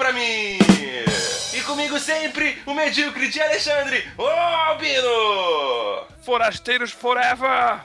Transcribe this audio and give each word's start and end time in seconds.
pra 0.00 0.12
mim. 0.14 0.58
E 1.52 1.60
comigo 1.60 2.00
sempre 2.00 2.62
o 2.64 2.72
medíocre 2.72 3.28
de 3.28 3.38
Alexandre, 3.38 4.02
ô 4.16 4.24
Albino! 4.24 6.06
Forasteiros 6.22 6.90
Forever! 6.90 7.82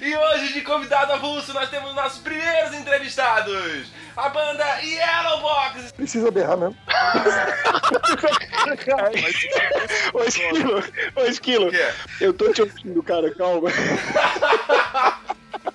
e 0.00 0.16
hoje, 0.16 0.52
de 0.52 0.60
convidado 0.60 1.14
avulso, 1.14 1.52
nós 1.52 1.68
temos 1.68 1.92
nossos 1.96 2.20
primeiros 2.20 2.72
entrevistados. 2.74 3.88
A 4.16 4.28
banda 4.28 4.64
Yellow 4.82 5.40
Box. 5.40 5.90
Precisa 5.90 6.30
berrar 6.30 6.56
mesmo. 6.56 6.76
Ô, 10.14 10.22
Esquilo, 10.22 10.84
ô, 11.16 11.20
Esquilo, 11.22 11.70
O 11.70 11.72
eu 12.20 12.32
tô 12.32 12.52
te 12.52 12.62
ouvindo, 12.62 13.02
cara, 13.02 13.34
calma. 13.34 13.68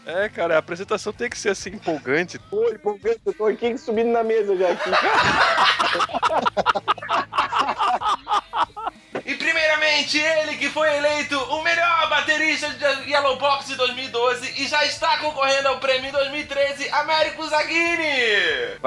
É, 0.09 0.27
cara, 0.27 0.55
a 0.55 0.57
apresentação 0.57 1.13
tem 1.13 1.29
que 1.29 1.37
ser 1.37 1.49
assim 1.49 1.69
empolgante. 1.69 2.41
Oi, 2.51 2.73
empolgante, 2.73 3.19
eu 3.23 3.33
tô 3.33 3.45
aqui 3.45 3.77
subindo 3.77 4.09
na 4.11 4.23
mesa 4.23 4.57
já 4.57 4.71
aqui. 4.71 4.89
E 9.23 9.35
primeiramente, 9.35 10.17
ele 10.17 10.57
que 10.57 10.69
foi 10.69 10.89
eleito 10.97 11.37
o 11.37 11.61
melhor 11.61 12.09
baterista 12.09 12.67
de 12.69 13.11
Yellow 13.11 13.37
Box 13.37 13.67
de 13.67 13.75
2012 13.75 14.63
e 14.63 14.67
já 14.67 14.83
está 14.85 15.17
concorrendo 15.17 15.67
ao 15.67 15.77
prêmio 15.77 16.11
2013 16.11 16.89
Américo 16.89 17.47
Zaghini. 17.47 18.79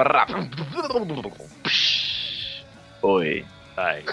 Oi. 3.01 3.45
Ai. 3.77 4.03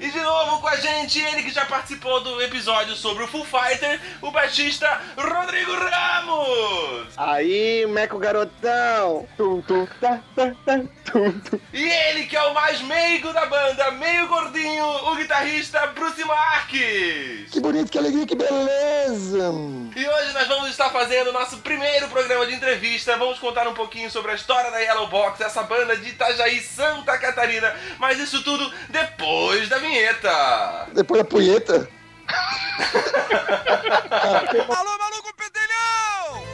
E 0.00 0.10
de 0.10 0.20
novo 0.20 0.60
com 0.60 0.68
a 0.68 0.76
gente, 0.76 1.20
ele 1.20 1.42
que 1.42 1.50
já 1.50 1.64
participou 1.64 2.20
do 2.20 2.40
episódio 2.42 2.94
sobre 2.94 3.24
o 3.24 3.28
Full 3.28 3.44
Fighter, 3.44 4.00
o 4.20 4.30
baixista 4.30 5.00
Rodrigo 5.16 5.72
Ramos. 5.72 7.08
Aí, 7.16 7.86
Meco 7.86 8.18
garotão. 8.18 9.26
Tum, 9.36 9.62
tum, 9.62 9.86
tá, 10.00 10.20
tá, 10.34 10.52
tá, 10.64 10.80
tum, 11.10 11.40
tum. 11.40 11.60
E 11.72 11.82
ele 11.82 12.26
que 12.26 12.36
é 12.36 12.42
o 12.42 12.54
mais 12.54 12.80
meigo 12.82 13.32
da 13.32 13.46
banda, 13.46 13.90
meio 13.92 14.26
gordinho, 14.28 14.84
o 14.84 15.16
guitarrista 15.16 15.86
Bruce 15.88 16.24
Marques. 16.24 17.50
Que 17.50 17.60
bonito, 17.60 17.90
que 17.90 17.98
alegria, 17.98 18.26
que 18.26 18.36
beleza. 18.36 19.52
E 19.96 20.08
hoje 20.08 20.32
nós 20.32 20.48
vamos 20.48 20.70
estar 20.70 20.90
fazendo 20.90 21.30
o 21.30 21.32
nosso 21.32 21.58
primeiro 21.58 22.08
programa 22.08 22.46
de 22.46 22.54
entrevista. 22.54 23.16
Vamos 23.16 23.38
contar 23.38 23.66
um 23.68 23.74
pouquinho 23.74 24.10
sobre 24.10 24.32
a 24.32 24.34
história 24.34 24.70
da 24.70 24.78
Yellow 24.78 25.08
Box, 25.08 25.40
essa 25.40 25.62
banda 25.62 25.96
de 25.96 26.10
Itajaí, 26.10 26.60
Santa 26.60 27.16
Catarina. 27.16 27.74
Mas 27.98 28.18
isso 28.18 28.42
tudo 28.42 28.72
depois 28.88 29.23
da 29.68 29.78
vinheta. 29.78 30.86
Depois 30.92 31.22
da 31.22 31.28
punheta. 31.28 31.88
Alô, 34.68 34.98
maluco 34.98 35.32
pedelhão! 35.36 36.53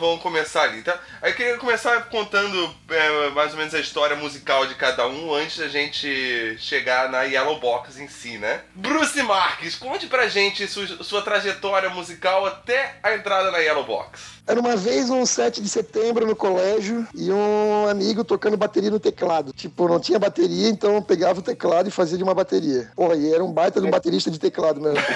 Vamos 0.00 0.22
começar 0.22 0.62
ali, 0.62 0.82
tá? 0.82 0.98
Aí 1.20 1.30
eu 1.30 1.36
queria 1.36 1.58
começar 1.58 2.00
contando 2.08 2.74
é, 2.88 3.30
mais 3.30 3.52
ou 3.52 3.58
menos 3.58 3.74
a 3.74 3.78
história 3.78 4.16
musical 4.16 4.66
de 4.66 4.74
cada 4.74 5.06
um 5.06 5.32
antes 5.34 5.58
da 5.58 5.68
gente 5.68 6.56
chegar 6.58 7.10
na 7.10 7.22
Yellow 7.22 7.60
Box 7.60 8.00
em 8.00 8.08
si, 8.08 8.38
né? 8.38 8.62
Bruce 8.74 9.22
Marques, 9.22 9.76
conte 9.76 10.06
pra 10.06 10.26
gente 10.26 10.66
sua, 10.66 10.86
sua 11.04 11.22
trajetória 11.22 11.90
musical 11.90 12.46
até 12.46 12.96
a 13.02 13.14
entrada 13.14 13.50
na 13.50 13.58
Yellow 13.58 13.84
Box. 13.84 14.40
Era 14.46 14.58
uma 14.58 14.74
vez 14.74 15.10
um 15.10 15.24
7 15.24 15.60
de 15.60 15.68
setembro 15.68 16.26
no 16.26 16.34
colégio 16.34 17.06
e 17.14 17.30
um 17.30 17.86
amigo 17.86 18.24
tocando 18.24 18.56
bateria 18.56 18.90
no 18.90 18.98
teclado. 18.98 19.52
Tipo, 19.52 19.86
não 19.86 20.00
tinha 20.00 20.18
bateria, 20.18 20.68
então 20.68 20.96
eu 20.96 21.02
pegava 21.02 21.38
o 21.38 21.42
teclado 21.42 21.88
e 21.88 21.92
fazia 21.92 22.16
de 22.16 22.24
uma 22.24 22.34
bateria. 22.34 22.90
Porra, 22.96 23.14
e 23.14 23.32
era 23.32 23.44
um 23.44 23.52
baita 23.52 23.80
de 23.80 23.86
um 23.86 23.90
baterista 23.90 24.30
de 24.30 24.40
teclado 24.40 24.80
mesmo. 24.80 24.98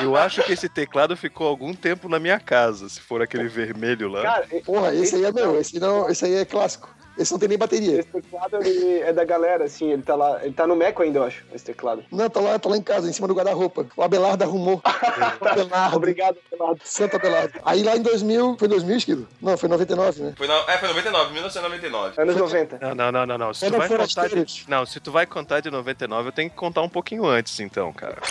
Eu 0.00 0.16
acho 0.16 0.42
que 0.42 0.52
esse 0.52 0.68
teclado 0.68 1.16
ficou 1.16 1.46
algum 1.46 1.74
tempo 1.74 2.08
na 2.08 2.18
minha 2.18 2.40
casa, 2.40 2.88
se 2.88 3.00
for 3.00 3.22
aquele 3.22 3.41
vermelho 3.48 4.08
lá. 4.08 4.22
Cara, 4.22 4.46
Porra, 4.64 4.94
esse 4.94 5.16
aí 5.16 5.24
é 5.24 5.32
meu, 5.32 5.58
esse, 5.58 5.78
não, 5.78 6.08
esse 6.08 6.24
aí 6.24 6.34
é 6.34 6.44
clássico. 6.44 6.88
Esse 7.16 7.30
não 7.32 7.38
tem 7.38 7.48
nem 7.48 7.58
bateria. 7.58 8.00
esse 8.00 8.08
teclado 8.08 8.56
ele 8.64 9.00
é 9.00 9.12
da 9.12 9.24
galera, 9.24 9.64
assim, 9.64 9.90
ele 9.92 10.02
tá 10.02 10.14
lá, 10.14 10.42
ele 10.42 10.54
tá 10.54 10.66
no 10.66 10.74
Meco 10.74 11.02
ainda, 11.02 11.18
eu 11.18 11.24
acho, 11.24 11.44
esse 11.54 11.64
teclado. 11.64 12.02
Não, 12.10 12.28
tá 12.30 12.40
lá, 12.40 12.58
tá 12.58 12.68
lá 12.68 12.76
em 12.76 12.82
casa, 12.82 13.08
em 13.08 13.12
cima 13.12 13.28
do 13.28 13.34
guarda-roupa. 13.34 13.86
O 13.96 14.02
Abelardo 14.02 14.44
arrumou. 14.44 14.80
Abelardo. 15.40 15.96
Obrigado, 15.96 16.38
Renato. 16.50 16.80
Santo 16.84 17.16
Abelardo. 17.16 17.60
Aí 17.64 17.82
lá 17.82 17.96
em 17.96 18.02
2000, 18.02 18.56
foi 18.58 18.68
2000, 18.68 18.96
Esquilo? 18.96 19.28
Não, 19.40 19.58
foi 19.58 19.68
99, 19.68 20.22
né? 20.22 20.34
Foi, 20.36 20.46
na, 20.46 20.54
é, 20.68 20.78
foi 20.78 20.88
99, 20.88 21.32
1999. 21.32 22.22
Anos 22.22 22.36
90. 22.36 22.78
Não, 22.80 22.94
não, 22.94 23.12
não, 23.12 23.26
não, 23.26 23.38
não. 23.38 23.54
Se 23.54 23.70
tu 23.70 23.76
vai 23.76 23.88
contar 23.88 24.28
de... 24.28 24.64
Não, 24.68 24.86
se 24.86 25.00
tu 25.00 25.12
vai 25.12 25.26
contar 25.26 25.60
de 25.60 25.70
99, 25.70 26.28
eu 26.28 26.32
tenho 26.32 26.50
que 26.50 26.56
contar 26.56 26.80
um 26.80 26.88
pouquinho 26.88 27.26
antes, 27.26 27.60
então, 27.60 27.92
cara. 27.92 28.22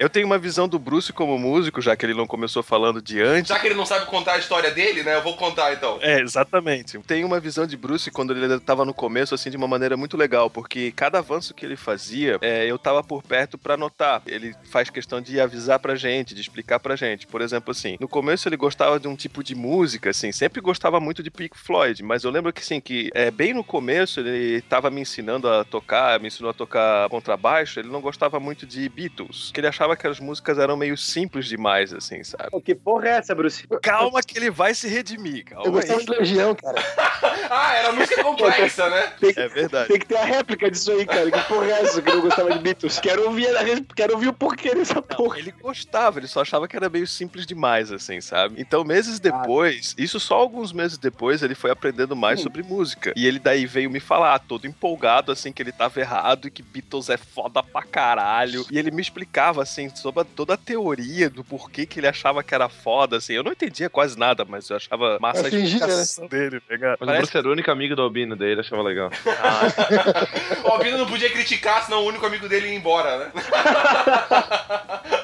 Eu 0.00 0.08
tenho 0.08 0.24
uma 0.24 0.38
visão 0.38 0.66
do 0.66 0.78
Bruce 0.78 1.12
como 1.12 1.38
músico, 1.38 1.82
já 1.82 1.94
que 1.94 2.06
ele 2.06 2.14
não 2.14 2.26
começou 2.26 2.62
falando 2.62 3.02
de 3.02 3.20
antes. 3.20 3.50
Já 3.50 3.58
que 3.58 3.66
ele 3.66 3.74
não 3.74 3.84
sabe 3.84 4.06
contar 4.06 4.32
a 4.32 4.38
história 4.38 4.70
dele, 4.70 5.02
né? 5.02 5.14
Eu 5.14 5.22
vou 5.22 5.36
contar 5.36 5.74
então. 5.74 5.98
É, 6.00 6.18
exatamente. 6.20 6.98
Tem 7.00 7.22
uma 7.22 7.38
visão 7.38 7.66
de 7.66 7.76
Bruce 7.76 8.10
quando 8.10 8.32
ele 8.32 8.58
tava 8.60 8.86
no 8.86 8.94
começo, 8.94 9.34
assim, 9.34 9.50
de 9.50 9.58
uma 9.58 9.68
maneira 9.68 9.98
muito 9.98 10.16
legal, 10.16 10.48
porque 10.48 10.90
cada 10.92 11.18
avanço 11.18 11.52
que 11.52 11.66
ele 11.66 11.76
fazia, 11.76 12.38
é, 12.40 12.64
eu 12.64 12.78
tava 12.78 13.04
por 13.04 13.22
perto 13.22 13.58
pra 13.58 13.76
notar. 13.76 14.22
Ele 14.26 14.54
faz 14.70 14.88
questão 14.88 15.20
de 15.20 15.38
avisar 15.38 15.78
pra 15.78 15.94
gente, 15.94 16.34
de 16.34 16.40
explicar 16.40 16.80
pra 16.80 16.96
gente. 16.96 17.26
Por 17.26 17.42
exemplo, 17.42 17.70
assim, 17.70 17.98
no 18.00 18.08
começo 18.08 18.48
ele 18.48 18.56
gostava 18.56 18.98
de 18.98 19.06
um 19.06 19.14
tipo 19.14 19.44
de 19.44 19.54
música, 19.54 20.08
assim, 20.08 20.32
sempre 20.32 20.62
gostava 20.62 20.98
muito 20.98 21.22
de 21.22 21.30
Pink 21.30 21.58
Floyd, 21.58 22.02
mas 22.02 22.24
eu 22.24 22.30
lembro 22.30 22.54
que, 22.54 22.62
assim, 22.62 22.80
que 22.80 23.10
é, 23.14 23.30
bem 23.30 23.52
no 23.52 23.62
começo 23.62 24.18
ele 24.20 24.62
tava 24.62 24.88
me 24.88 25.02
ensinando 25.02 25.46
a 25.46 25.62
tocar, 25.62 26.18
me 26.20 26.28
ensinou 26.28 26.50
a 26.50 26.54
tocar 26.54 27.06
contrabaixo, 27.10 27.78
ele 27.78 27.90
não 27.90 28.00
gostava 28.00 28.40
muito 28.40 28.64
de 28.64 28.88
Beatles, 28.88 29.50
que 29.52 29.60
ele 29.60 29.66
achava 29.66 29.89
que 29.96 30.06
as 30.06 30.18
músicas 30.20 30.58
eram 30.58 30.76
meio 30.76 30.96
simples 30.96 31.46
demais, 31.46 31.92
assim, 31.92 32.22
sabe? 32.24 32.50
Pô, 32.50 32.60
que 32.60 32.74
porra 32.74 33.08
é 33.08 33.10
essa, 33.12 33.34
Bruce? 33.34 33.66
Calma 33.82 34.22
que 34.22 34.38
ele 34.38 34.50
vai 34.50 34.74
se 34.74 34.88
redimir, 34.88 35.44
calma 35.44 35.66
Eu 35.66 35.72
gostava 35.72 36.00
aí. 36.00 36.06
de 36.06 36.12
Legião, 36.12 36.54
cara. 36.54 36.80
Ah, 37.52 37.74
era 37.74 37.92
música 37.92 38.22
complexa, 38.22 38.88
né? 38.88 39.12
Tem, 39.20 39.32
É 39.36 39.48
verdade. 39.48 39.88
tem 39.88 39.98
que 39.98 40.06
ter 40.06 40.16
a 40.16 40.24
réplica 40.24 40.70
disso 40.70 40.92
aí, 40.92 41.04
cara. 41.04 41.30
Que 41.30 41.40
porra 41.48 41.66
é 41.66 41.82
essa 41.82 42.00
que 42.00 42.08
eu 42.08 42.14
não 42.14 42.22
gostava 42.22 42.52
de 42.52 42.58
Beatles? 42.60 42.98
Quero 43.00 43.24
ouvir, 43.26 43.48
quero 43.94 44.14
ouvir 44.14 44.28
o 44.28 44.32
porquê 44.32 44.72
dessa 44.74 45.02
porra. 45.02 45.38
Ele 45.38 45.50
gostava, 45.52 46.18
ele 46.20 46.28
só 46.28 46.42
achava 46.42 46.68
que 46.68 46.76
era 46.76 46.88
meio 46.88 47.06
simples 47.08 47.44
demais, 47.46 47.92
assim, 47.92 48.20
sabe? 48.20 48.54
Então, 48.58 48.84
meses 48.84 49.18
depois, 49.18 49.94
isso 49.98 50.20
só 50.20 50.36
alguns 50.36 50.72
meses 50.72 50.96
depois, 50.96 51.42
ele 51.42 51.54
foi 51.56 51.70
aprendendo 51.70 52.14
mais 52.14 52.40
sobre 52.40 52.62
música. 52.62 53.12
E 53.16 53.26
ele 53.26 53.38
daí 53.40 53.66
veio 53.66 53.90
me 53.90 54.00
falar, 54.00 54.38
todo 54.38 54.66
empolgado, 54.66 55.32
assim, 55.32 55.52
que 55.52 55.60
ele 55.60 55.72
tava 55.72 55.98
errado 56.00 56.46
e 56.46 56.50
que 56.50 56.62
Beatles 56.62 57.10
é 57.10 57.16
foda 57.16 57.62
pra 57.62 57.82
caralho. 57.82 58.64
E 58.70 58.78
ele 58.78 58.90
me 58.92 59.02
explicava, 59.02 59.62
assim, 59.62 59.79
sobre 59.88 60.22
a- 60.22 60.24
toda 60.24 60.54
a 60.54 60.56
teoria 60.56 61.30
do 61.30 61.42
porquê 61.42 61.86
que 61.86 61.98
ele 62.00 62.06
achava 62.08 62.42
que 62.42 62.54
era 62.54 62.68
foda, 62.68 63.16
assim. 63.16 63.32
Eu 63.34 63.42
não 63.42 63.52
entendia 63.52 63.88
quase 63.88 64.18
nada, 64.18 64.44
mas 64.44 64.68
eu 64.68 64.76
achava 64.76 65.18
massa 65.20 65.40
Eu 65.42 65.46
a 65.46 65.50
fingia, 65.50 65.78
né? 65.80 65.86
explicação 65.86 66.26
dele, 66.26 66.60
tá 66.60 66.74
ligado? 66.74 66.98
Mas 67.00 67.02
o 67.02 67.06
Parece 67.06 67.22
Bruce 67.22 67.36
era 67.38 67.48
o 67.48 67.52
único 67.52 67.70
amigo 67.70 67.96
do 67.96 68.02
Albino 68.02 68.36
dele, 68.36 68.60
achava 68.60 68.82
legal. 68.82 69.10
O 70.64 70.68
Albino 70.68 70.98
não 70.98 71.06
podia 71.06 71.30
criticar, 71.30 71.84
senão 71.84 72.02
o 72.04 72.06
único 72.06 72.24
amigo 72.26 72.48
dele 72.48 72.68
ia 72.68 72.74
embora, 72.74 73.18
né? 73.18 73.32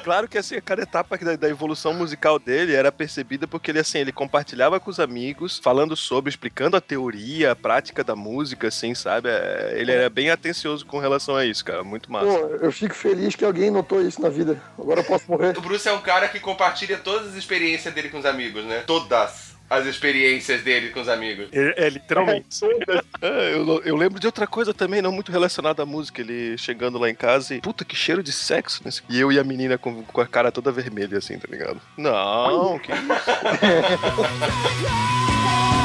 Claro 0.03 0.27
que 0.29 0.37
assim, 0.37 0.59
cada 0.61 0.83
etapa 0.83 1.17
da, 1.17 1.35
da 1.35 1.49
evolução 1.49 1.93
musical 1.93 2.39
dele 2.39 2.73
era 2.73 2.91
percebida 2.93 3.45
porque 3.45 3.71
ele 3.71 3.79
assim, 3.79 3.99
ele 3.99 4.13
compartilhava 4.13 4.79
com 4.79 4.89
os 4.89 5.01
amigos, 5.01 5.59
falando 5.61 5.97
sobre, 5.97 6.29
explicando 6.29 6.77
a 6.77 6.81
teoria, 6.81 7.51
a 7.51 7.55
prática 7.57 8.05
da 8.05 8.15
música, 8.15 8.69
assim, 8.69 8.95
sabe? 8.95 9.27
É, 9.29 9.73
Ele 9.75 9.91
era 9.91 10.09
bem 10.09 10.29
atencioso 10.29 10.85
com 10.85 10.97
relação 10.99 11.35
a 11.35 11.45
isso, 11.45 11.63
cara. 11.65 11.83
Muito 11.83 12.09
massa. 12.09 12.25
Pô, 12.25 12.55
eu 12.61 12.71
fico 12.71 12.95
feliz 12.95 13.35
que 13.35 13.43
alguém 13.43 13.69
notou 13.69 14.01
isso 14.01 14.21
na 14.21 14.29
vida. 14.29 14.46
Agora 14.77 15.01
eu 15.01 15.03
posso 15.03 15.25
morrer. 15.29 15.57
O 15.57 15.61
Bruce 15.61 15.87
é 15.87 15.93
um 15.93 16.01
cara 16.01 16.27
que 16.27 16.39
compartilha 16.39 16.97
todas 16.97 17.29
as 17.29 17.35
experiências 17.35 17.93
dele 17.93 18.09
com 18.09 18.19
os 18.19 18.25
amigos, 18.25 18.63
né? 18.65 18.83
Todas 18.85 19.55
as 19.69 19.85
experiências 19.85 20.61
dele 20.61 20.89
com 20.89 21.01
os 21.01 21.09
amigos. 21.09 21.49
É, 21.51 21.85
é, 21.85 21.89
literalmente. 21.89 22.47
É, 23.21 23.53
eu, 23.55 23.81
eu 23.83 23.95
lembro 23.95 24.19
de 24.19 24.25
outra 24.25 24.47
coisa 24.47 24.73
também, 24.73 25.01
não 25.01 25.11
muito 25.11 25.31
relacionada 25.31 25.83
à 25.83 25.85
música. 25.85 26.21
Ele 26.21 26.57
chegando 26.57 26.97
lá 26.97 27.09
em 27.09 27.15
casa 27.15 27.55
e. 27.55 27.61
Puta, 27.61 27.83
que 27.83 27.95
cheiro 27.95 28.23
de 28.23 28.31
sexo 28.31 28.81
nesse. 28.85 29.01
E 29.09 29.19
eu 29.19 29.31
e 29.31 29.39
a 29.39 29.43
menina 29.43 29.77
com, 29.77 30.03
com 30.03 30.21
a 30.21 30.27
cara 30.27 30.51
toda 30.51 30.71
vermelha, 30.71 31.17
assim, 31.17 31.37
tá 31.37 31.47
ligado? 31.49 31.81
Não, 31.97 32.79
que 32.79 32.91
isso. 32.91 33.01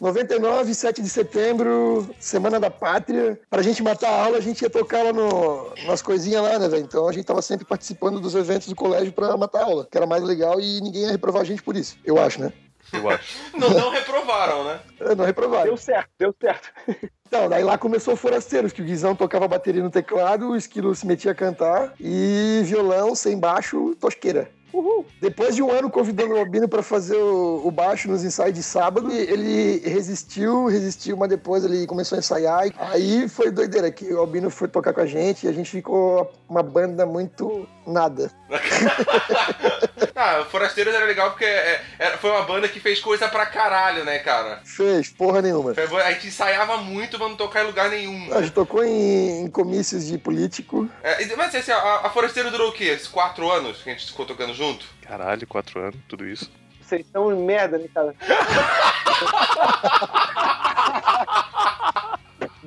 99, 0.00 0.74
7 0.74 1.02
de 1.02 1.08
setembro, 1.10 2.08
Semana 2.18 2.58
da 2.58 2.70
Pátria. 2.70 3.38
Pra 3.50 3.60
gente 3.60 3.82
matar 3.82 4.08
a 4.08 4.24
aula, 4.24 4.38
a 4.38 4.40
gente 4.40 4.62
ia 4.62 4.70
tocar 4.70 5.04
lá 5.04 5.12
no, 5.12 5.74
nas 5.86 6.00
coisinhas 6.00 6.42
lá, 6.42 6.58
né, 6.58 6.68
velho? 6.68 6.84
Então 6.84 7.06
a 7.06 7.12
gente 7.12 7.26
tava 7.26 7.42
sempre 7.42 7.66
participando 7.66 8.18
dos 8.18 8.34
eventos 8.34 8.66
do 8.68 8.74
colégio 8.74 9.12
pra 9.12 9.36
matar 9.36 9.60
a 9.60 9.64
aula, 9.64 9.88
que 9.90 9.98
era 9.98 10.06
mais 10.06 10.22
legal 10.22 10.58
e 10.58 10.80
ninguém 10.80 11.02
ia 11.02 11.10
reprovar 11.10 11.42
a 11.42 11.44
gente 11.44 11.62
por 11.62 11.76
isso. 11.76 11.98
Eu 12.02 12.18
acho, 12.18 12.40
né? 12.40 12.50
Eu 12.92 13.08
acho. 13.10 13.38
Não, 13.56 13.70
não 13.70 13.90
reprovaram, 13.90 14.64
né? 14.64 14.80
É, 15.00 15.14
Não 15.14 15.24
reprovaram. 15.24 15.64
Deu 15.66 15.76
certo, 15.76 16.10
deu 16.18 16.34
certo. 16.40 16.70
Então, 17.30 17.48
daí 17.48 17.62
lá 17.62 17.78
começou 17.78 18.14
o 18.14 18.16
Forasteiros, 18.16 18.72
que 18.72 18.82
o 18.82 18.84
Guizão 18.84 19.14
tocava 19.14 19.46
bateria 19.46 19.84
no 19.84 19.88
teclado, 19.88 20.48
o 20.48 20.56
Esquilo 20.56 20.92
se 20.96 21.06
metia 21.06 21.30
a 21.30 21.34
cantar 21.34 21.94
e 22.00 22.60
violão 22.64 23.14
sem 23.14 23.38
baixo, 23.38 23.94
tosqueira. 24.00 24.50
Uhul. 24.72 25.04
Depois 25.20 25.54
de 25.54 25.62
um 25.62 25.70
ano 25.70 25.90
convidando 25.90 26.34
o 26.34 26.38
Albino 26.38 26.68
para 26.68 26.82
fazer 26.82 27.16
o, 27.16 27.66
o 27.66 27.70
baixo 27.70 28.08
nos 28.08 28.24
ensaios 28.24 28.54
de 28.54 28.62
sábado, 28.62 29.10
ele 29.10 29.78
resistiu, 29.88 30.66
resistiu, 30.66 31.16
mas 31.16 31.28
depois 31.28 31.64
ele 31.64 31.86
começou 31.86 32.16
a 32.16 32.18
ensaiar. 32.20 32.68
Aí 32.78 33.28
foi 33.28 33.50
doideira, 33.50 33.90
que 33.90 34.12
o 34.12 34.18
Albino 34.18 34.50
foi 34.50 34.68
tocar 34.68 34.92
com 34.92 35.00
a 35.00 35.06
gente 35.06 35.46
e 35.46 35.48
a 35.48 35.52
gente 35.52 35.70
ficou 35.70 36.30
uma 36.48 36.62
banda 36.62 37.04
muito 37.04 37.66
nada. 37.90 38.30
Ah, 40.22 40.40
o 40.40 40.44
Forasteiros 40.50 40.92
era 40.94 41.06
legal 41.06 41.30
porque 41.30 41.46
é, 41.46 41.80
era- 41.98 42.18
foi 42.18 42.30
uma 42.30 42.42
banda 42.42 42.68
que 42.68 42.78
fez 42.78 43.00
coisa 43.00 43.26
pra 43.28 43.46
caralho, 43.46 44.04
né, 44.04 44.18
cara? 44.18 44.60
Fez 44.64 45.08
porra 45.08 45.40
nenhuma. 45.40 45.72
A 46.04 46.12
gente 46.12 46.26
ensaiava 46.26 46.76
muito 46.76 47.16
pra 47.16 47.26
não 47.26 47.36
tocar 47.36 47.62
em 47.62 47.66
lugar 47.68 47.88
nenhum. 47.88 48.34
A 48.34 48.42
gente 48.42 48.52
tocou 48.52 48.84
em, 48.84 49.44
em 49.44 49.50
comícios 49.50 50.04
de 50.06 50.18
político. 50.18 50.86
É, 51.02 51.24
mas 51.36 51.54
assim, 51.54 51.72
a, 51.72 52.00
a 52.04 52.10
Forasteiro 52.10 52.50
durou 52.50 52.68
o 52.68 52.72
quê? 52.72 52.84
Esses 52.84 53.08
quatro 53.08 53.50
anos 53.50 53.82
que 53.82 53.88
a 53.88 53.92
gente 53.94 54.08
ficou 54.08 54.26
tocando 54.26 54.52
junto? 54.52 54.84
Caralho, 55.00 55.46
quatro 55.46 55.80
anos, 55.80 55.96
tudo 56.06 56.26
isso. 56.26 56.50
Vocês 56.82 57.06
são 57.10 57.34
merda, 57.36 57.78
né, 57.78 57.86
cara? 57.94 58.14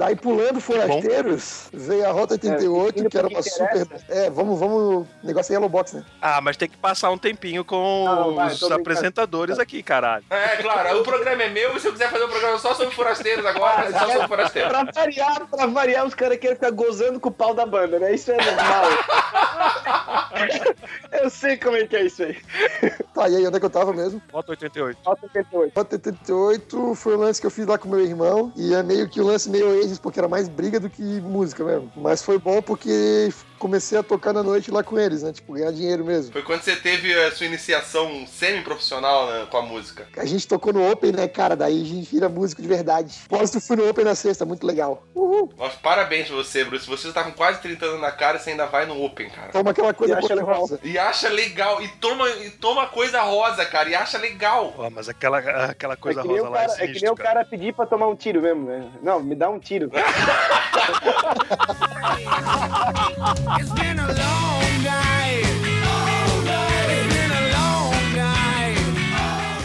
Daí 0.04 0.18
pulando 0.18 0.60
Forasteiros, 0.60 1.70
veio 1.72 2.06
a 2.06 2.12
Rota 2.12 2.34
88, 2.34 3.00
indo 3.00 3.10
que 3.10 3.18
era 3.18 3.30
uma 3.30 3.42
que 3.42 3.50
super. 3.50 3.88
É, 4.10 4.30
vamos, 4.30 4.60
vamos. 4.60 5.08
Negócio 5.24 5.54
é 5.54 5.56
Yellow 5.56 5.70
Box, 5.70 5.96
né? 5.96 6.04
Ah, 6.22 6.42
mas 6.42 6.58
tem 6.58 6.68
que 6.68 6.76
passar 6.76 7.10
um 7.10 7.18
tempinho 7.18 7.64
com 7.64 8.04
Não, 8.04 8.36
vai, 8.36 8.52
os 8.52 8.70
apresentadores 8.70 9.58
aqui, 9.60 9.82
caralho. 9.82 10.26
É, 10.30 10.58
claro, 10.58 11.00
o 11.00 11.04
programa 11.04 11.44
é 11.44 11.48
meu 11.48 11.78
e 11.78 11.80
se 11.80 11.88
eu 11.88 11.94
quiser 11.94 12.12
fazer 12.12 12.26
um 12.26 12.30
programa 12.30 12.58
só 12.58 12.74
sobre 12.74 12.94
Forasteiros 12.94 13.46
agora, 13.46 13.88
é 13.88 13.92
só 13.94 14.12
sobre 14.12 14.28
Forasteiros. 14.28 14.72
Pra 14.74 14.84
variar, 14.84 15.48
pra 15.50 15.66
variar, 15.68 16.06
os 16.06 16.14
caras 16.14 16.38
querem 16.38 16.58
ficar 16.58 16.72
gozando 16.72 17.18
com 17.18 17.30
o 17.30 17.32
pau 17.32 17.54
da 17.54 17.66
banda, 17.66 17.98
né? 17.98 18.14
Isso 18.14 18.30
é 18.30 18.36
normal. 18.36 18.84
Eu 21.24 21.30
sei 21.30 21.58
como 21.58 21.78
é 21.78 21.88
que 21.88 21.96
é 21.96 22.06
isso 22.06 22.24
aí. 22.24 22.38
Tá, 23.14 23.30
e 23.30 23.36
aí 23.36 23.48
onde 23.48 23.56
é 23.56 23.60
que 23.60 23.66
eu 23.66 23.70
tava 23.70 23.94
mesmo? 23.94 24.22
Bota 24.32 24.52
88. 24.52 25.00
Falta 25.04 25.26
88. 25.26 25.72
Rota 25.76 25.96
88 25.96 26.96
foi 26.96 27.16
o 27.16 27.20
lance 27.20 27.40
que 27.40 27.48
eu 27.48 27.52
fiz 27.52 27.66
lá 27.66 27.78
com 27.78 27.88
meu 27.88 28.02
irmão. 28.02 28.52
E 28.56 28.74
é 28.74 28.82
meio 28.82 29.08
que 29.08 29.22
o 29.22 29.26
lance 29.26 29.50
meio 29.50 29.70
Ages, 29.80 29.93
porque 30.00 30.20
era 30.20 30.28
mais 30.28 30.48
briga 30.48 30.80
do 30.80 30.90
que 30.90 31.22
música 31.22 31.64
mesmo. 31.64 31.92
Mas 31.96 32.24
foi 32.24 32.38
bom 32.40 32.62
porque 32.62 33.30
comecei 33.64 33.98
a 33.98 34.04
tocar 34.04 34.34
na 34.34 34.44
noite 34.44 34.70
lá 34.70 34.84
com 34.84 35.00
eles, 35.00 35.24
né? 35.24 35.32
Tipo, 35.32 35.54
ganhar 35.54 35.72
dinheiro 35.72 36.04
mesmo. 36.04 36.34
Foi 36.34 36.42
quando 36.42 36.62
você 36.62 36.76
teve 36.76 37.14
a 37.14 37.32
sua 37.32 37.46
iniciação 37.46 38.28
semi-profissional 38.28 39.28
né, 39.28 39.48
com 39.50 39.56
a 39.56 39.62
música. 39.62 40.06
A 40.18 40.26
gente 40.26 40.46
tocou 40.46 40.74
no 40.74 40.92
Open, 40.92 41.14
né, 41.14 41.30
cara? 41.30 41.56
Daí 41.56 41.82
a 41.82 41.86
gente 41.86 42.12
vira 42.12 42.28
músico 42.28 42.62
de 42.62 42.68
verdade. 42.68 43.16
Posto 43.30 43.62
fui 43.62 43.78
no 43.78 43.90
Open 43.90 44.04
na 44.04 44.16
sexta, 44.16 44.44
muito 44.44 44.68
legal. 44.68 45.08
Uhul. 45.16 45.54
Nossa, 45.58 45.78
parabéns 45.82 46.28
pra 46.28 46.36
você, 46.36 46.66
Bruce. 46.66 46.86
Você 46.86 47.10
tá 47.14 47.24
com 47.24 47.32
quase 47.32 47.62
30 47.62 47.86
anos 47.86 48.02
na 48.02 48.12
cara 48.12 48.36
e 48.38 48.42
você 48.42 48.50
ainda 48.50 48.66
vai 48.66 48.86
no 48.86 49.02
Open, 49.02 49.30
cara. 49.30 49.54
Toma 49.54 49.72
aquela 49.72 49.94
coisa 49.94 50.14
E 50.14 50.18
acha 50.18 50.36
legal. 50.36 50.46
cor-de-rosa. 50.46 50.80
E 50.84 50.98
acha 50.98 51.30
legal. 51.30 51.82
E 51.82 51.88
toma, 51.88 52.30
e 52.30 52.50
toma 52.50 52.88
coisa 52.88 53.22
rosa, 53.22 53.64
cara. 53.66 53.88
E 53.90 53.96
acha 53.96 54.18
legal. 54.18 54.74
Ó, 54.78 54.90
mas 54.90 55.08
aquela, 55.08 55.38
aquela 55.40 55.96
coisa 55.96 56.20
é 56.20 56.24
rosa 56.24 56.50
lá 56.50 56.58
cara, 56.68 56.74
é 56.80 56.84
é 56.84 56.88
que 56.90 57.02
nem 57.02 57.12
o 57.12 57.16
cara 57.16 57.46
pedir 57.46 57.74
pra 57.74 57.86
tomar 57.86 58.08
um 58.10 58.16
tiro 58.16 58.42
mesmo, 58.42 58.66
né? 58.68 58.92
Não, 59.02 59.22
me 59.24 59.36
dá 59.36 59.50
um 59.50 59.58
tiro. 59.58 59.90
It's 63.60 63.72
been 63.74 64.00
a 64.00 64.08
long 64.08 64.84
night. 64.84 65.44
It's 65.44 67.14
been 67.14 67.32
a 67.32 67.42
long 67.56 68.16
night. 68.16 68.80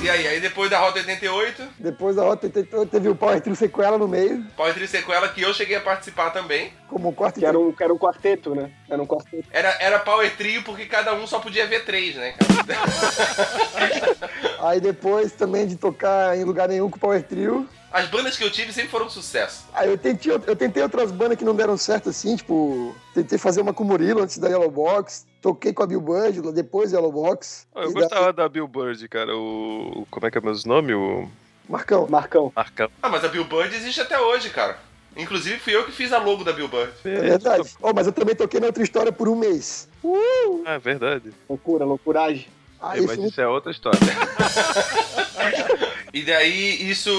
E 0.02 0.11
aí, 0.11 0.26
aí 0.29 0.40
depois 0.40 0.70
da 0.70 0.79
Rota 0.79 0.99
88, 0.99 1.62
Depois 1.79 2.17
da 2.17 2.23
Rota 2.23 2.46
88 2.46 2.90
teve 2.90 3.08
o 3.08 3.14
Power 3.14 3.40
Trio 3.40 3.56
Sequela 3.56 3.96
no 3.99 4.06
meio, 4.08 4.44
Power 4.56 4.73
Trio 4.75 4.88
Sequela, 4.88 5.29
que 5.29 5.43
eu 5.43 5.52
cheguei 5.55 5.76
a 5.76 5.81
participar 5.81 6.31
também. 6.31 6.73
como 6.88 7.12
quarto 7.12 7.38
Que 7.40 7.46
era 7.46 7.58
um, 7.58 7.73
que 7.73 7.82
era 7.82 7.93
um 7.93 7.99
quarteto, 7.99 8.55
né? 8.55 8.70
Era 8.88 9.02
um 9.02 9.06
quarteto. 9.06 9.49
Era, 9.50 9.76
era 9.81 9.99
Power 9.99 10.31
Trio 10.37 10.62
porque 10.62 10.87
cada 10.87 11.14
um 11.14 11.26
só 11.26 11.38
podia 11.41 11.67
ver 11.67 11.84
três, 11.84 12.14
né, 12.17 12.32
cara? 12.32 12.79
Aí 14.69 14.81
depois 14.81 15.32
também 15.32 15.67
de 15.67 15.76
tocar 15.76 16.37
em 16.37 16.44
lugar 16.44 16.69
nenhum 16.69 16.88
com 16.91 16.96
o 16.96 17.00
Power 17.00 17.23
Trio. 17.23 17.69
As 17.90 18.06
bandas 18.08 18.37
que 18.37 18.44
eu 18.44 18.50
tive 18.50 18.73
sempre 18.73 18.90
foram 18.90 19.06
um 19.06 19.11
sucesso. 19.11 19.64
Aí 19.73 19.88
eu 19.88 19.96
tentei, 19.96 20.32
eu 20.32 20.56
tentei 20.56 20.82
outras 20.82 21.11
bandas 21.11 21.38
que 21.38 21.44
não 21.44 21.55
deram 21.55 21.76
certo 21.76 22.11
assim, 22.11 22.37
tipo, 22.37 22.94
tentei 23.14 23.38
fazer 23.38 23.62
uma 23.62 23.73
com 23.73 23.82
o 23.82 23.87
Murilo 23.87 24.23
antes 24.23 24.37
da 24.38 24.49
Yellow 24.49 24.70
Box, 24.70 25.26
toquei 25.40 25.73
com 25.73 25.82
a 25.82 25.87
Bill 25.87 26.00
Bud, 26.00 26.52
depois 26.52 26.93
da 26.93 26.99
Yellow 26.99 27.12
Box. 27.12 27.67
Eu 27.75 27.90
E 27.90 27.94
gostava 27.94 28.32
da 28.32 28.49
Bill 28.49 28.69
Bird, 28.69 29.08
cara. 29.08 29.35
O. 29.35 30.06
Como 30.11 30.26
é 30.26 30.31
que 30.31 30.37
é 30.37 30.40
o 30.40 30.44
meu 30.44 30.55
nome? 30.67 30.94
O. 30.94 31.29
Marcão. 31.69 32.06
Marcão. 32.08 32.52
Marcão. 32.56 32.90
Ah, 33.02 33.08
mas 33.08 33.25
a 33.25 33.29
Billboard 33.29 33.75
existe 33.75 34.00
até 34.00 34.19
hoje, 34.19 34.50
cara. 34.50 34.79
Inclusive 35.17 35.58
fui 35.58 35.75
eu 35.75 35.84
que 35.84 35.93
fiz 35.93 36.12
a 36.12 36.19
logo 36.19 36.44
da 36.44 36.52
Billboard. 36.52 36.93
É 37.05 37.20
verdade. 37.20 37.69
Oh, 37.82 37.93
mas 37.93 38.06
eu 38.06 38.12
também 38.12 38.34
toquei 38.34 38.61
na 38.61 38.67
outra 38.69 38.82
história 38.82 39.12
por 39.12 39.29
um 39.29 39.37
mês. 39.37 39.88
Ah, 40.64 40.75
é 40.75 40.79
verdade. 40.79 41.32
Loucura, 41.49 41.84
loucuragem. 41.84 42.46
Aí 42.81 43.00
É, 43.00 43.06
mas 43.06 43.19
isso 43.19 43.41
é 43.41 43.49
outra 43.49 43.73
história. 43.73 43.99
E 46.12 46.22
daí 46.22 46.90
isso 46.90 47.10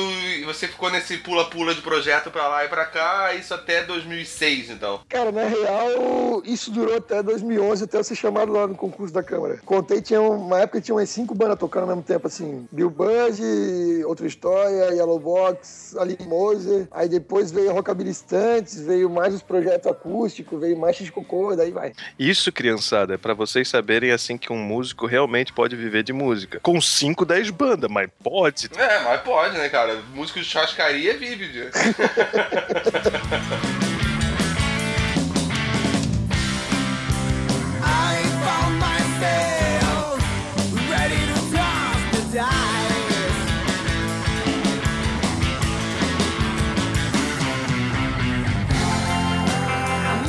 você 0.46 0.68
ficou 0.68 0.90
nesse 0.90 1.18
pula-pula 1.18 1.76
de 1.76 1.82
projeto 1.82 2.32
pra 2.32 2.48
lá 2.48 2.66
e 2.66 2.68
pra 2.68 2.86
cá, 2.86 3.34
isso 3.36 3.54
até 3.54 3.84
2006, 3.84 4.70
então. 4.72 5.02
Cara, 5.08 5.32
na 5.32 5.44
real, 5.46 6.42
isso 6.46 6.72
durou 6.72 6.96
até 6.98 7.22
2011, 7.22 7.84
até 7.84 7.98
eu 7.98 8.04
ser 8.04 8.16
chamado 8.16 8.52
lá 8.52 8.68
no 8.68 8.76
concurso 8.76 9.14
da 9.14 9.22
Câmara. 9.24 9.60
Contei, 9.66 10.02
tinha 10.02 10.22
um- 10.22 10.38
uma 10.48 10.62
época 10.62 10.80
que 10.80 10.86
tinha 10.86 10.96
umas 10.96 11.10
cinco 11.10 11.36
bandas 11.36 11.60
tocando 11.60 11.84
ao 11.84 11.88
mesmo 11.90 12.04
tempo, 12.04 12.28
assim. 12.28 12.68
Bill 12.72 12.90
Bud, 12.90 14.04
Outra 14.06 14.26
História, 14.26 14.94
Yellow 14.94 15.20
Box, 15.20 15.96
Aline 15.98 16.26
Moser. 16.26 16.88
Aí 16.92 17.08
depois 17.08 17.52
veio 17.52 17.70
a 17.70 17.74
Rockabilly 17.74 18.12
Stantes, 18.12 18.80
veio 18.82 19.10
mais 19.10 19.34
os 19.34 19.42
projetos 19.42 19.86
acústicos, 19.92 20.60
veio 20.60 20.78
mais 20.78 20.96
X-Cocô, 20.96 21.56
daí 21.56 21.72
vai. 21.72 21.94
Isso, 22.18 22.52
criançada, 22.52 23.14
é 23.14 23.18
pra 23.18 23.34
vocês 23.34 23.68
saberem 23.68 24.12
assim 24.12 24.38
que 24.38 24.52
um 24.52 24.58
músico 24.58 25.06
realmente 25.06 25.54
pode 25.54 25.76
viver 25.76 26.04
de 26.04 26.14
música. 26.14 26.60
Com 26.62 26.80
5, 26.82 27.26
10 27.26 27.50
bandas, 27.52 27.90
mas 27.90 28.10
pode. 28.24 28.70
É, 28.80 29.00
mas 29.00 29.22
pode, 29.22 29.58
né, 29.58 29.68
cara? 29.68 29.96
Músico 30.14 30.40
de 30.40 30.46
churrascaria 30.46 31.18
vive 31.18 31.48
de. 31.50 31.70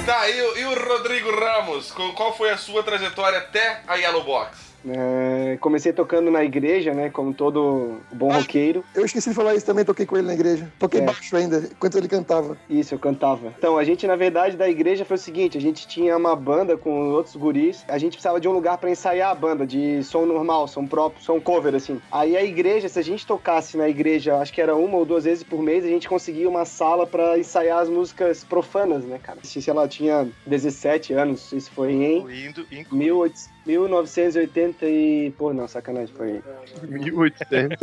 Tá, 0.06 0.28
e, 0.28 0.42
o- 0.42 0.58
e 0.58 0.64
o 0.64 0.88
Rodrigo 0.88 1.30
Ramos? 1.38 1.92
Qual 1.92 2.36
foi 2.36 2.50
a 2.50 2.56
sua 2.58 2.82
trajetória 2.82 3.38
até 3.38 3.82
a 3.86 3.94
Yellow 3.94 4.24
Box? 4.24 4.69
É, 4.86 5.58
comecei 5.60 5.92
tocando 5.92 6.30
na 6.30 6.44
igreja, 6.44 6.94
né? 6.94 7.10
Como 7.10 7.34
todo 7.34 7.98
bom 8.12 8.32
roqueiro. 8.32 8.84
Eu 8.94 9.04
esqueci 9.04 9.30
de 9.30 9.36
falar 9.36 9.54
isso 9.54 9.66
também, 9.66 9.84
toquei 9.84 10.06
com 10.06 10.16
ele 10.16 10.26
na 10.26 10.34
igreja. 10.34 10.70
Toquei 10.78 11.00
É. 11.00 11.04
baixo 11.04 11.36
ainda, 11.36 11.58
enquanto 11.70 11.98
ele 11.98 12.08
cantava. 12.08 12.56
Isso, 12.68 12.94
eu 12.94 12.98
cantava. 12.98 13.52
Então, 13.58 13.76
a 13.76 13.84
gente, 13.84 14.06
na 14.06 14.16
verdade, 14.16 14.56
da 14.56 14.68
igreja 14.68 15.04
foi 15.04 15.16
o 15.16 15.18
seguinte: 15.18 15.58
a 15.58 15.60
gente 15.60 15.86
tinha 15.86 16.16
uma 16.16 16.34
banda 16.34 16.76
com 16.76 17.10
outros 17.10 17.36
guris. 17.36 17.84
A 17.88 17.98
gente 17.98 18.12
precisava 18.12 18.40
de 18.40 18.48
um 18.48 18.52
lugar 18.52 18.78
pra 18.78 18.90
ensaiar 18.90 19.30
a 19.30 19.34
banda, 19.34 19.66
de 19.66 20.02
som 20.02 20.24
normal, 20.24 20.66
som 20.68 20.86
próprio, 20.86 21.22
som 21.22 21.40
cover, 21.40 21.74
assim. 21.74 22.00
Aí 22.10 22.36
a 22.36 22.42
igreja, 22.42 22.88
se 22.88 22.98
a 22.98 23.02
gente 23.02 23.26
tocasse 23.26 23.76
na 23.76 23.88
igreja, 23.88 24.38
acho 24.38 24.52
que 24.52 24.60
era 24.60 24.74
uma 24.74 24.96
ou 24.96 25.04
duas 25.04 25.24
vezes 25.24 25.42
por 25.44 25.62
mês, 25.62 25.84
a 25.84 25.88
gente 25.88 26.08
conseguia 26.08 26.48
uma 26.48 26.64
sala 26.64 27.06
pra 27.06 27.38
ensaiar 27.38 27.78
as 27.80 27.88
músicas 27.88 28.44
profanas, 28.44 29.04
né, 29.04 29.18
cara? 29.22 29.38
Sei 29.42 29.72
lá, 29.72 29.84
eu 29.84 29.88
tinha 29.88 30.28
17 30.46 31.12
anos, 31.12 31.52
isso 31.52 31.70
foi 31.70 31.92
em 31.92 32.18
Incluindo, 32.18 32.66
18 32.70 33.50
1980 33.66 34.86
e... 34.86 35.32
Pô, 35.36 35.52
não, 35.52 35.68
sacanagem, 35.68 36.14
foi... 36.14 36.42
1800. 36.88 37.78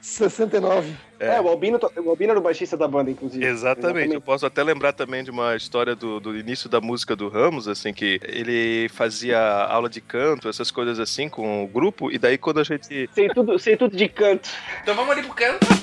69. 1.18 1.24
É, 1.36 1.40
o, 1.40 1.48
Albino, 1.48 1.78
to- 1.78 1.92
o 1.96 2.10
Albino 2.10 2.30
era 2.32 2.38
o 2.38 2.42
baixista 2.42 2.76
da 2.76 2.86
banda, 2.88 3.10
inclusive. 3.10 3.44
Exatamente. 3.44 4.14
Eu 4.14 4.20
posso 4.20 4.46
até 4.46 4.62
lembrar 4.62 4.92
também 4.92 5.22
de 5.24 5.30
uma 5.30 5.56
história 5.56 5.94
do, 5.94 6.20
do 6.20 6.36
início 6.36 6.68
da 6.68 6.80
música 6.80 7.14
do 7.16 7.28
Ramos, 7.28 7.66
assim, 7.68 7.92
que 7.92 8.20
ele 8.24 8.88
fazia 8.90 9.38
aula 9.40 9.88
de 9.88 10.00
canto, 10.00 10.48
essas 10.48 10.70
coisas 10.70 10.98
assim, 11.00 11.28
com 11.28 11.64
o 11.64 11.66
grupo, 11.66 12.10
e 12.10 12.18
daí 12.18 12.38
quando 12.38 12.60
a 12.60 12.64
gente. 12.64 13.08
Sei 13.12 13.28
tudo, 13.28 13.58
sei 13.58 13.76
tudo 13.76 13.96
de 13.96 14.08
canto. 14.08 14.48
Então 14.82 14.94
vamos 14.94 15.10
ali 15.10 15.22
pro 15.22 15.34
canto. 15.34 15.66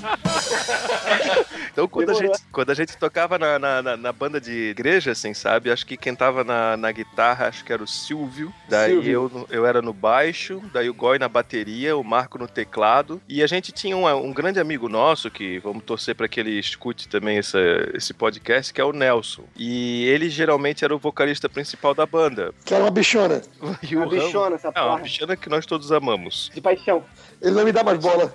Então, 1.71 1.87
quando 1.89 2.09
a 2.11 2.13
gente, 2.13 2.39
quando 2.53 2.69
a 2.69 2.73
gente 2.73 2.97
tocava 2.97 3.37
na, 3.37 3.59
na, 3.59 3.97
na- 3.97 4.13
banda 4.13 4.39
de 4.39 4.69
igreja, 4.69 5.11
assim, 5.11 5.33
sabe? 5.33 5.69
Acho 5.69 5.85
que 5.85 5.97
quem 5.97 6.15
tava 6.15 6.41
na, 6.43 6.77
na 6.77 6.89
guitarra, 6.91 7.47
acho 7.47 7.65
que 7.65 7.73
era 7.73 7.83
o 7.83 7.87
Silvio. 7.87 8.53
Daí 8.69 8.91
Silvio. 8.93 9.29
eu, 9.33 9.47
eu 9.49 9.65
era 9.65 9.81
no 9.81 9.91
baixo, 9.91 10.61
daí 10.71 10.89
o 10.89 10.93
Goi 10.93 11.19
na 11.19 11.27
bateria, 11.27 11.97
o 11.97 12.03
Marco 12.03 12.37
no 12.37 12.47
teclado. 12.47 13.21
E 13.27 13.43
a 13.43 13.47
gente 13.47 13.73
tinha 13.73 13.97
um, 13.97 14.07
um 14.07 14.31
grande 14.31 14.57
amigo 14.59 14.87
nosso, 14.87 15.24
Nelson, 15.25 15.29
que 15.29 15.59
vamos 15.59 15.83
torcer 15.83 16.15
para 16.15 16.27
que 16.27 16.39
ele 16.39 16.57
escute 16.59 17.07
também 17.07 17.37
essa, 17.37 17.59
esse 17.93 18.13
podcast, 18.13 18.73
que 18.73 18.79
é 18.79 18.83
o 18.83 18.91
Nelson. 18.91 19.43
E 19.55 20.05
ele 20.07 20.29
geralmente 20.29 20.83
era 20.85 20.95
o 20.95 20.99
vocalista 20.99 21.49
principal 21.49 21.93
da 21.93 22.05
banda. 22.05 22.53
Que 22.63 22.73
era 22.73 22.83
uma 22.83 22.91
bichona. 22.91 23.41
E 23.83 23.95
Uma 23.95 24.05
o 24.05 24.09
Ramos- 24.09 24.25
bichona 24.25 24.55
essa 24.55 24.67
É, 24.67 24.71
uma 24.81 24.89
porra. 24.91 25.01
bichona 25.03 25.35
que 25.35 25.49
nós 25.49 25.65
todos 25.65 25.91
amamos. 25.91 26.49
De 26.53 26.61
paixão. 26.61 27.03
Ele 27.41 27.51
não 27.55 27.63
me 27.65 27.71
dá 27.71 27.83
mais 27.83 27.99
bola. 27.99 28.33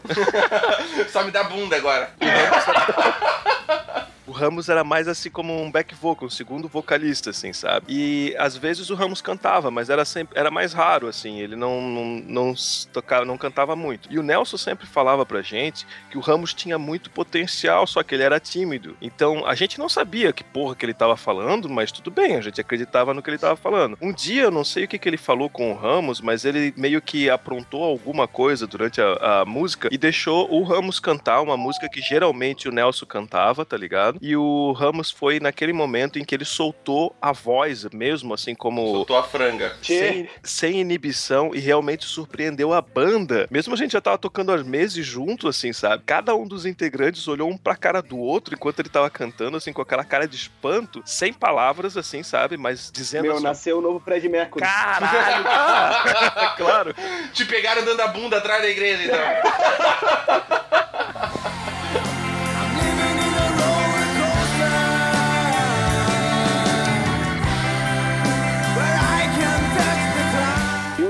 Só 1.10 1.24
me 1.24 1.30
dá 1.30 1.44
bunda 1.44 1.76
agora. 1.76 2.10
O 4.30 4.32
Ramos 4.32 4.68
era 4.68 4.84
mais 4.84 5.08
assim 5.08 5.28
como 5.28 5.60
um 5.60 5.68
back 5.68 5.92
vocal, 5.92 6.28
um 6.28 6.30
segundo 6.30 6.68
vocalista, 6.68 7.30
assim, 7.30 7.52
sabe? 7.52 7.86
E 7.88 8.32
às 8.38 8.56
vezes 8.56 8.88
o 8.88 8.94
Ramos 8.94 9.20
cantava, 9.20 9.72
mas 9.72 9.90
era 9.90 10.04
sempre 10.04 10.38
era 10.38 10.52
mais 10.52 10.72
raro, 10.72 11.08
assim, 11.08 11.40
ele 11.40 11.56
não, 11.56 11.82
não, 11.82 12.04
não 12.04 12.54
tocava, 12.92 13.24
não 13.24 13.36
cantava 13.36 13.74
muito. 13.74 14.08
E 14.08 14.20
o 14.20 14.22
Nelson 14.22 14.56
sempre 14.56 14.86
falava 14.86 15.26
pra 15.26 15.42
gente 15.42 15.84
que 16.12 16.16
o 16.16 16.20
Ramos 16.20 16.54
tinha 16.54 16.78
muito 16.78 17.10
potencial, 17.10 17.88
só 17.88 18.04
que 18.04 18.14
ele 18.14 18.22
era 18.22 18.38
tímido. 18.38 18.96
Então 19.02 19.44
a 19.44 19.56
gente 19.56 19.80
não 19.80 19.88
sabia 19.88 20.32
que 20.32 20.44
porra 20.44 20.76
que 20.76 20.86
ele 20.86 20.94
tava 20.94 21.16
falando, 21.16 21.68
mas 21.68 21.90
tudo 21.90 22.08
bem, 22.08 22.36
a 22.36 22.40
gente 22.40 22.60
acreditava 22.60 23.12
no 23.12 23.20
que 23.20 23.30
ele 23.30 23.36
tava 23.38 23.56
falando. 23.56 23.98
Um 24.00 24.12
dia, 24.12 24.44
eu 24.44 24.50
não 24.52 24.62
sei 24.62 24.84
o 24.84 24.88
que, 24.88 24.96
que 24.96 25.08
ele 25.08 25.16
falou 25.16 25.50
com 25.50 25.72
o 25.72 25.74
Ramos, 25.74 26.20
mas 26.20 26.44
ele 26.44 26.72
meio 26.76 27.02
que 27.02 27.28
aprontou 27.28 27.82
alguma 27.82 28.28
coisa 28.28 28.64
durante 28.64 29.00
a, 29.00 29.40
a 29.40 29.44
música 29.44 29.88
e 29.90 29.98
deixou 29.98 30.48
o 30.54 30.62
Ramos 30.62 31.00
cantar 31.00 31.40
uma 31.40 31.56
música 31.56 31.88
que 31.88 32.00
geralmente 32.00 32.68
o 32.68 32.72
Nelson 32.72 33.06
cantava, 33.06 33.64
tá 33.64 33.76
ligado? 33.76 34.19
E 34.20 34.36
o 34.36 34.72
Ramos 34.72 35.10
foi 35.10 35.40
naquele 35.40 35.72
momento 35.72 36.18
em 36.18 36.24
que 36.24 36.34
ele 36.34 36.44
soltou 36.44 37.16
a 37.22 37.32
voz 37.32 37.84
mesmo, 37.92 38.34
assim 38.34 38.54
como 38.54 38.86
Soltou 38.92 39.16
a 39.16 39.22
franga. 39.22 39.74
sem, 39.82 40.28
sem 40.42 40.80
inibição 40.80 41.54
e 41.54 41.58
realmente 41.58 42.04
surpreendeu 42.04 42.72
a 42.72 42.82
banda. 42.82 43.46
Mesmo 43.50 43.72
a 43.72 43.76
gente 43.76 43.92
já 43.92 44.00
tava 44.00 44.18
tocando 44.18 44.52
há 44.52 44.58
meses 44.62 45.06
junto, 45.06 45.48
assim, 45.48 45.72
sabe? 45.72 46.02
Cada 46.04 46.34
um 46.34 46.46
dos 46.46 46.66
integrantes 46.66 47.26
olhou 47.28 47.48
um 47.48 47.56
pra 47.56 47.74
cara 47.74 48.02
do 48.02 48.18
outro 48.18 48.54
enquanto 48.54 48.80
ele 48.80 48.88
tava 48.90 49.08
cantando, 49.08 49.56
assim, 49.56 49.72
com 49.72 49.80
aquela 49.80 50.04
cara 50.04 50.28
de 50.28 50.36
espanto, 50.36 51.02
sem 51.06 51.32
palavras, 51.32 51.96
assim, 51.96 52.22
sabe? 52.22 52.56
Mas 52.56 52.90
dizendo 52.92 53.22
Meu, 53.22 53.34
assim. 53.34 53.42
nasceu 53.44 53.78
o 53.78 53.80
novo 53.80 54.00
Fred 54.00 54.28
Mercury. 54.28 54.64
Caralho! 54.64 55.44
cara!" 55.44 56.54
claro. 56.56 56.94
Te 57.32 57.44
pegaram 57.46 57.84
dando 57.84 58.00
a 58.00 58.08
bunda 58.08 58.36
atrás 58.36 58.60
da 58.62 58.68
igreja, 58.68 59.04
então. 59.04 60.70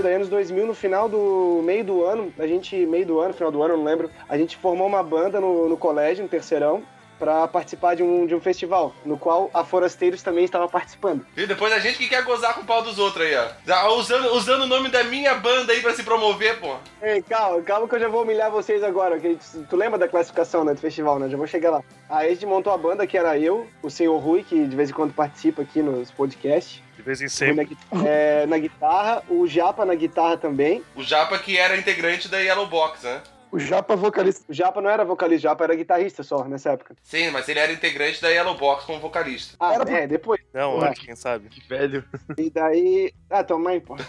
E 0.00 0.02
daí 0.02 0.14
anos 0.14 0.30
2000, 0.30 0.66
no 0.66 0.75
final 0.75 1.11
do 1.11 1.61
meio 1.62 1.85
do 1.85 2.04
ano, 2.07 2.33
a 2.38 2.47
gente, 2.47 2.75
meio 2.87 3.04
do 3.04 3.21
ano, 3.21 3.35
final 3.35 3.52
do 3.52 3.62
ano, 3.62 3.76
não 3.76 3.85
lembro, 3.85 4.11
a 4.26 4.38
gente 4.38 4.57
formou 4.57 4.87
uma 4.87 5.02
banda 5.02 5.38
no, 5.38 5.69
no 5.69 5.76
colégio, 5.76 6.23
no 6.23 6.28
terceirão, 6.28 6.83
pra 7.19 7.47
participar 7.47 7.95
de 7.95 8.02
um, 8.02 8.26
de 8.26 8.35
um 8.35 8.40
festival, 8.40 8.95
no 9.04 9.19
qual 9.19 9.50
a 9.52 9.62
Forasteiros 9.62 10.23
também 10.23 10.42
estava 10.42 10.66
participando. 10.66 11.26
E 11.37 11.47
depois 11.47 11.71
a 11.71 11.78
gente 11.78 11.99
que 11.99 12.09
quer 12.09 12.25
gozar 12.25 12.54
com 12.54 12.62
o 12.62 12.64
pau 12.64 12.80
dos 12.80 12.99
outros 12.99 13.26
aí, 13.26 13.37
ó. 13.37 13.49
Já 13.66 13.87
Usando, 13.90 14.33
usando 14.33 14.62
o 14.62 14.66
nome 14.66 14.88
da 14.88 15.04
minha 15.04 15.35
banda 15.35 15.75
aí 15.75 15.83
pra 15.83 15.92
se 15.92 16.02
promover, 16.02 16.59
pô. 16.59 16.76
Ei, 17.02 17.21
calma, 17.21 17.61
calma 17.61 17.87
que 17.87 17.95
eu 17.95 18.00
já 18.00 18.09
vou 18.09 18.23
humilhar 18.23 18.50
vocês 18.50 18.83
agora. 18.83 19.21
Que 19.21 19.37
tu 19.69 19.76
lembra 19.76 19.99
da 19.99 20.09
classificação 20.09 20.64
né, 20.64 20.73
do 20.73 20.80
festival, 20.80 21.19
né? 21.19 21.28
Já 21.28 21.37
vou 21.37 21.47
chegar 21.47 21.73
lá. 21.73 21.83
Aí 22.09 22.28
a 22.28 22.30
gente 22.30 22.47
montou 22.47 22.73
a 22.73 22.78
banda 22.78 23.07
que 23.07 23.19
era 23.19 23.38
eu, 23.38 23.66
o 23.83 23.90
senhor 23.90 24.16
Rui, 24.16 24.42
que 24.42 24.66
de 24.66 24.75
vez 24.75 24.88
em 24.88 24.95
quando 24.95 25.12
participa 25.12 25.61
aqui 25.61 25.83
nos 25.83 26.11
podcasts. 26.11 26.83
De 27.00 27.07
vez 27.07 27.23
em 27.23 27.28
sempre. 27.28 27.76
Na, 27.90 28.07
é, 28.07 28.47
na 28.47 28.59
guitarra, 28.59 29.23
o 29.28 29.47
Japa 29.47 29.87
na 29.87 29.95
guitarra 29.95 30.37
também. 30.37 30.83
O 30.95 31.02
Japa 31.02 31.38
que 31.38 31.57
era 31.57 31.76
integrante 31.76 32.28
da 32.28 32.38
Yellow 32.38 32.66
Box, 32.66 33.02
né? 33.04 33.23
O 33.52 33.59
Japa 33.59 33.97
vocalista. 33.97 34.45
O 34.49 34.54
Japa 34.54 34.80
não 34.80 34.88
era 34.90 35.04
vocalista, 35.04 35.49
o 35.49 35.50
Japa 35.50 35.64
era 35.64 35.75
guitarrista 35.75 36.23
só 36.23 36.45
nessa 36.45 36.71
época. 36.71 36.95
Sim, 37.02 37.30
mas 37.30 37.49
ele 37.49 37.59
era 37.59 37.73
integrante 37.73 38.23
da 38.23 38.28
Yellow 38.28 38.57
Box 38.57 38.85
como 38.85 39.00
vocalista. 39.00 39.57
Ah, 39.59 39.75
Era- 39.75 39.90
é, 39.90 40.07
depois. 40.07 40.40
Não, 40.52 40.78
Ué. 40.78 40.88
antes, 40.88 41.04
quem 41.04 41.14
sabe? 41.16 41.49
Que 41.49 41.66
velho. 41.69 42.04
E 42.37 42.50
daí. 42.50 43.12
Ah, 43.28 43.42
tua 43.45 43.59
mãe, 43.59 43.80
pô. 43.80 43.97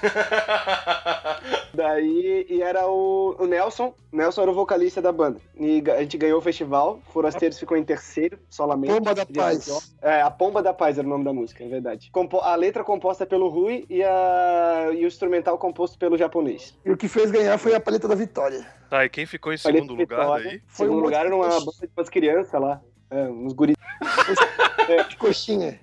Daí, 1.74 2.46
e 2.50 2.62
era 2.62 2.86
o, 2.88 3.36
o 3.40 3.46
Nelson. 3.46 3.94
O 4.12 4.16
Nelson 4.18 4.42
era 4.42 4.52
o 4.52 4.54
vocalista 4.54 5.02
da 5.02 5.12
banda. 5.12 5.40
E 5.58 5.82
a 5.90 6.02
gente 6.02 6.18
ganhou 6.18 6.40
o 6.40 6.42
festival. 6.42 7.00
Forasteiros 7.14 7.58
ficou 7.60 7.78
em 7.78 7.84
terceiro, 7.84 8.38
solamente. 8.50 8.94
Pomba 8.94 9.16
da 9.16 9.26
Paz. 9.26 9.96
É, 10.02 10.22
a 10.22 10.30
Pomba 10.30 10.62
da 10.62 10.74
Paz 10.74 10.98
era 10.98 11.08
o 11.08 11.10
nome 11.10 11.24
da 11.24 11.32
música, 11.32 11.64
é 11.64 11.68
verdade. 11.68 12.10
Compo- 12.12 12.40
a 12.42 12.56
letra 12.56 12.84
composta 12.84 13.26
pelo 13.26 13.48
Rui 13.48 13.86
e, 13.90 14.04
a... 14.04 14.90
e 14.94 15.04
o 15.06 15.08
instrumental 15.08 15.58
composto 15.58 15.98
pelo 15.98 16.18
japonês. 16.18 16.78
E 16.84 16.92
o 16.92 16.98
que 16.98 17.08
fez 17.08 17.32
ganhar 17.32 17.58
foi 17.58 17.74
a 17.74 17.80
paleta 17.80 18.08
da 18.08 18.16
vitória. 18.16 18.66
Tá, 18.90 19.06
e 19.06 19.10
quem 19.10 19.26
ficou 19.32 19.52
em 19.54 19.58
segundo 19.58 19.94
lugar 19.96 20.20
Vitória. 20.20 20.44
daí? 20.46 20.62
Foi 20.68 20.86
Segundo 20.86 21.00
um 21.00 21.04
lugar 21.06 21.26
era 21.26 21.36
uma 21.36 21.48
banda 21.48 21.72
de 21.82 21.90
umas 21.98 22.10
crianças 22.10 22.62
lá. 22.62 22.82
É, 23.10 23.24
uns 23.24 23.54
guris. 23.54 23.76
De 25.10 25.16
coxinha. 25.18 25.80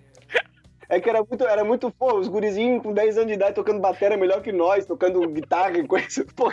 É 0.91 0.99
que 1.01 1.09
era 1.09 1.23
muito, 1.23 1.45
era 1.45 1.65
muito, 1.65 1.91
pô, 1.91 2.19
os 2.19 2.29
gurizinhos 2.29 2.83
com 2.83 2.95
10 2.95 3.17
anos 3.19 3.29
de 3.29 3.35
idade 3.35 3.55
tocando 3.55 3.79
bateria 3.81 4.17
melhor 4.17 4.41
que 4.41 4.51
nós, 4.53 4.87
tocando 4.87 5.21
guitarra 5.29 5.77
e 5.79 5.87
coisa. 5.87 6.25
Pô, 6.35 6.49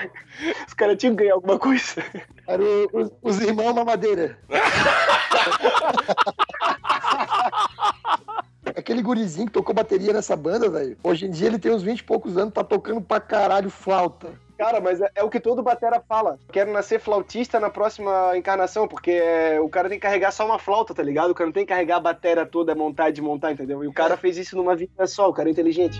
os 0.67 0.73
caras 0.73 0.97
tinham 0.97 1.15
que 1.15 1.23
ganhar 1.23 1.35
alguma 1.35 1.57
coisa. 1.57 2.03
Era 2.45 2.61
o- 2.61 2.89
os, 2.93 3.11
os 3.21 3.39
irmãos 3.41 3.73
Mamadeira. 3.73 4.37
Aquele 8.75 9.01
gurizinho 9.01 9.47
que 9.47 9.53
tocou 9.53 9.73
bateria 9.73 10.11
nessa 10.11 10.35
banda, 10.35 10.69
velho. 10.69 10.97
Hoje 11.03 11.27
em 11.27 11.29
dia 11.29 11.47
ele 11.47 11.57
tem 11.59 11.71
uns 11.71 11.81
20 11.83 11.99
e 11.99 12.03
poucos 12.03 12.37
anos, 12.37 12.53
tá 12.53 12.61
tocando 12.63 12.99
pra 13.01 13.19
caralho 13.21 13.69
flauta. 13.69 14.33
Cara, 14.57 14.79
mas 14.79 15.01
é, 15.01 15.09
é 15.15 15.23
o 15.23 15.29
que 15.29 15.39
todo 15.39 15.61
batera 15.61 16.01
fala. 16.07 16.39
Quero 16.51 16.71
nascer 16.71 16.99
flautista 16.99 17.59
na 17.59 17.69
próxima 17.69 18.37
encarnação, 18.37 18.87
porque 18.87 19.11
é, 19.11 19.59
o 19.59 19.69
cara 19.69 19.89
tem 19.89 19.97
que 19.97 20.03
carregar 20.03 20.31
só 20.31 20.45
uma 20.45 20.59
flauta, 20.59 20.93
tá 20.93 21.03
ligado? 21.03 21.31
O 21.31 21.35
cara 21.35 21.47
não 21.47 21.53
tem 21.53 21.65
que 21.65 21.73
carregar 21.73 21.97
a 21.97 22.01
bateria 22.01 22.45
toda, 22.45 22.75
montar 22.75 23.09
e 23.09 23.13
desmontar, 23.13 23.51
entendeu? 23.51 23.83
E 23.83 23.87
o 23.87 23.93
cara 23.93 24.17
fez 24.17 24.37
isso 24.37 24.55
numa 24.55 24.75
vida 24.75 25.07
só, 25.07 25.29
o 25.29 25.33
cara 25.33 25.49
é 25.49 25.51
inteligente. 25.51 25.97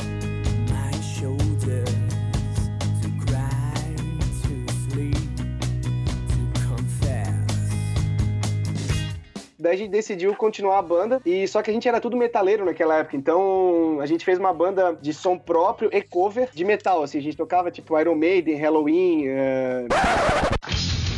Daí 9.66 9.74
a 9.74 9.78
gente 9.78 9.90
decidiu 9.90 10.36
continuar 10.36 10.78
a 10.78 10.82
banda, 10.84 11.20
e 11.26 11.48
só 11.48 11.60
que 11.64 11.72
a 11.72 11.74
gente 11.74 11.88
era 11.88 12.00
tudo 12.00 12.16
metaleiro 12.16 12.64
naquela 12.64 12.98
época, 12.98 13.18
então 13.18 13.98
a 14.00 14.06
gente 14.06 14.24
fez 14.24 14.38
uma 14.38 14.54
banda 14.54 14.96
de 15.02 15.12
som 15.12 15.40
próprio 15.40 15.90
e 15.92 16.04
cover 16.04 16.50
de 16.54 16.64
metal, 16.64 17.02
assim, 17.02 17.18
a 17.18 17.22
gente 17.22 17.36
tocava 17.36 17.72
tipo 17.72 18.00
Iron 18.00 18.14
Maiden, 18.14 18.56
Halloween, 18.58 19.24
é, 19.26 19.88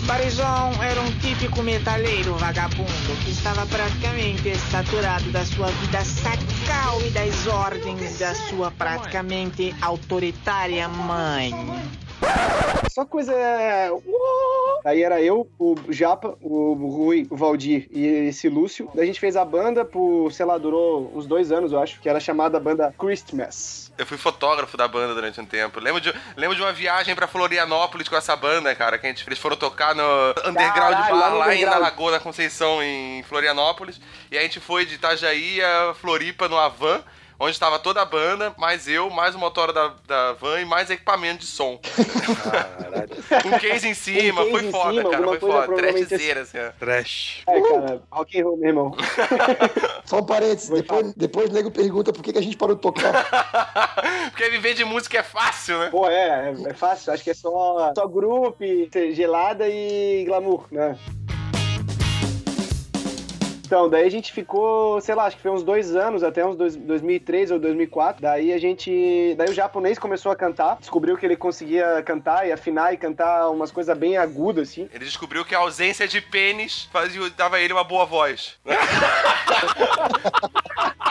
Barizon 0.05 0.71
era 0.81 1.01
um 1.01 1.11
típico 1.19 1.61
metaleiro 1.61 2.35
vagabundo 2.35 3.25
que 3.25 3.31
estava 3.31 3.65
praticamente 3.65 4.55
saturado 4.71 5.29
da 5.33 5.43
sua 5.43 5.67
vida 5.67 6.05
sacal 6.05 7.01
e 7.05 7.09
das 7.09 7.47
ordens 7.47 8.17
da 8.17 8.33
sua 8.33 8.71
praticamente 8.71 9.75
autoritária 9.81 10.87
mãe. 10.87 11.51
Só 12.97 13.05
coisa. 13.05 13.31
é, 13.31 13.91
Aí 14.83 15.03
era 15.03 15.21
eu, 15.21 15.47
o 15.59 15.75
Japa, 15.89 16.35
o 16.41 16.73
Rui, 16.73 17.27
o 17.29 17.35
Valdir 17.35 17.87
e 17.91 18.05
esse 18.29 18.49
Lúcio. 18.49 18.89
Daí 18.95 19.03
a 19.03 19.05
gente 19.07 19.19
fez 19.19 19.35
a 19.35 19.45
banda 19.45 19.85
por, 19.85 20.31
sei 20.31 20.45
lá, 20.45 20.57
durou 20.57 21.11
uns 21.13 21.27
dois 21.27 21.51
anos, 21.51 21.71
eu 21.71 21.79
acho, 21.79 21.99
que 21.99 22.09
era 22.09 22.19
chamada 22.19 22.59
banda 22.59 22.93
Christmas. 22.97 23.91
Eu 23.97 24.05
fui 24.05 24.17
fotógrafo 24.17 24.77
da 24.77 24.87
banda 24.87 25.13
durante 25.13 25.39
um 25.39 25.45
tempo. 25.45 25.79
Lembro 25.79 25.99
de, 26.01 26.13
lembro 26.35 26.55
de 26.55 26.61
uma 26.61 26.71
viagem 26.71 27.13
pra 27.15 27.27
Florianópolis 27.27 28.07
com 28.07 28.15
essa 28.15 28.35
banda, 28.35 28.73
cara, 28.75 28.97
que 28.97 29.05
a 29.05 29.09
gente, 29.09 29.27
eles 29.27 29.39
foram 29.39 29.57
tocar 29.57 29.93
no 29.93 30.29
Underground 30.47 30.93
Caralho, 30.93 31.15
Bar 31.15 31.19
lá 31.19 31.29
no 31.29 31.37
lá 31.37 31.55
em, 31.55 31.65
na. 31.65 31.77
Lagoa 31.77 32.11
da 32.11 32.19
Conceição, 32.19 32.81
em 32.81 33.21
Florianópolis. 33.23 33.99
E 34.31 34.37
a 34.37 34.41
gente 34.41 34.59
foi 34.59 34.85
de 34.85 34.95
Itajaí 34.95 35.61
a 35.61 35.93
Floripa 35.93 36.47
numa 36.47 36.67
van. 36.67 37.03
Onde 37.39 37.51
estava 37.51 37.77
toda 37.77 38.01
a 38.01 38.05
banda, 38.05 38.51
mais 38.57 38.87
eu, 38.87 39.11
mais 39.11 39.35
o 39.35 39.39
motor 39.39 39.71
da, 39.71 39.93
da 40.07 40.33
van 40.33 40.59
e 40.59 40.65
mais 40.65 40.89
equipamento 40.89 41.39
de 41.39 41.45
som. 41.45 41.79
Com 43.43 43.59
case 43.59 43.87
em 43.87 43.93
cima, 43.93 44.41
case 44.41 44.51
foi 44.51 44.65
em 44.65 44.71
foda, 44.71 44.93
cima, 44.93 45.09
cara, 45.11 45.27
foi 45.27 45.39
foda. 45.39 45.75
Trashzeira, 45.75 46.41
assim, 46.41 46.57
ó. 46.57 46.71
Trash. 46.79 47.43
É, 47.47 47.61
cara, 47.61 48.01
rock 48.11 48.39
and 48.39 48.43
roll, 48.43 48.57
meu 48.57 48.69
irmão. 48.69 48.97
Só 50.05 50.17
um 50.17 50.25
parênteses, 50.25 50.69
Foi 50.69 50.81
depois, 50.81 51.13
depois 51.13 51.49
o 51.51 51.53
nego 51.53 51.69
pergunta 51.69 52.11
por 52.11 52.23
que, 52.23 52.33
que 52.33 52.39
a 52.39 52.41
gente 52.41 52.57
parou 52.57 52.75
de 52.75 52.81
tocar. 52.81 53.13
Porque 54.31 54.49
viver 54.49 54.73
de 54.73 54.83
música 54.83 55.19
é 55.19 55.23
fácil, 55.23 55.77
né? 55.77 55.89
Pô, 55.91 56.07
é, 56.09 56.49
é, 56.49 56.69
é 56.69 56.73
fácil, 56.73 57.13
acho 57.13 57.23
que 57.23 57.29
é 57.29 57.33
só, 57.35 57.93
só 57.93 58.07
grupo, 58.07 58.57
gelada 59.11 59.67
e 59.67 60.25
glamour, 60.25 60.65
né? 60.71 60.97
Então, 63.67 63.89
daí 63.89 64.05
a 64.05 64.09
gente 64.09 64.31
ficou, 64.31 65.01
sei 65.01 65.13
lá, 65.13 65.25
acho 65.25 65.35
que 65.35 65.41
foi 65.41 65.51
uns 65.51 65.61
dois 65.61 65.93
anos, 65.93 66.23
até 66.23 66.45
uns 66.45 66.55
dois, 66.55 66.77
2003 66.77 67.51
ou 67.51 67.59
2004. 67.59 68.21
Daí 68.21 68.53
a 68.53 68.57
gente. 68.57 69.35
Daí 69.37 69.49
o 69.49 69.53
japonês 69.53 69.99
começou 69.99 70.31
a 70.31 70.37
cantar, 70.37 70.77
descobriu 70.79 71.17
que 71.17 71.25
ele 71.25 71.35
conseguia 71.35 72.01
cantar 72.01 72.47
e 72.47 72.53
afinar 72.53 72.93
e 72.93 72.97
cantar 72.97 73.49
umas 73.49 73.69
coisas 73.69 73.97
bem 73.97 74.15
agudas, 74.15 74.69
assim. 74.69 74.87
Ele 74.93 75.03
descobriu 75.03 75.43
que 75.43 75.53
a 75.53 75.59
ausência 75.59 76.07
de 76.07 76.21
pênis 76.21 76.87
fazia, 76.93 77.29
dava 77.31 77.57
a 77.57 77.59
ele 77.59 77.73
uma 77.73 77.83
boa 77.83 78.05
voz. 78.05 78.55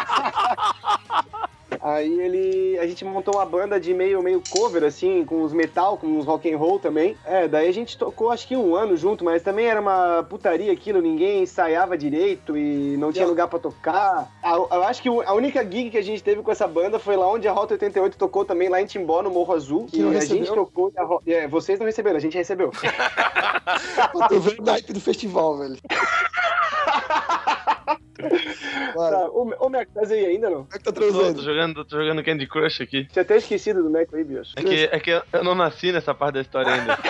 Aí 1.88 2.20
ele. 2.20 2.78
A 2.80 2.86
gente 2.86 3.04
montou 3.04 3.34
uma 3.36 3.44
banda 3.46 3.78
de 3.78 3.94
meio, 3.94 4.20
meio 4.20 4.42
cover, 4.50 4.82
assim, 4.82 5.24
com 5.24 5.42
os 5.42 5.52
metal, 5.52 5.96
com 5.96 6.18
os 6.18 6.24
rock 6.26 6.52
and 6.52 6.58
roll 6.58 6.80
também. 6.80 7.16
É, 7.24 7.46
daí 7.46 7.68
a 7.68 7.72
gente 7.72 7.96
tocou 7.96 8.32
acho 8.32 8.48
que 8.48 8.56
um 8.56 8.74
ano 8.74 8.96
junto, 8.96 9.24
mas 9.24 9.40
também 9.40 9.66
era 9.66 9.80
uma 9.80 10.24
putaria 10.28 10.72
aquilo, 10.72 11.00
ninguém 11.00 11.42
ensaiava 11.44 11.96
direito 11.96 12.56
e 12.56 12.96
não 12.96 13.12
tinha 13.12 13.24
lugar 13.26 13.46
pra 13.46 13.60
tocar. 13.60 14.28
A- 14.42 14.56
Eu 14.56 14.82
acho 14.82 15.00
que 15.00 15.08
a 15.08 15.32
única 15.32 15.62
gig 15.62 15.90
que 15.90 15.98
a 15.98 16.02
gente 16.02 16.24
teve 16.24 16.42
com 16.42 16.50
essa 16.50 16.66
banda 16.66 16.98
foi 16.98 17.16
lá 17.16 17.28
onde 17.30 17.46
a 17.46 17.52
Rota 17.52 17.74
88 17.74 18.18
tocou 18.18 18.44
também, 18.44 18.68
lá 18.68 18.82
em 18.82 18.86
Timbó, 18.86 19.22
no 19.22 19.30
Morro 19.30 19.54
Azul. 19.54 19.86
Que 19.86 20.00
e 20.00 20.16
a 20.16 20.20
gente 20.24 20.52
tocou. 20.52 20.92
e 21.24 21.32
a 21.32 21.42
é, 21.44 21.46
vocês 21.46 21.78
não 21.78 21.86
receberam, 21.86 22.16
a 22.16 22.20
gente 22.20 22.36
recebeu. 22.36 22.72
Eu 24.12 24.28
tô 24.28 24.40
vendo 24.40 24.66
o 24.66 24.70
hype 24.72 24.92
do 24.92 25.00
festival, 25.00 25.56
velho. 25.58 25.76
Tá, 28.16 29.28
ô, 29.28 29.54
ô 29.61 29.68
Mac, 29.68 29.88
tá 29.92 30.00
aí 30.02 30.26
ainda 30.26 30.49
não? 30.50 30.66
é 30.73 30.78
que 30.78 30.85
tá 30.85 30.92
Tô, 30.92 31.00
tô 31.00 31.00
transando? 31.12 31.42
jogando, 31.42 31.85
tô 31.85 31.96
jogando 31.99 32.25
Candy 32.25 32.46
Crush 32.46 32.82
aqui. 32.82 33.06
Tinha 33.06 33.23
até 33.23 33.37
esquecido 33.37 33.82
do 33.82 33.90
Mac 33.90 34.08
aí, 34.12 34.25
bicho. 34.25 34.52
É 34.56 34.62
que, 34.62 34.88
é 34.92 35.00
que 35.00 35.11
eu 35.32 35.44
não 35.44 35.54
nasci 35.54 35.92
nessa 35.92 36.14
parte 36.14 36.35
da 36.35 36.40
história 36.40 36.73
ainda. 36.73 36.96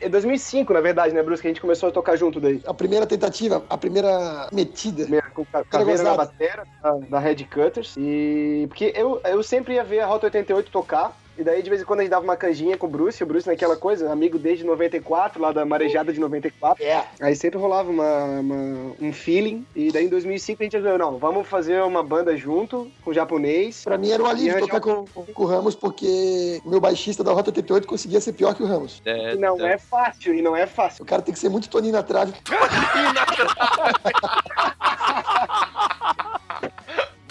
É 0.00 0.08
2005, 0.08 0.72
na 0.72 0.80
verdade, 0.80 1.14
né, 1.14 1.22
Bruce, 1.22 1.40
que 1.40 1.46
a 1.46 1.50
gente 1.50 1.60
começou 1.60 1.88
a 1.88 1.92
tocar 1.92 2.16
junto 2.16 2.40
daí. 2.40 2.60
A 2.66 2.74
primeira 2.74 3.06
tentativa, 3.06 3.64
a 3.70 3.78
primeira 3.78 4.48
metida. 4.52 5.04
Primeiro, 5.04 5.30
com 5.32 5.44
ca- 5.44 5.64
caveira 5.64 6.02
na 6.02 6.14
batera 6.14 6.64
da, 6.82 6.92
da 7.08 7.18
Red 7.20 7.44
Cutters. 7.44 7.94
E. 7.96 8.66
Porque 8.68 8.92
eu, 8.96 9.20
eu 9.24 9.40
sempre 9.44 9.74
ia 9.74 9.84
ver 9.84 10.00
a 10.00 10.06
Rota 10.06 10.26
88 10.26 10.72
tocar. 10.72 11.16
E 11.36 11.42
daí, 11.42 11.62
de 11.62 11.70
vez 11.70 11.82
em 11.82 11.84
quando, 11.84 12.00
a 12.00 12.02
gente 12.02 12.10
dava 12.10 12.24
uma 12.24 12.36
canjinha 12.36 12.76
com 12.76 12.86
o 12.86 12.90
Bruce. 12.90 13.22
O 13.22 13.26
Bruce 13.26 13.48
naquela 13.48 13.76
coisa, 13.76 14.10
amigo 14.12 14.38
desde 14.38 14.64
94, 14.64 15.40
lá 15.40 15.52
da 15.52 15.64
marejada 15.64 16.12
de 16.12 16.20
94. 16.20 16.84
É. 16.84 17.04
Aí 17.20 17.34
sempre 17.34 17.58
rolava 17.58 17.90
uma, 17.90 18.24
uma- 18.40 18.92
um 19.00 19.12
feeling. 19.12 19.66
E 19.74 19.90
daí, 19.90 20.04
em 20.04 20.08
2005, 20.08 20.62
a 20.62 20.64
gente 20.64 20.76
resolveu, 20.76 20.98
não, 20.98 21.18
vamos 21.18 21.46
fazer 21.48 21.82
uma 21.82 22.02
banda 22.02 22.36
junto, 22.36 22.90
com 23.04 23.12
japonês. 23.12 23.82
Pra 23.84 23.96
mim 23.96 24.10
era 24.10 24.22
um 24.22 24.26
alívio 24.26 24.60
tocar 24.60 24.80
com, 24.80 25.04
com 25.06 25.42
o 25.42 25.46
Ramos, 25.46 25.74
porque 25.74 26.60
o 26.64 26.70
meu 26.70 26.80
baixista 26.80 27.24
da 27.24 27.32
Rota 27.32 27.50
88 27.50 27.86
conseguia 27.86 28.20
ser 28.20 28.32
pior 28.34 28.54
que 28.54 28.62
o 28.62 28.66
Ramos. 28.66 29.00
É, 29.04 29.34
não 29.36 29.56
tá. 29.56 29.68
é 29.68 29.78
fácil, 29.78 30.34
e 30.34 30.42
não 30.42 30.54
é 30.54 30.66
fácil. 30.66 31.02
O 31.02 31.06
cara 31.06 31.22
tem 31.22 31.32
que 31.32 31.40
ser 31.40 31.48
muito 31.48 31.68
toninho 31.70 31.94
na 31.94 32.02
trave. 32.02 32.32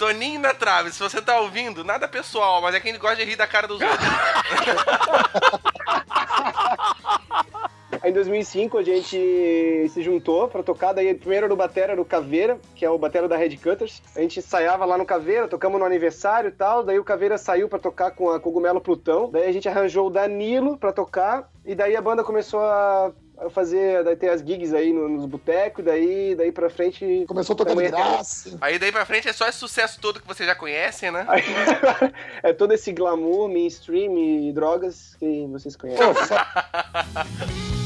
Toninho 0.02 0.40
na 0.40 0.52
trave, 0.52 0.90
se 0.90 0.98
você 0.98 1.22
tá 1.22 1.38
ouvindo, 1.38 1.84
nada 1.84 2.08
pessoal, 2.08 2.60
mas 2.60 2.74
é 2.74 2.80
quem 2.80 2.98
gosta 2.98 3.14
de 3.18 3.24
rir 3.24 3.36
da 3.36 3.46
cara 3.46 3.68
dos 3.68 3.80
outros. 3.80 4.08
Em 8.02 8.12
2005 8.12 8.78
a 8.78 8.82
gente 8.82 9.88
se 9.90 10.02
juntou 10.02 10.48
pra 10.48 10.60
tocar, 10.64 10.92
daí 10.92 11.14
primeiro 11.14 11.44
era 11.44 11.54
o 11.54 11.56
batera 11.56 11.94
do 11.94 12.04
Caveira, 12.04 12.58
que 12.74 12.84
é 12.84 12.90
o 12.90 12.98
batera 12.98 13.28
da 13.28 13.36
Red 13.36 13.56
Cutters. 13.58 14.02
A 14.16 14.20
gente 14.20 14.40
ensaiava 14.40 14.84
lá 14.84 14.98
no 14.98 15.06
Caveira, 15.06 15.46
tocamos 15.46 15.78
no 15.78 15.86
aniversário 15.86 16.48
e 16.48 16.52
tal, 16.52 16.82
daí 16.82 16.98
o 16.98 17.04
Caveira 17.04 17.38
saiu 17.38 17.68
pra 17.68 17.78
tocar 17.78 18.10
com 18.10 18.28
a 18.28 18.40
Cogumelo 18.40 18.80
Plutão. 18.80 19.30
Daí 19.30 19.48
a 19.48 19.52
gente 19.52 19.68
arranjou 19.68 20.08
o 20.08 20.10
Danilo 20.10 20.76
pra 20.76 20.92
tocar 20.92 21.48
e 21.64 21.76
daí 21.76 21.94
a 21.94 22.02
banda 22.02 22.24
começou 22.24 22.58
a 22.58 23.12
a 23.46 23.50
fazer, 23.50 24.02
daí 24.04 24.16
ter 24.16 24.28
as 24.30 24.40
gigs 24.40 24.72
aí 24.74 24.92
no- 24.92 25.08
nos 25.08 25.26
botecos, 25.26 25.84
daí 25.84 26.34
daí 26.34 26.50
pra 26.52 26.70
frente 26.70 27.24
Começou 27.26 27.54
tocando 27.56 27.80
de 27.80 27.86
é 27.86 27.90
graça. 27.90 28.56
Aí 28.60 28.78
daí 28.78 28.92
pra 28.92 29.04
frente 29.04 29.28
é 29.28 29.32
só 29.32 29.46
esse 29.48 29.58
sucesso 29.58 30.00
todo 30.00 30.20
que 30.20 30.26
vocês 30.26 30.46
já 30.48 30.54
conhecem, 30.54 31.10
né? 31.10 31.24
Aí, 31.28 31.42
é 32.42 32.52
todo 32.52 32.72
esse 32.72 32.92
glamour, 32.92 33.48
mainstream 33.48 34.16
e 34.18 34.52
drogas 34.52 35.16
que 35.18 35.46
vocês 35.48 35.76
conhecem. 35.76 36.06
Pô, 36.06 36.14
só- 36.24 36.36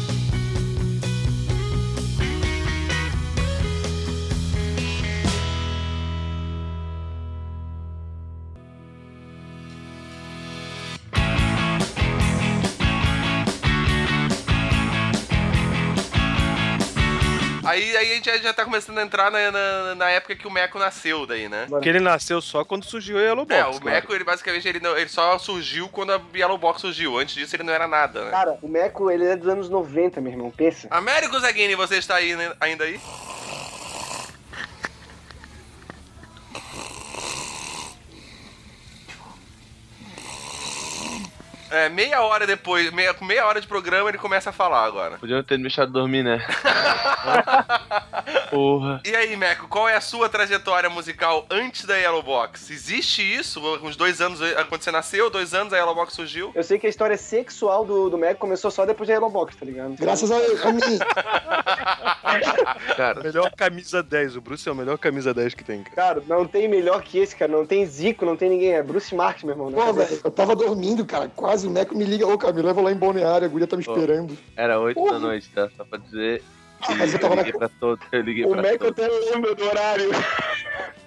gente 18.34 18.42
já, 18.44 18.52
tá 18.52 18.64
começando 18.64 18.98
a 18.98 19.02
entrar 19.02 19.30
na, 19.30 19.50
na, 19.50 19.94
na 19.94 20.10
época 20.10 20.34
que 20.36 20.46
o 20.46 20.50
Meco 20.50 20.78
nasceu 20.78 21.26
daí, 21.26 21.48
né? 21.48 21.66
Porque 21.68 21.88
ele 21.88 22.00
nasceu 22.00 22.40
só 22.40 22.64
quando 22.64 22.84
surgiu 22.84 23.16
o 23.16 23.20
Yellow 23.20 23.44
Box. 23.46 23.54
É, 23.60 23.64
o 23.64 23.70
claro. 23.80 23.84
Meco, 23.84 24.14
ele 24.14 24.24
basicamente, 24.24 24.66
ele, 24.68 24.80
não- 24.80 24.96
ele 24.96 25.08
só 25.08 25.38
surgiu 25.38 25.88
quando 25.88 26.12
a 26.12 26.20
Yellow 26.34 26.58
Box 26.58 26.80
surgiu. 26.80 27.18
Antes 27.18 27.34
disso, 27.34 27.54
ele 27.56 27.62
não 27.62 27.72
era 27.72 27.86
nada, 27.86 28.24
né? 28.24 28.30
Cara, 28.30 28.58
o 28.60 28.68
Meco, 28.68 29.10
ele 29.10 29.24
é 29.26 29.36
dos 29.36 29.48
anos 29.48 29.68
90, 29.68 30.20
meu 30.20 30.32
irmão, 30.32 30.50
pensa. 30.50 30.88
Américo 30.90 31.38
Zaguini, 31.38 31.74
você 31.74 31.96
está 31.96 32.16
aí, 32.16 32.34
né, 32.36 32.52
ainda 32.60 32.84
aí? 32.84 33.00
É, 41.76 41.90
meia 41.90 42.22
hora 42.22 42.46
depois, 42.46 42.90
meia, 42.90 43.12
com 43.12 43.22
meia 43.22 43.46
hora 43.46 43.60
de 43.60 43.66
programa, 43.66 44.08
ele 44.08 44.16
começa 44.16 44.48
a 44.48 44.52
falar 44.52 44.84
agora. 44.84 45.18
Podiam 45.18 45.42
ter 45.42 45.58
me 45.58 45.64
deixado 45.64 45.92
dormir, 45.92 46.22
né? 46.22 46.42
Porra. 48.50 49.02
E 49.04 49.14
aí, 49.14 49.36
Meco, 49.36 49.68
qual 49.68 49.86
é 49.86 49.94
a 49.94 50.00
sua 50.00 50.28
trajetória 50.28 50.88
musical 50.88 51.44
antes 51.50 51.84
da 51.84 51.96
Yellow 51.96 52.22
Box? 52.22 52.70
Existe 52.70 53.20
isso? 53.20 53.60
Uns 53.82 53.94
dois 53.94 54.22
anos, 54.22 54.40
quando 54.70 54.82
você 54.82 54.90
nasceu, 54.90 55.28
dois 55.28 55.52
anos 55.52 55.74
a 55.74 55.76
Yellow 55.76 55.94
Box 55.94 56.14
surgiu? 56.14 56.50
Eu 56.54 56.64
sei 56.64 56.78
que 56.78 56.86
a 56.86 56.90
história 56.90 57.18
sexual 57.18 57.84
do, 57.84 58.08
do 58.08 58.16
Meco 58.16 58.40
começou 58.40 58.70
só 58.70 58.86
depois 58.86 59.08
da 59.08 59.14
Yellow 59.14 59.28
Box, 59.28 59.56
tá 59.56 59.66
ligado? 59.66 59.96
graças 59.98 60.30
a, 60.30 60.36
a 60.36 60.72
mim. 60.72 60.80
Cara, 62.96 63.22
Melhor 63.22 63.50
camisa 63.56 64.02
10. 64.02 64.36
O 64.36 64.40
Bruce 64.40 64.68
é 64.68 64.72
o 64.72 64.74
melhor 64.74 64.98
camisa 64.98 65.32
10 65.32 65.54
que 65.54 65.64
tem, 65.64 65.82
cara. 65.82 65.96
Cara, 65.96 66.22
não 66.26 66.46
tem 66.46 66.68
melhor 66.68 67.02
que 67.02 67.18
esse, 67.18 67.34
cara. 67.34 67.50
Não 67.50 67.66
tem 67.66 67.84
Zico, 67.86 68.24
não 68.24 68.36
tem 68.36 68.50
ninguém. 68.50 68.74
É 68.74 68.82
Bruce 68.82 69.14
Marks, 69.14 69.44
meu 69.44 69.54
irmão. 69.54 69.72
Pô, 69.72 69.92
velho, 69.92 70.20
eu 70.22 70.30
tava 70.30 70.54
dormindo, 70.54 71.04
cara. 71.04 71.30
Quase 71.34 71.65
o 71.66 71.70
Meco 71.70 71.96
me 71.96 72.05
liga. 72.05 72.26
Ô, 72.26 72.37
cara, 72.38 72.52
me 72.52 72.62
leva 72.62 72.81
lá 72.81 72.90
em 72.92 72.96
Balneário, 72.96 73.46
a 73.46 73.48
guria 73.50 73.66
tá 73.66 73.76
me 73.76 73.83
esperando. 73.83 74.37
era 74.57 74.79
8 74.81 74.94
Porra. 74.94 75.12
da 75.14 75.18
noite, 75.18 75.48
tá? 75.55 75.68
Só 75.76 75.85
pra 75.85 75.98
dizer. 75.98 76.42
Ah, 76.83 76.94
mas 76.94 77.12
eu 77.14 77.18
tava 77.18 77.33
Eu 77.33 77.37
na. 77.37 77.42
liguei 77.42 77.59
pra 77.59 77.68
todos. 77.81 78.07
Eu 78.12 78.20
liguei 78.20 78.44
O 78.44 78.50
pra 78.50 78.62
Meco 78.62 78.92
todos. 78.92 79.05
até 79.05 79.31
lembra 79.35 79.55
do 79.55 79.64
horário. 79.64 80.11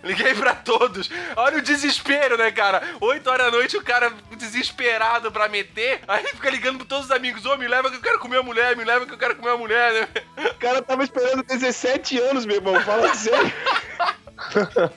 Liguei 0.01 0.33
pra 0.33 0.55
todos. 0.55 1.09
Olha 1.35 1.57
o 1.57 1.61
desespero, 1.61 2.37
né, 2.37 2.49
cara? 2.51 2.81
8 3.01 3.29
horas 3.29 3.45
da 3.47 3.51
noite, 3.51 3.75
o 3.75 3.83
cara 3.83 4.09
desesperado 4.37 5.29
pra 5.29 5.49
meter. 5.49 5.99
Aí 6.07 6.23
fica 6.27 6.49
ligando 6.49 6.77
pra 6.77 6.87
todos 6.87 7.05
os 7.05 7.11
amigos: 7.11 7.45
Ô, 7.45 7.57
me 7.57 7.67
leva 7.67 7.89
que 7.91 7.97
eu 7.97 8.01
quero 8.01 8.17
comer 8.17 8.37
a 8.37 8.43
mulher, 8.43 8.77
me 8.77 8.85
leva 8.85 9.05
que 9.05 9.13
eu 9.13 9.17
quero 9.17 9.35
comer 9.35 9.51
a 9.51 9.57
mulher, 9.57 9.93
né? 9.93 10.07
O 10.51 10.55
cara 10.55 10.81
tava 10.81 11.03
esperando 11.03 11.43
17 11.43 12.17
anos, 12.19 12.45
meu 12.45 12.55
irmão. 12.55 12.79
Fala 12.81 13.11
sério. 13.13 13.51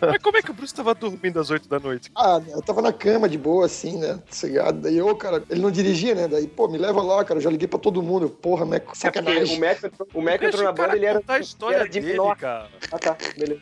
Mas 0.00 0.22
como 0.22 0.36
é 0.36 0.42
que 0.42 0.50
o 0.50 0.54
Bruce 0.54 0.74
tava 0.74 0.94
dormindo 0.94 1.38
às 1.40 1.50
8 1.50 1.68
da 1.68 1.78
noite? 1.78 2.10
Ah, 2.16 2.40
eu 2.48 2.62
tava 2.62 2.80
na 2.82 2.92
cama 2.92 3.28
de 3.28 3.36
boa, 3.38 3.66
assim, 3.66 3.98
né? 3.98 4.18
Sossegado. 4.30 4.80
Daí, 4.80 5.00
ô, 5.00 5.14
cara, 5.14 5.42
ele 5.50 5.60
não 5.60 5.70
dirigia, 5.70 6.14
né? 6.14 6.28
Daí, 6.28 6.46
pô, 6.46 6.68
me 6.68 6.78
leva 6.78 7.02
lá, 7.02 7.24
cara. 7.24 7.38
Eu 7.38 7.42
já 7.44 7.50
liguei 7.50 7.68
pra 7.68 7.78
todo 7.78 8.02
mundo. 8.02 8.28
Porra, 8.28 8.64
Meco, 8.64 8.86
É 8.86 8.86
porque 8.86 8.98
sacanagem. 8.98 9.56
o 9.56 9.60
Meco, 9.60 9.86
entrou- 9.86 10.08
o 10.14 10.22
Meco 10.22 10.44
entrou 10.44 10.64
na 10.64 10.72
banda, 10.72 10.96
ele 10.96 11.06
era. 11.06 11.22
a 11.28 11.38
história 11.38 11.74
ele 11.76 11.80
era 11.82 11.90
de 11.90 12.00
dele. 12.00 12.18
Ah, 12.92 12.98
tá. 12.98 13.16
Beleza. 13.36 13.60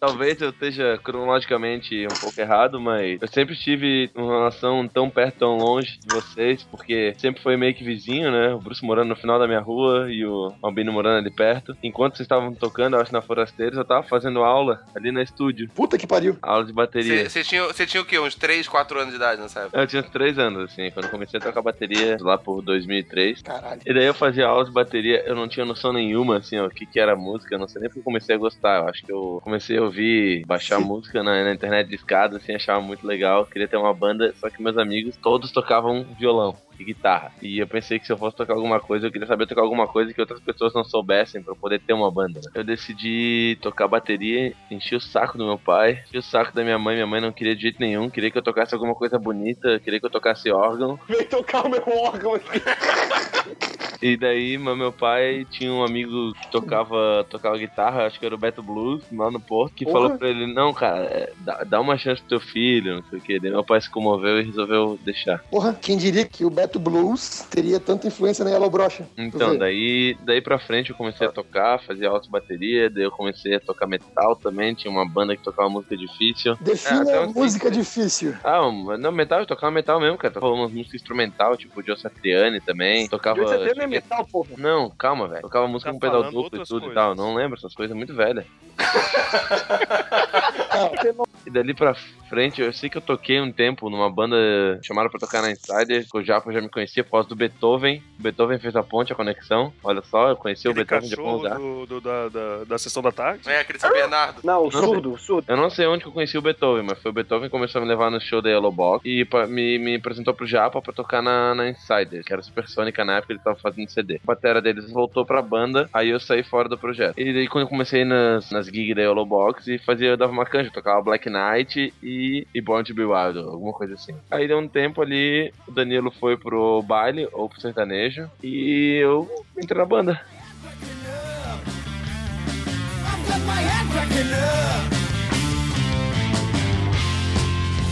Talvez 0.00 0.40
eu 0.40 0.48
esteja 0.48 0.98
cronologicamente 1.04 2.06
um 2.06 2.20
pouco 2.20 2.40
errado, 2.40 2.80
mas 2.80 3.20
eu 3.20 3.28
sempre 3.28 3.54
tive 3.54 4.10
uma 4.14 4.38
relação 4.38 4.88
tão 4.88 5.10
perto, 5.10 5.40
tão 5.40 5.58
longe 5.58 5.98
de 5.98 6.14
vocês, 6.14 6.62
porque 6.62 7.14
sempre 7.18 7.42
foi 7.42 7.54
meio 7.54 7.74
que 7.74 7.84
vizinho, 7.84 8.30
né? 8.32 8.54
O 8.54 8.58
Bruce 8.58 8.82
morando 8.82 9.10
no 9.10 9.16
final 9.16 9.38
da 9.38 9.46
minha 9.46 9.60
rua 9.60 10.10
e 10.10 10.24
o 10.24 10.54
Albino 10.62 10.90
morando 10.90 11.18
ali 11.18 11.30
perto. 11.30 11.76
Enquanto 11.82 12.16
vocês 12.16 12.24
estavam 12.24 12.54
tocando, 12.54 12.96
eu 12.96 13.02
acho, 13.02 13.12
na 13.12 13.20
Forasteiros, 13.20 13.76
eu 13.76 13.84
tava 13.84 14.02
fazendo 14.04 14.42
aula 14.42 14.82
ali 14.94 15.12
no 15.12 15.20
estúdio. 15.20 15.68
Puta 15.74 15.98
que 15.98 16.06
pariu. 16.06 16.38
Aula 16.40 16.64
de 16.64 16.72
bateria. 16.72 17.28
Você 17.28 17.44
tinha, 17.44 17.64
você 17.64 17.86
tinha 17.86 18.02
o 18.02 18.06
quê? 18.06 18.18
Uns 18.18 18.34
3, 18.34 18.66
4 18.66 18.98
anos 18.98 19.10
de 19.10 19.16
idade 19.16 19.42
nessa 19.42 19.60
época? 19.60 19.78
Eu 19.78 19.86
tinha 19.86 20.00
uns 20.00 20.08
3 20.08 20.38
anos, 20.38 20.64
assim, 20.64 20.90
quando 20.92 21.10
comecei 21.10 21.38
a 21.38 21.42
tocar 21.42 21.60
bateria, 21.60 22.16
lá 22.20 22.38
por 22.38 22.62
2003. 22.62 23.42
Caralho. 23.42 23.82
E 23.84 23.92
daí 23.92 24.06
eu 24.06 24.14
fazia 24.14 24.46
aula 24.46 24.64
de 24.64 24.72
bateria, 24.72 25.22
eu 25.26 25.36
não 25.36 25.46
tinha 25.46 25.66
noção 25.66 25.92
nenhuma, 25.92 26.38
assim, 26.38 26.58
ó, 26.58 26.64
o 26.64 26.70
que 26.70 26.86
que 26.86 26.98
era 26.98 27.14
música, 27.14 27.54
eu 27.54 27.58
não 27.58 27.68
sei 27.68 27.82
nem 27.82 27.90
porque 27.90 28.00
eu 28.00 28.04
comecei 28.04 28.34
a 28.34 28.38
gostar. 28.38 28.80
Eu 28.80 28.88
acho 28.88 29.04
que 29.04 29.12
eu 29.12 29.40
comecei 29.44 29.76
a 29.76 29.89
ouvir, 29.90 30.44
baixar 30.46 30.80
música 30.80 31.22
na, 31.22 31.44
na 31.44 31.52
internet 31.52 31.88
de 31.88 31.96
escada, 31.96 32.36
assim, 32.36 32.54
achava 32.54 32.80
muito 32.80 33.06
legal. 33.06 33.44
Queria 33.46 33.68
ter 33.68 33.76
uma 33.76 33.92
banda, 33.92 34.32
só 34.36 34.48
que 34.48 34.62
meus 34.62 34.78
amigos 34.78 35.16
todos 35.16 35.52
tocavam 35.52 36.06
violão 36.18 36.56
e 36.80 36.84
guitarra. 36.84 37.32
E 37.42 37.58
eu 37.58 37.66
pensei 37.66 37.98
que 37.98 38.06
se 38.06 38.12
eu 38.12 38.16
fosse 38.18 38.36
tocar 38.36 38.54
alguma 38.54 38.80
coisa, 38.80 39.06
eu 39.06 39.12
queria 39.12 39.26
saber 39.26 39.46
tocar 39.46 39.62
alguma 39.62 39.86
coisa 39.86 40.12
que 40.12 40.20
outras 40.20 40.40
pessoas 40.40 40.72
não 40.74 40.84
soubessem 40.84 41.42
pra 41.42 41.52
eu 41.52 41.56
poder 41.56 41.80
ter 41.80 41.92
uma 41.92 42.10
banda. 42.10 42.40
né? 42.40 42.50
Eu 42.54 42.64
decidi 42.64 43.58
tocar 43.60 43.86
bateria, 43.88 44.52
enchi 44.70 44.94
o 44.94 45.00
saco 45.00 45.36
do 45.36 45.46
meu 45.46 45.58
pai, 45.58 46.02
enchi 46.08 46.18
o 46.18 46.22
saco 46.22 46.54
da 46.54 46.62
minha 46.64 46.78
mãe. 46.78 46.94
Minha 46.94 47.06
mãe 47.06 47.20
não 47.20 47.32
queria 47.32 47.54
de 47.54 47.62
jeito 47.62 47.80
nenhum, 47.80 48.10
queria 48.10 48.30
que 48.30 48.38
eu 48.38 48.42
tocasse 48.42 48.74
alguma 48.74 48.94
coisa 48.94 49.18
bonita, 49.18 49.78
queria 49.80 50.00
que 50.00 50.06
eu 50.06 50.10
tocasse 50.10 50.50
órgão. 50.50 50.98
Vem 51.08 51.24
tocar 51.26 51.66
o 51.66 51.68
meu 51.68 51.82
órgão 51.86 52.34
aqui. 52.34 52.60
E 54.02 54.16
daí, 54.16 54.56
meu 54.56 54.90
pai 54.90 55.46
tinha 55.50 55.70
um 55.70 55.84
amigo 55.84 56.32
que 56.32 56.50
tocava, 56.50 57.26
tocava 57.28 57.58
guitarra, 57.58 58.06
acho 58.06 58.18
que 58.18 58.24
era 58.24 58.34
o 58.34 58.38
Beto 58.38 58.62
Blues, 58.62 59.02
lá 59.12 59.30
no 59.30 59.38
Porto, 59.38 59.74
que 59.74 59.84
Porra. 59.84 60.00
falou 60.00 60.18
pra 60.18 60.28
ele, 60.28 60.46
não, 60.46 60.72
cara, 60.72 61.04
é, 61.04 61.32
dá, 61.40 61.64
dá 61.64 61.80
uma 61.80 61.98
chance 61.98 62.20
pro 62.22 62.30
teu 62.30 62.40
filho, 62.40 62.96
não 62.96 63.02
sei 63.10 63.18
o 63.18 63.22
que. 63.22 63.38
Daí 63.38 63.50
meu 63.50 63.62
pai 63.64 63.78
se 63.80 63.90
comoveu 63.90 64.40
e 64.40 64.44
resolveu 64.44 64.98
deixar. 65.04 65.40
Porra, 65.50 65.74
quem 65.74 65.98
diria 65.98 66.24
que 66.24 66.46
o 66.46 66.50
Beto 66.50 66.69
blues 66.78 67.44
teria 67.50 67.80
tanta 67.80 68.06
influência 68.06 68.44
na 68.44 68.50
Yellow 68.50 68.70
Brocha. 68.70 69.06
Então, 69.16 69.56
daí, 69.56 70.16
daí 70.22 70.40
pra 70.40 70.58
frente 70.58 70.90
eu 70.90 70.96
comecei 70.96 71.26
a 71.26 71.32
tocar, 71.32 71.80
fazia 71.82 72.08
alto 72.08 72.30
bateria, 72.30 72.90
daí 72.90 73.04
eu 73.04 73.10
comecei 73.10 73.54
a 73.56 73.60
tocar 73.60 73.86
metal 73.86 74.36
também, 74.36 74.74
tinha 74.74 74.90
uma 74.90 75.08
banda 75.08 75.36
que 75.36 75.42
tocava 75.42 75.68
música 75.68 75.96
difícil. 75.96 76.56
Defina 76.60 77.02
até 77.02 77.18
a 77.18 77.22
onde 77.22 77.34
música 77.34 77.70
difícil. 77.70 78.34
Ah, 78.44 78.66
um- 78.66 78.96
não, 78.98 79.12
metal, 79.12 79.40
eu 79.40 79.46
tocava 79.46 79.70
metal 79.70 80.00
mesmo, 80.00 80.18
cara. 80.18 80.32
Tocava 80.34 80.52
umas 80.52 80.72
músicas 80.72 81.00
instrumental, 81.00 81.56
tipo 81.56 81.82
Joe 81.84 81.98
Satriani 81.98 82.60
também. 82.60 83.08
Tocava. 83.08 83.40
Você 83.42 83.74
não 83.74 83.84
é 83.84 83.86
metal, 83.86 84.26
porra. 84.30 84.50
Não, 84.56 84.90
calma, 84.90 85.28
velho. 85.28 85.42
Tocava 85.42 85.66
música 85.66 85.90
Tá 85.90 85.94
com 85.94 86.00
pedal 86.00 86.22
duplo 86.30 86.60
e 86.60 86.64
tudo 86.64 86.78
e 86.78 86.80
coisas. 86.80 86.94
tal. 86.94 87.14
Não 87.14 87.34
lembro, 87.34 87.56
essas 87.58 87.74
coisas 87.74 87.96
muito 87.96 88.14
velhas. 88.14 88.44
E 91.46 91.50
dali 91.50 91.74
pra 91.74 91.94
frente, 92.30 92.62
eu 92.62 92.72
sei 92.72 92.88
que 92.88 92.96
eu 92.96 93.02
toquei 93.02 93.40
um 93.40 93.50
tempo 93.52 93.90
numa 93.90 94.08
banda 94.10 94.36
chamada 94.82 95.10
pra 95.10 95.18
tocar 95.20 95.42
na 95.42 95.50
Insider, 95.50 96.06
que 96.08 96.16
o 96.18 96.22
Japa 96.24 96.52
já 96.52 96.60
me 96.60 96.68
conhecia 96.68 97.02
por 97.04 97.10
causa 97.10 97.28
do 97.28 97.36
Beethoven. 97.36 98.02
O 98.18 98.22
Beethoven 98.22 98.58
fez 98.58 98.74
a 98.76 98.82
ponte, 98.82 99.12
a 99.12 99.16
conexão. 99.16 99.72
Olha 99.82 100.00
só, 100.02 100.28
eu 100.30 100.36
conheci 100.36 100.68
o 100.68 100.70
Aquele 100.70 100.84
Beethoven 100.86 101.08
de 101.08 101.14
algum 101.18 101.32
lugar. 101.32 101.58
do, 101.58 101.86
do- 101.86 102.00
da, 102.00 102.28
da, 102.28 102.64
da 102.64 102.78
sessão 102.78 103.02
da 103.02 103.10
tarde. 103.12 103.40
É, 103.48 103.60
aquele 103.60 103.78
São 103.78 103.90
Bernardo. 103.92 104.40
Não, 104.44 104.60
o 104.60 104.64
Não. 104.64 104.70
surdo, 104.70 105.12
o 105.12 105.18
surdo. 105.18 105.44
Eu 105.50 105.56
não 105.56 105.68
sei 105.68 105.86
onde 105.86 106.02
que 106.04 106.08
eu 106.08 106.12
conheci 106.12 106.38
o 106.38 106.42
Beethoven, 106.42 106.84
mas 106.84 106.98
foi 107.02 107.10
o 107.10 107.14
Beethoven 107.14 107.48
que 107.48 107.50
começou 107.50 107.80
a 107.80 107.84
me 107.84 107.88
levar 107.90 108.10
no 108.10 108.20
show 108.20 108.40
da 108.40 108.48
Yellow 108.48 108.70
Box 108.72 109.02
e 109.04 109.24
pa- 109.24 109.46
me, 109.46 109.78
me 109.78 109.96
apresentou 109.96 110.32
pro 110.32 110.46
Japa 110.46 110.80
pra 110.80 110.92
tocar 110.92 111.20
na, 111.20 111.54
na 111.54 111.68
Insider, 111.68 112.24
que 112.24 112.32
era 112.32 112.40
Supersônica 112.42 113.04
na 113.04 113.16
época, 113.18 113.32
ele 113.32 113.40
tava 113.42 113.56
fazendo 113.56 113.90
CD. 113.90 114.16
A 114.22 114.26
batera 114.26 114.62
deles 114.62 114.90
voltou 114.90 115.26
pra 115.26 115.42
banda, 115.42 115.88
aí 115.92 116.08
eu 116.10 116.20
saí 116.20 116.42
fora 116.42 116.68
do 116.68 116.78
projeto. 116.78 117.18
E 117.18 117.32
daí 117.32 117.48
quando 117.48 117.64
eu 117.64 117.68
comecei 117.68 118.04
nas, 118.04 118.50
nas 118.50 118.66
gigs 118.66 118.94
da 118.94 119.02
Yellow 119.02 119.26
Box 119.26 119.66
e 119.68 119.78
fazia, 119.78 120.08
eu 120.10 120.16
dava 120.16 120.30
uma 120.32 120.44
canja, 120.46 120.68
eu 120.68 120.72
tocava 120.72 121.02
Black 121.02 121.28
Knight 121.28 121.92
e, 122.02 122.19
e 122.54 122.60
Born 122.60 122.84
to 122.84 122.94
Be 122.94 123.04
Wild, 123.04 123.38
alguma 123.38 123.72
coisa 123.72 123.94
assim. 123.94 124.14
Aí 124.30 124.46
deu 124.46 124.58
um 124.58 124.68
tempo 124.68 125.02
ali, 125.02 125.52
o 125.66 125.72
Danilo 125.72 126.10
foi 126.10 126.36
pro 126.36 126.82
baile 126.82 127.28
ou 127.32 127.48
pro 127.48 127.60
sertanejo 127.60 128.30
e 128.42 128.98
eu 129.02 129.28
entrei 129.56 129.78
na 129.78 129.86
banda. 129.86 130.20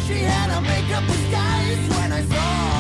She 0.07 0.25
had 0.25 0.63
makeup 0.63 1.05
disguised 1.07 1.91
when 1.97 2.13
I 2.13 2.23
saw 2.23 2.78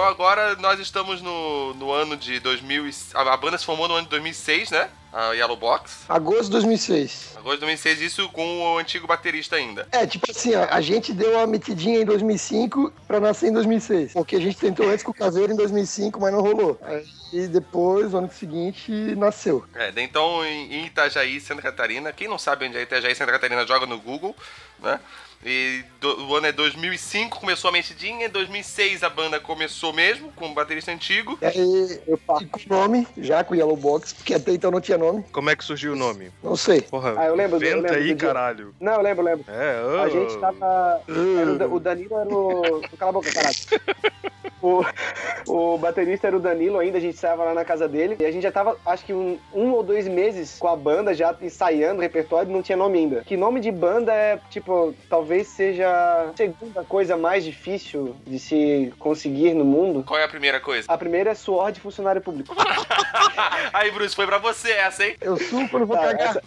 Então 0.00 0.08
agora 0.08 0.56
nós 0.56 0.80
estamos 0.80 1.20
no, 1.20 1.74
no 1.74 1.92
ano 1.92 2.16
de 2.16 2.40
2000. 2.40 2.88
e- 2.88 2.94
A, 3.12 3.34
a 3.34 3.36
banda 3.36 3.58
se 3.58 3.66
formou 3.66 3.86
no 3.86 3.92
ano 3.96 4.04
de 4.04 4.10
2006, 4.10 4.70
né? 4.70 4.88
A 5.12 5.32
Yellow 5.32 5.56
Box. 5.56 6.04
Agosto 6.08 6.44
de 6.44 6.50
2006. 6.52 7.30
Agosto 7.36 7.54
de 7.56 7.60
2006, 7.66 8.00
isso 8.00 8.28
com 8.28 8.60
o 8.74 8.78
antigo 8.78 9.06
baterista 9.06 9.56
ainda. 9.56 9.88
É, 9.90 10.06
tipo 10.06 10.30
assim, 10.30 10.54
ó, 10.54 10.66
a 10.70 10.80
gente 10.80 11.12
deu 11.12 11.32
uma 11.32 11.46
metidinha 11.46 12.00
em 12.00 12.04
2005 12.04 12.92
pra 13.08 13.18
nascer 13.18 13.48
em 13.48 13.52
2006. 13.52 14.12
Porque 14.12 14.36
a 14.36 14.40
gente 14.40 14.56
tentou 14.56 14.88
antes 14.88 15.02
com 15.04 15.10
o 15.10 15.14
Caveiro 15.14 15.52
em 15.52 15.56
2005, 15.56 16.20
mas 16.20 16.32
não 16.32 16.40
rolou. 16.40 16.78
Aí 16.82 17.46
depois, 17.48 18.12
no 18.12 18.18
ano 18.18 18.30
seguinte, 18.32 18.90
nasceu. 19.16 19.64
É, 19.74 19.92
então 19.96 20.44
em, 20.44 20.86
Itajaí, 20.86 21.40
Santa 21.40 21.62
Catarina. 21.62 22.12
Quem 22.12 22.28
não 22.28 22.38
sabe 22.38 22.66
onde 22.66 22.76
é 22.76 22.82
Itajaí, 22.82 23.14
Santa 23.14 23.32
Catarina, 23.32 23.66
joga 23.66 23.86
no 23.86 23.98
Google, 23.98 24.34
né? 24.80 25.00
E 25.42 25.82
do- 25.98 26.26
o 26.26 26.36
ano 26.36 26.48
é 26.48 26.52
2005, 26.52 27.40
começou 27.40 27.70
a 27.70 27.72
mexidinha. 27.72 28.26
Em 28.26 28.28
2006 28.28 29.02
a 29.02 29.08
banda 29.08 29.40
começou 29.40 29.90
mesmo, 29.90 30.30
com 30.36 30.48
um 30.48 30.52
baterista 30.52 30.92
antigo. 30.92 31.38
E 31.40 31.46
aí, 31.46 32.00
eu 32.06 32.18
com 32.26 32.34
o 32.36 32.50
nome, 32.68 33.08
já 33.16 33.42
com 33.42 33.54
o 33.54 33.56
Yellow 33.56 33.74
Box, 33.76 34.12
porque 34.12 34.34
até 34.34 34.52
então 34.52 34.70
não 34.70 34.82
tinha 34.82 34.98
nome. 35.00 35.24
Como 35.32 35.50
é 35.50 35.56
que 35.56 35.64
surgiu 35.64 35.92
o 35.92 35.96
nome? 35.96 36.30
Não 36.42 36.56
sei. 36.56 36.80
Porra, 36.82 37.14
Ah, 37.16 37.26
eu 37.26 37.34
lembro, 37.34 37.56
eu 37.56 37.60
inventa 37.62 37.92
lembro 37.94 37.94
aí, 38.08 38.14
caralho. 38.14 38.74
Não, 38.80 38.92
eu 38.94 39.02
lembro, 39.02 39.22
eu 39.22 39.24
lembro. 39.36 39.44
É, 39.48 39.80
A 40.00 40.06
ô. 40.06 40.08
gente 40.10 40.38
tava. 40.38 41.00
era 41.40 41.50
o 41.52 41.58
Da- 41.58 41.66
o 41.66 41.80
Danilo 41.80 42.18
era 42.18 42.28
o. 42.34 42.80
Cala 42.98 43.10
a 43.10 43.12
boca, 43.12 43.32
caralho. 43.32 43.56
O, 44.62 44.84
o 45.46 45.78
baterista 45.78 46.26
era 46.26 46.36
o 46.36 46.40
Danilo 46.40 46.78
ainda, 46.78 46.98
a 46.98 47.00
gente 47.00 47.14
estava 47.14 47.44
lá 47.44 47.54
na 47.54 47.64
casa 47.64 47.88
dele. 47.88 48.16
E 48.20 48.26
a 48.26 48.30
gente 48.30 48.42
já 48.42 48.52
tava, 48.52 48.76
acho 48.84 49.06
que 49.06 49.12
um, 49.14 49.38
um 49.54 49.70
ou 49.72 49.82
dois 49.82 50.06
meses 50.06 50.58
com 50.58 50.68
a 50.68 50.76
banda, 50.76 51.14
já 51.14 51.34
ensaiando 51.40 52.00
o 52.00 52.02
repertório, 52.02 52.52
não 52.52 52.60
tinha 52.60 52.76
nome 52.76 52.98
ainda. 52.98 53.22
Que 53.24 53.38
nome 53.38 53.58
de 53.60 53.70
banda 53.72 54.12
é, 54.12 54.38
tipo, 54.50 54.94
talvez 55.08 55.48
seja 55.48 55.88
a 55.88 56.36
segunda 56.36 56.84
coisa 56.84 57.16
mais 57.16 57.42
difícil 57.42 58.14
de 58.26 58.38
se 58.38 58.92
conseguir 58.98 59.54
no 59.54 59.64
mundo. 59.64 60.04
Qual 60.04 60.20
é 60.20 60.24
a 60.24 60.28
primeira 60.28 60.60
coisa? 60.60 60.84
A 60.92 60.98
primeira 60.98 61.30
é 61.30 61.34
suor 61.34 61.72
de 61.72 61.80
funcionário 61.80 62.20
público. 62.20 62.54
Aí, 63.72 63.90
Bruce, 63.90 64.14
foi 64.14 64.26
pra 64.26 64.36
você 64.36 64.72
essa, 64.72 64.89
hein? 64.98 65.16
Eu 65.20 65.36
suco 65.36 65.68
quando 65.68 65.86
vou 65.86 65.96
Tá, 65.96 66.02
cagar. 66.14 66.28
essa- 66.30 66.42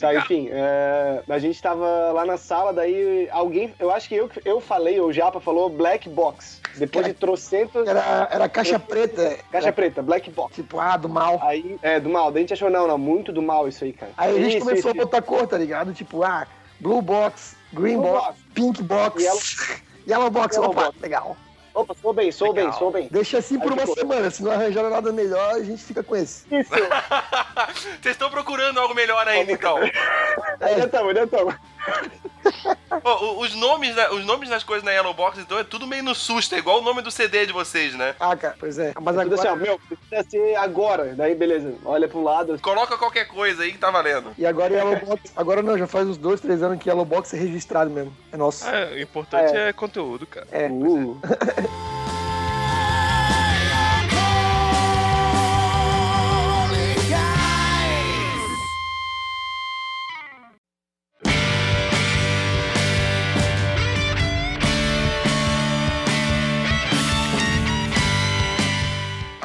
Tá, 0.00 0.14
enfim, 0.14 0.48
é, 0.50 1.22
a 1.28 1.38
gente 1.38 1.60
tava 1.62 1.86
lá 2.12 2.24
na 2.24 2.36
sala, 2.36 2.72
daí 2.72 3.28
alguém, 3.30 3.72
eu 3.78 3.90
acho 3.92 4.08
que 4.08 4.16
eu, 4.16 4.28
eu 4.44 4.60
falei, 4.60 4.98
ou 4.98 5.08
o 5.08 5.12
Japa 5.12 5.40
falou 5.40 5.68
Black 5.70 6.08
Box. 6.08 6.60
Depois 6.76 7.06
de 7.06 7.12
trocentos. 7.14 7.86
Era, 7.86 8.28
era 8.30 8.48
caixa 8.48 8.78
preta. 8.80 9.38
Caixa 9.50 9.66
Era, 9.68 9.72
preta, 9.72 10.02
Black 10.02 10.30
Box. 10.30 10.54
Tipo, 10.56 10.80
ah, 10.80 10.96
do 10.96 11.08
mal. 11.08 11.38
Aí, 11.42 11.78
é, 11.82 12.00
do 12.00 12.08
mal. 12.08 12.32
Daí 12.32 12.40
a 12.40 12.42
gente 12.42 12.52
achou, 12.54 12.70
não, 12.70 12.88
não, 12.88 12.96
muito 12.98 13.32
do 13.32 13.42
mal 13.42 13.68
isso 13.68 13.84
aí, 13.84 13.92
cara. 13.92 14.10
Aí 14.16 14.34
a 14.36 14.40
gente 14.40 14.56
Isso, 14.56 14.66
começou 14.66 14.90
isso, 14.90 15.00
a 15.00 15.04
botar 15.04 15.22
cor, 15.22 15.46
tá 15.46 15.58
ligado? 15.58 15.92
Tipo, 15.92 16.22
ah, 16.24 16.46
Blue 16.80 17.02
Box, 17.02 17.54
Green 17.72 17.98
Blue 18.00 18.10
Box, 18.12 18.26
Box. 18.26 18.38
Pink 18.54 18.82
Box, 18.82 19.22
Yellow- 19.22 19.40
Yellow 20.08 20.30
Box. 20.30 20.56
Yellow 20.56 20.70
opa, 20.70 20.84
Box. 20.84 20.98
legal. 21.00 21.36
Opa, 21.74 21.94
sou 22.00 22.12
bem, 22.12 22.30
sou 22.30 22.52
bem, 22.52 22.70
sou 22.72 22.90
bem. 22.90 23.08
Deixa 23.10 23.38
assim 23.38 23.58
por 23.58 23.68
Aí 23.68 23.78
uma 23.78 23.80
ficou. 23.80 23.94
semana. 23.96 24.30
Se 24.30 24.42
não 24.42 24.50
arranjaram 24.52 24.90
nada 24.90 25.10
melhor, 25.10 25.54
a 25.54 25.62
gente 25.62 25.82
fica 25.82 26.02
com 26.02 26.14
esse. 26.14 26.44
Isso. 26.54 26.70
Vocês 28.02 28.14
estão 28.14 28.30
procurando 28.30 28.78
algo 28.78 28.94
melhor 28.94 29.26
ainda, 29.26 29.52
então. 29.52 29.78
Ainda 29.78 30.84
estamos, 30.84 31.08
ainda 31.08 31.22
estamos. 31.24 31.54
Ô, 33.04 33.10
o- 33.10 33.40
os, 33.40 33.54
nomes, 33.54 33.94
os 34.12 34.24
nomes 34.24 34.48
das 34.48 34.62
coisas 34.62 34.84
na 34.84 34.90
Yellow 34.90 35.14
Box, 35.14 35.40
então, 35.40 35.58
é 35.58 35.64
tudo 35.64 35.86
meio 35.86 36.02
no 36.02 36.14
susto. 36.14 36.54
É 36.54 36.58
igual 36.58 36.80
o 36.80 36.82
nome 36.82 37.02
do 37.02 37.10
CD 37.10 37.46
de 37.46 37.52
vocês, 37.52 37.94
né? 37.94 38.14
Ah, 38.20 38.36
cara, 38.36 38.54
pois 38.58 38.78
é. 38.78 38.92
Mas 39.00 39.16
Tudo 39.16 39.34
assim, 39.34 39.48
ó, 39.48 39.52
agora... 39.52 39.56
meu, 39.56 39.78
precisa 39.78 40.30
ser 40.30 40.56
agora. 40.56 41.14
Daí, 41.14 41.34
beleza, 41.34 41.74
olha 41.84 42.06
pro 42.06 42.22
lado. 42.22 42.58
Coloca 42.60 42.98
qualquer 42.98 43.26
coisa 43.26 43.62
aí 43.62 43.72
que 43.72 43.78
tá 43.78 43.90
valendo. 43.90 44.32
E 44.36 44.44
agora 44.46 44.74
Yellow 44.74 44.96
Box... 44.96 45.32
Agora 45.34 45.62
não, 45.62 45.78
já 45.78 45.86
faz 45.86 46.06
uns 46.06 46.16
dois, 46.16 46.40
três 46.40 46.62
anos 46.62 46.78
que 46.78 46.88
Yellow 46.88 47.04
Box 47.04 47.34
é 47.34 47.38
registrado 47.38 47.90
mesmo. 47.90 48.14
É 48.30 48.36
nosso. 48.36 48.66
É, 48.68 48.92
o 48.92 49.00
importante 49.00 49.56
é, 49.56 49.72
conteúdo, 49.72 50.26
cara. 50.26 50.46
É. 50.52 50.68
Uh. 50.68 51.18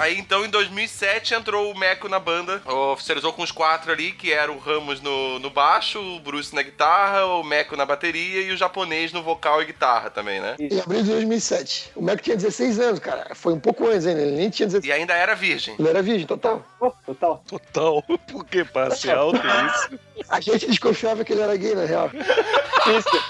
Aí 0.08 0.18
então 0.18 0.46
em 0.46 0.50
2007 0.50 1.34
entrou 1.34 1.70
o 1.70 1.78
Meco 1.78 2.08
na 2.08 2.18
banda, 2.18 2.62
oficializou 2.66 3.34
com 3.34 3.44
os 3.44 3.52
quatro 3.52 3.92
ali, 3.92 4.14
que 4.14 4.32
era 4.32 4.50
o 4.50 4.58
Ramos 4.58 5.02
no, 5.02 5.38
no 5.38 5.50
baixo, 5.50 6.00
o 6.00 6.18
Bruce 6.22 6.56
na 6.56 6.62
guitarra, 6.62 7.26
o 7.26 7.44
Meco 7.44 7.76
na 7.76 7.86
bateria 7.86 8.42
e 8.44 8.52
o 8.54 8.56
japonês 8.56 9.12
no 9.12 9.22
vocal 9.22 9.62
e 9.62 9.66
guitarra 9.66 10.10
também, 10.10 10.40
né? 10.40 10.56
Em 10.58 10.80
abril 10.80 11.04
de 11.04 11.10
2007. 11.12 11.92
O 11.94 12.02
Mac 12.02 12.22
tinha 12.22 12.38
16 12.38 12.80
anos, 12.80 13.00
cara. 13.02 13.36
Foi 13.36 13.52
um 13.52 13.60
pouco 13.60 13.86
antes 13.86 14.08
ainda. 14.08 14.22
Ele 14.22 14.38
nem 14.38 14.50
tinha 14.50 14.68
16. 14.68 14.86
E 14.86 14.98
ainda 14.98 15.14
era 15.14 15.36
virgem. 15.36 15.76
Ele 15.78 15.90
era 15.90 16.02
virgem, 16.02 16.26
total. 16.26 16.66
Oh, 16.80 16.92
total. 17.06 17.44
Total. 17.46 18.02
Por 18.32 18.46
que 18.46 18.64
passe 18.64 19.12
alto 19.12 19.42
isso? 19.46 20.00
A 20.30 20.40
gente 20.40 20.68
desconfiava 20.68 21.26
que 21.26 21.34
ele 21.34 21.42
era 21.42 21.58
gay, 21.58 21.76
na 21.76 21.84
real. 21.84 22.10
Isso. 22.98 23.24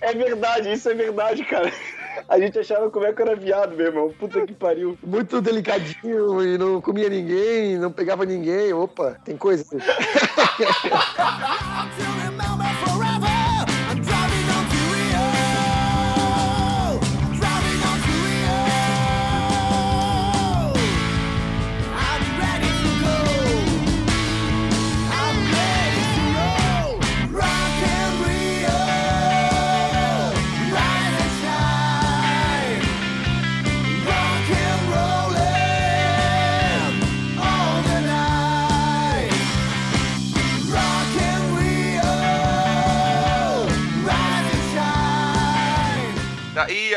É 0.00 0.14
verdade, 0.14 0.72
isso 0.72 0.88
é 0.88 0.94
verdade, 0.94 1.44
cara. 1.44 1.72
A 2.28 2.38
gente 2.38 2.58
achava 2.58 2.90
como 2.90 3.06
é 3.06 3.12
que 3.12 3.22
era 3.22 3.36
viado, 3.36 3.76
meu 3.76 3.86
irmão. 3.86 4.12
Puta 4.18 4.44
que 4.46 4.54
pariu. 4.54 4.98
Muito 5.02 5.40
delicadinho 5.40 6.42
e 6.42 6.58
não 6.58 6.80
comia 6.80 7.08
ninguém, 7.08 7.78
não 7.78 7.92
pegava 7.92 8.24
ninguém. 8.24 8.72
Opa, 8.72 9.16
tem 9.24 9.36
coisa. 9.36 9.64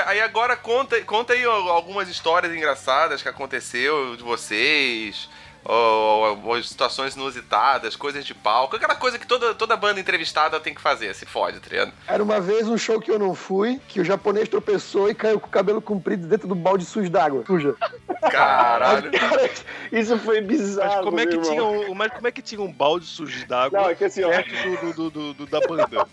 aí 0.05 0.21
agora 0.21 0.55
conta, 0.55 0.99
conta 1.03 1.33
aí 1.33 1.43
algumas 1.43 2.07
histórias 2.09 2.53
engraçadas 2.53 3.21
que 3.21 3.29
aconteceu 3.29 4.15
de 4.15 4.23
vocês. 4.23 5.29
Ou, 5.62 6.41
ou 6.45 6.63
situações 6.63 7.15
inusitadas, 7.17 7.93
coisas 7.93 8.23
de 8.25 8.33
palco, 8.33 8.77
aquela 8.77 8.95
coisa 8.95 9.19
que 9.19 9.27
toda, 9.27 9.53
toda 9.53 9.75
banda 9.75 9.99
entrevistada 9.99 10.57
tem 10.57 10.73
que 10.73 10.79
fazer, 10.79 11.13
se 11.13 11.25
fode, 11.25 11.59
tá 11.59 11.67
ligado? 11.69 11.91
Era 12.07 12.23
uma 12.23 12.39
vez 12.39 12.65
um 12.69 12.77
show 12.77 12.97
que 12.99 13.12
eu 13.12 13.19
não 13.19 13.35
fui, 13.35 13.77
que 13.89 13.99
o 13.99 14.05
japonês 14.05 14.47
tropeçou 14.47 15.09
e 15.09 15.13
caiu 15.13 15.38
com 15.38 15.47
o 15.47 15.49
cabelo 15.49 15.81
comprido 15.81 16.27
dentro 16.27 16.47
do 16.47 16.55
balde 16.55 16.85
sujo 16.85 17.09
d'água. 17.09 17.43
Suja. 17.45 17.75
Caralho. 18.31 19.12
Cara, 19.19 19.49
isso 19.91 20.17
foi 20.19 20.39
bizarro. 20.39 20.95
Mas 20.95 21.03
como, 21.05 21.19
é 21.19 21.25
que 21.27 21.38
tinha 21.41 21.63
um, 21.63 21.93
mas 21.93 22.12
como 22.13 22.27
é 22.27 22.31
que 22.31 22.41
tinha 22.41 22.62
um 22.62 22.71
balde 22.71 23.05
sujo 23.05 23.45
d'água 23.45 23.81
Não, 23.81 23.89
é 23.89 23.95
que 23.95 24.05
assim, 24.05 24.23
ó, 24.23 24.29
perto 24.29 24.53
do, 24.85 24.93
do, 24.93 25.09
do, 25.09 25.33
do- 25.33 25.45
da 25.45 25.59
banda? 25.59 26.07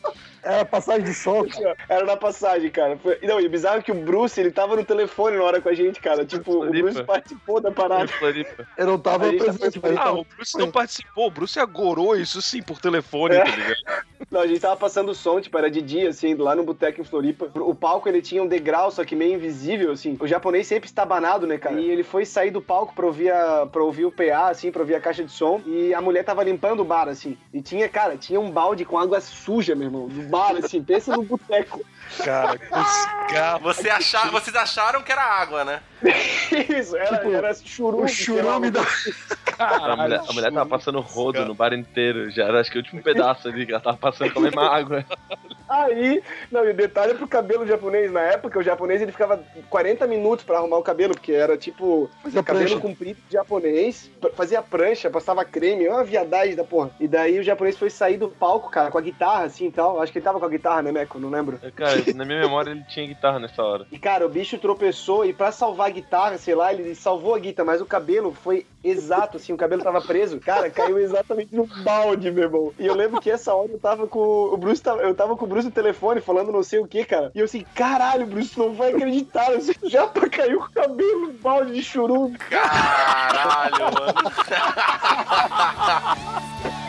Era 0.46 0.64
passagem 0.64 1.02
de 1.04 1.12
som. 1.14 1.44
Era 1.88 2.04
na 2.04 2.16
passagem, 2.16 2.70
cara. 2.70 2.96
Foi- 2.96 3.18
Não, 3.22 3.40
e 3.40 3.48
bizarro 3.48 3.82
que 3.82 3.90
o 3.90 3.94
Bruce, 3.94 4.40
ele 4.40 4.50
tava 4.50 4.76
no 4.76 4.84
telefone 4.84 5.36
na 5.36 5.42
hora 5.42 5.60
com 5.60 5.68
a 5.68 5.74
gente, 5.74 6.00
cara. 6.00 6.24
Tipo, 6.24 6.64
o. 6.64 6.70
Bruce 6.70 7.02
participou 7.02 7.60
da 7.60 7.70
parada. 7.70 8.06
Eu 8.78 8.86
não 8.86 8.98
tava 8.98 9.28
presente, 9.32 9.80
Ah, 9.82 9.88
então, 9.92 10.20
o 10.20 10.24
Bruce 10.36 10.56
não 10.58 10.70
participou, 10.70 11.26
o 11.26 11.30
Bruce 11.30 11.58
agorou 11.58 12.16
isso 12.16 12.40
sim 12.40 12.62
por 12.62 12.78
telefone, 12.80 13.34
É. 13.34 13.44
tá 13.44 13.50
ligado? 13.56 13.76
Não, 14.30 14.40
a 14.40 14.46
gente 14.46 14.58
tava 14.60 14.76
passando 14.76 15.14
som, 15.14 15.40
tipo, 15.40 15.56
era 15.56 15.70
de 15.70 15.80
dia, 15.82 16.08
assim, 16.08 16.34
lá 16.34 16.54
no 16.56 16.64
boteco 16.64 17.00
em 17.00 17.04
Floripa. 17.04 17.48
O 17.54 17.74
palco, 17.74 18.08
ele 18.08 18.20
tinha 18.22 18.42
um 18.42 18.48
degrau, 18.48 18.90
só 18.90 19.04
que 19.04 19.14
meio 19.14 19.34
invisível, 19.34 19.92
assim. 19.92 20.16
O 20.18 20.26
japonês 20.26 20.66
sempre 20.66 20.88
estabanado, 20.88 21.46
né, 21.46 21.58
cara? 21.58 21.78
E 21.78 21.88
ele 21.90 22.02
foi 22.02 22.24
sair 22.24 22.50
do 22.50 22.60
palco 22.60 22.94
pra 22.94 23.06
ouvir, 23.06 23.30
a, 23.30 23.66
pra 23.66 23.82
ouvir 23.84 24.06
o 24.06 24.10
PA, 24.10 24.48
assim, 24.48 24.72
pra 24.72 24.80
ouvir 24.80 24.94
a 24.96 25.00
caixa 25.00 25.22
de 25.22 25.30
som. 25.30 25.60
E 25.66 25.92
a 25.94 26.00
mulher 26.00 26.24
tava 26.24 26.42
limpando 26.42 26.80
o 26.80 26.84
bar, 26.84 27.08
assim. 27.08 27.36
E 27.52 27.60
tinha, 27.60 27.88
cara, 27.88 28.16
tinha 28.16 28.40
um 28.40 28.50
balde 28.50 28.84
com 28.84 28.98
água 28.98 29.20
suja, 29.20 29.74
meu 29.76 29.86
irmão, 29.86 30.08
do 30.08 30.22
bar, 30.36 30.56
assim. 30.56 30.82
Pensa 30.82 31.16
no 31.16 31.22
boteco. 31.22 31.84
Cara, 32.24 32.58
cigarro. 32.58 33.60
Você 33.64 33.90
achar, 33.90 34.30
vocês 34.30 34.54
acharam 34.54 35.02
que 35.02 35.10
era 35.10 35.22
água, 35.22 35.64
né? 35.64 35.80
Isso, 36.78 36.96
era, 36.96 37.16
Tipo, 37.18 37.32
era 37.34 37.54
churume. 37.54 38.04
o 38.04 38.08
churume 38.08 38.70
da. 38.70 38.80
A 39.58 39.96
mulher, 39.96 40.20
a 40.28 40.32
mulher 40.32 40.52
tava 40.52 40.66
passando 40.66 41.00
rodo 41.00 41.44
no 41.44 41.54
bar 41.54 41.72
inteiro. 41.72 42.30
Já 42.30 42.44
era 42.44 42.60
acho 42.60 42.70
que 42.70 42.78
o 42.78 42.80
último 42.82 43.02
pedaço 43.02 43.48
ali 43.48 43.66
que 43.66 43.72
ela 43.72 43.80
tava 43.80 43.96
passando 43.96 44.32
com 44.32 44.38
a 44.38 44.42
mesma 44.42 44.68
água. 44.68 45.04
Aí, 45.68 46.22
não, 46.50 46.64
e 46.64 46.70
o 46.70 46.74
detalhe 46.74 47.12
é 47.12 47.14
pro 47.14 47.26
cabelo 47.26 47.66
japonês. 47.66 48.10
Na 48.12 48.20
época, 48.20 48.58
o 48.58 48.62
japonês 48.62 49.02
ele 49.02 49.12
ficava 49.12 49.40
40 49.68 50.06
minutos 50.06 50.44
pra 50.44 50.58
arrumar 50.58 50.78
o 50.78 50.82
cabelo, 50.82 51.14
porque 51.14 51.32
era 51.32 51.56
tipo 51.56 52.08
Fazia 52.22 52.42
cabelo 52.42 52.66
prancha. 52.66 52.80
comprido 52.82 53.18
japonês, 53.30 54.10
fazia 54.34 54.62
prancha, 54.62 55.10
passava 55.10 55.44
creme, 55.44 55.88
uma 55.88 56.04
viadagem 56.04 56.54
da 56.54 56.64
porra. 56.64 56.90
E 57.00 57.08
daí 57.08 57.38
o 57.38 57.42
japonês 57.42 57.76
foi 57.76 57.90
sair 57.90 58.16
do 58.16 58.28
palco, 58.28 58.70
cara, 58.70 58.90
com 58.90 58.98
a 58.98 59.00
guitarra 59.00 59.44
assim 59.44 59.66
e 59.66 59.72
tal. 59.72 60.00
Acho 60.00 60.12
que 60.12 60.18
ele 60.18 60.24
tava 60.24 60.38
com 60.38 60.46
a 60.46 60.50
guitarra, 60.50 60.82
né, 60.82 60.92
Meco? 60.92 61.18
Não 61.18 61.30
lembro. 61.30 61.58
Cara, 61.74 61.96
na 62.14 62.24
minha 62.24 62.40
memória 62.40 62.70
ele 62.70 62.84
tinha 62.88 63.06
guitarra 63.06 63.38
nessa 63.38 63.62
hora. 63.62 63.86
E 63.90 63.98
cara, 63.98 64.26
o 64.26 64.28
bicho 64.28 64.58
tropeçou 64.58 65.24
e 65.24 65.32
pra 65.32 65.50
salvar 65.52 65.88
a 65.88 65.90
guitarra, 65.90 66.38
sei 66.38 66.54
lá, 66.54 66.72
ele 66.72 66.94
salvou 66.94 67.34
a 67.34 67.38
guitarra, 67.38 67.66
mas 67.66 67.80
o 67.80 67.86
cabelo 67.86 68.32
foi 68.32 68.66
exato, 68.84 69.36
assim, 69.36 69.52
o 69.52 69.56
cabelo 69.56 69.82
tava 69.82 70.00
preso. 70.00 70.38
Cara, 70.38 70.70
caiu 70.70 70.98
exatamente 70.98 71.54
no 71.54 71.66
balde, 71.82 72.30
meu 72.30 72.44
irmão. 72.44 72.72
E 72.78 72.86
eu 72.86 72.94
lembro 72.94 73.20
que 73.20 73.30
essa 73.30 73.52
hora 73.54 73.72
eu 73.72 73.78
tava 73.78 74.06
com 74.06 74.20
o 74.20 74.56
Bruce, 74.56 74.82
tava- 74.82 75.02
eu 75.02 75.14
tava 75.14 75.36
com 75.36 75.44
o 75.44 75.48
Bruce 75.48 75.55
no 75.64 75.70
telefone 75.70 76.20
falando 76.20 76.52
não 76.52 76.62
sei 76.62 76.78
o 76.78 76.86
que, 76.86 77.04
cara. 77.04 77.30
E 77.34 77.38
eu 77.38 77.44
assim, 77.44 77.64
caralho, 77.74 78.26
Bruce, 78.26 78.58
não 78.58 78.74
vai 78.74 78.92
acreditar. 78.92 79.50
Assim, 79.52 79.72
já 79.84 80.06
caiu 80.08 80.60
com 80.60 80.66
o 80.66 80.70
cabelo 80.70 81.32
balde 81.40 81.72
de 81.72 81.82
churume. 81.82 82.36
Caralho, 82.38 83.84
mano. 83.92 84.14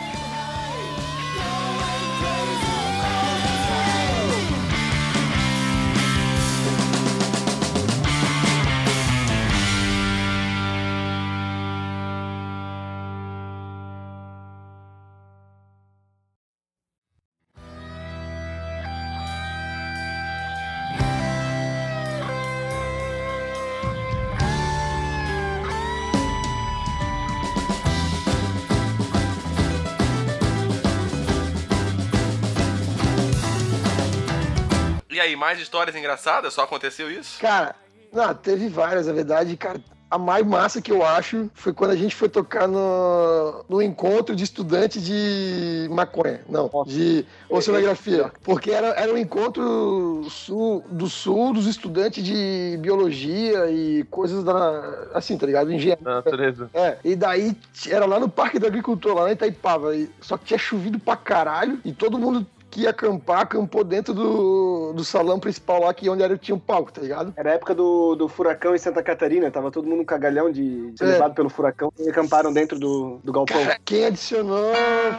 E 35.18 35.20
aí, 35.20 35.34
mais 35.34 35.58
histórias 35.58 35.96
engraçadas? 35.96 36.54
Só 36.54 36.62
aconteceu 36.62 37.10
isso? 37.10 37.40
Cara, 37.40 37.74
não, 38.12 38.32
teve 38.32 38.68
várias, 38.68 39.08
na 39.08 39.12
verdade, 39.12 39.56
cara. 39.56 39.80
A 40.08 40.16
mais 40.16 40.46
massa 40.46 40.80
que 40.80 40.92
eu 40.92 41.04
acho 41.04 41.50
foi 41.54 41.72
quando 41.72 41.90
a 41.90 41.96
gente 41.96 42.14
foi 42.14 42.28
tocar 42.28 42.68
no, 42.68 43.64
no 43.68 43.82
encontro 43.82 44.36
de 44.36 44.44
estudante 44.44 45.00
de 45.00 45.88
maconha. 45.90 46.40
Não, 46.48 46.70
de 46.86 47.26
oceanografia. 47.50 48.30
Porque 48.44 48.70
era, 48.70 48.90
era 48.90 49.12
um 49.12 49.18
encontro 49.18 50.24
sul, 50.30 50.84
do 50.88 51.08
sul 51.08 51.52
dos 51.52 51.66
estudantes 51.66 52.22
de 52.22 52.78
biologia 52.80 53.68
e 53.72 54.04
coisas 54.04 54.44
da. 54.44 55.08
Assim, 55.14 55.36
tá 55.36 55.46
ligado? 55.46 55.72
Engenharia. 55.72 55.98
Na 56.00 56.14
natureza. 56.14 56.70
É, 56.72 56.96
e 57.04 57.16
daí 57.16 57.56
era 57.88 58.06
lá 58.06 58.20
no 58.20 58.28
Parque 58.28 58.60
do 58.60 58.68
Agricultor, 58.68 59.14
lá 59.14 59.28
em 59.28 59.32
Itaipava. 59.32 59.90
Só 60.20 60.38
que 60.38 60.44
tinha 60.44 60.58
chovido 60.58 61.00
pra 61.00 61.16
caralho 61.16 61.80
e 61.84 61.92
todo 61.92 62.20
mundo 62.20 62.46
que 62.70 62.82
ia 62.82 62.90
acampar, 62.90 63.40
acampou 63.40 63.82
dentro 63.82 64.12
do, 64.12 64.92
do 64.94 65.04
salão 65.04 65.40
principal 65.40 65.80
lá, 65.80 65.94
que 65.94 66.06
é 66.06 66.10
onde 66.10 66.22
era, 66.22 66.36
tinha 66.36 66.54
um 66.54 66.58
palco, 66.58 66.92
tá 66.92 67.00
ligado? 67.00 67.32
Era 67.36 67.50
a 67.50 67.54
época 67.54 67.74
do, 67.74 68.14
do 68.14 68.28
furacão 68.28 68.74
em 68.74 68.78
Santa 68.78 69.02
Catarina, 69.02 69.50
tava 69.50 69.70
todo 69.70 69.88
mundo 69.88 70.04
cagalhão 70.04 70.50
de 70.50 70.92
ser 70.96 71.04
É. 71.04 71.06
levado 71.12 71.34
pelo 71.34 71.48
furacão 71.48 71.90
e 71.98 72.08
acamparam 72.10 72.52
dentro 72.52 72.78
do, 72.78 73.20
do 73.24 73.32
galpão. 73.32 73.56
Quem 73.84 74.04
adicionou 74.04 74.72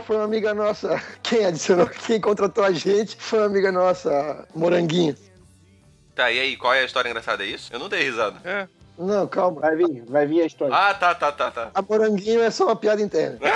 foi 0.06 0.16
uma 0.18 0.26
amiga 0.26 0.54
nossa. 0.54 1.02
Quem 1.24 1.46
adicionou, 1.46 1.88
quem 1.88 2.22
contratou 2.22 2.64
a 2.64 2.72
gente 2.72 3.16
foi 3.20 3.40
uma 3.40 3.46
amiga 3.48 3.72
nossa, 3.72 4.48
Moranguinho. 4.54 5.16
Tá, 6.14 6.32
e 6.32 6.40
aí, 6.40 6.58
qual 6.58 6.74
é 6.74 6.82
a 6.82 6.86
história 6.86 7.10
engraçada? 7.10 7.44
É 7.44 7.48
isso? 7.48 7.72
Eu 7.74 7.80
não 7.80 7.88
dei 7.90 8.04
risada. 8.04 8.38
É. 8.44 8.68
Não, 8.98 9.26
calma. 9.26 9.62
Vai 9.62 9.76
vir, 9.78 10.04
vai 10.10 10.26
vir 10.28 10.42
a 10.42 10.46
história. 10.46 10.76
Ah, 10.76 10.94
tá, 10.94 11.16
tá, 11.16 11.32
tá, 11.32 11.50
tá. 11.50 11.72
A 11.74 11.82
Moranguinho 11.82 12.42
é 12.44 12.52
só 12.52 12.66
uma 12.66 12.76
piada 12.76 13.02
interna. 13.02 13.40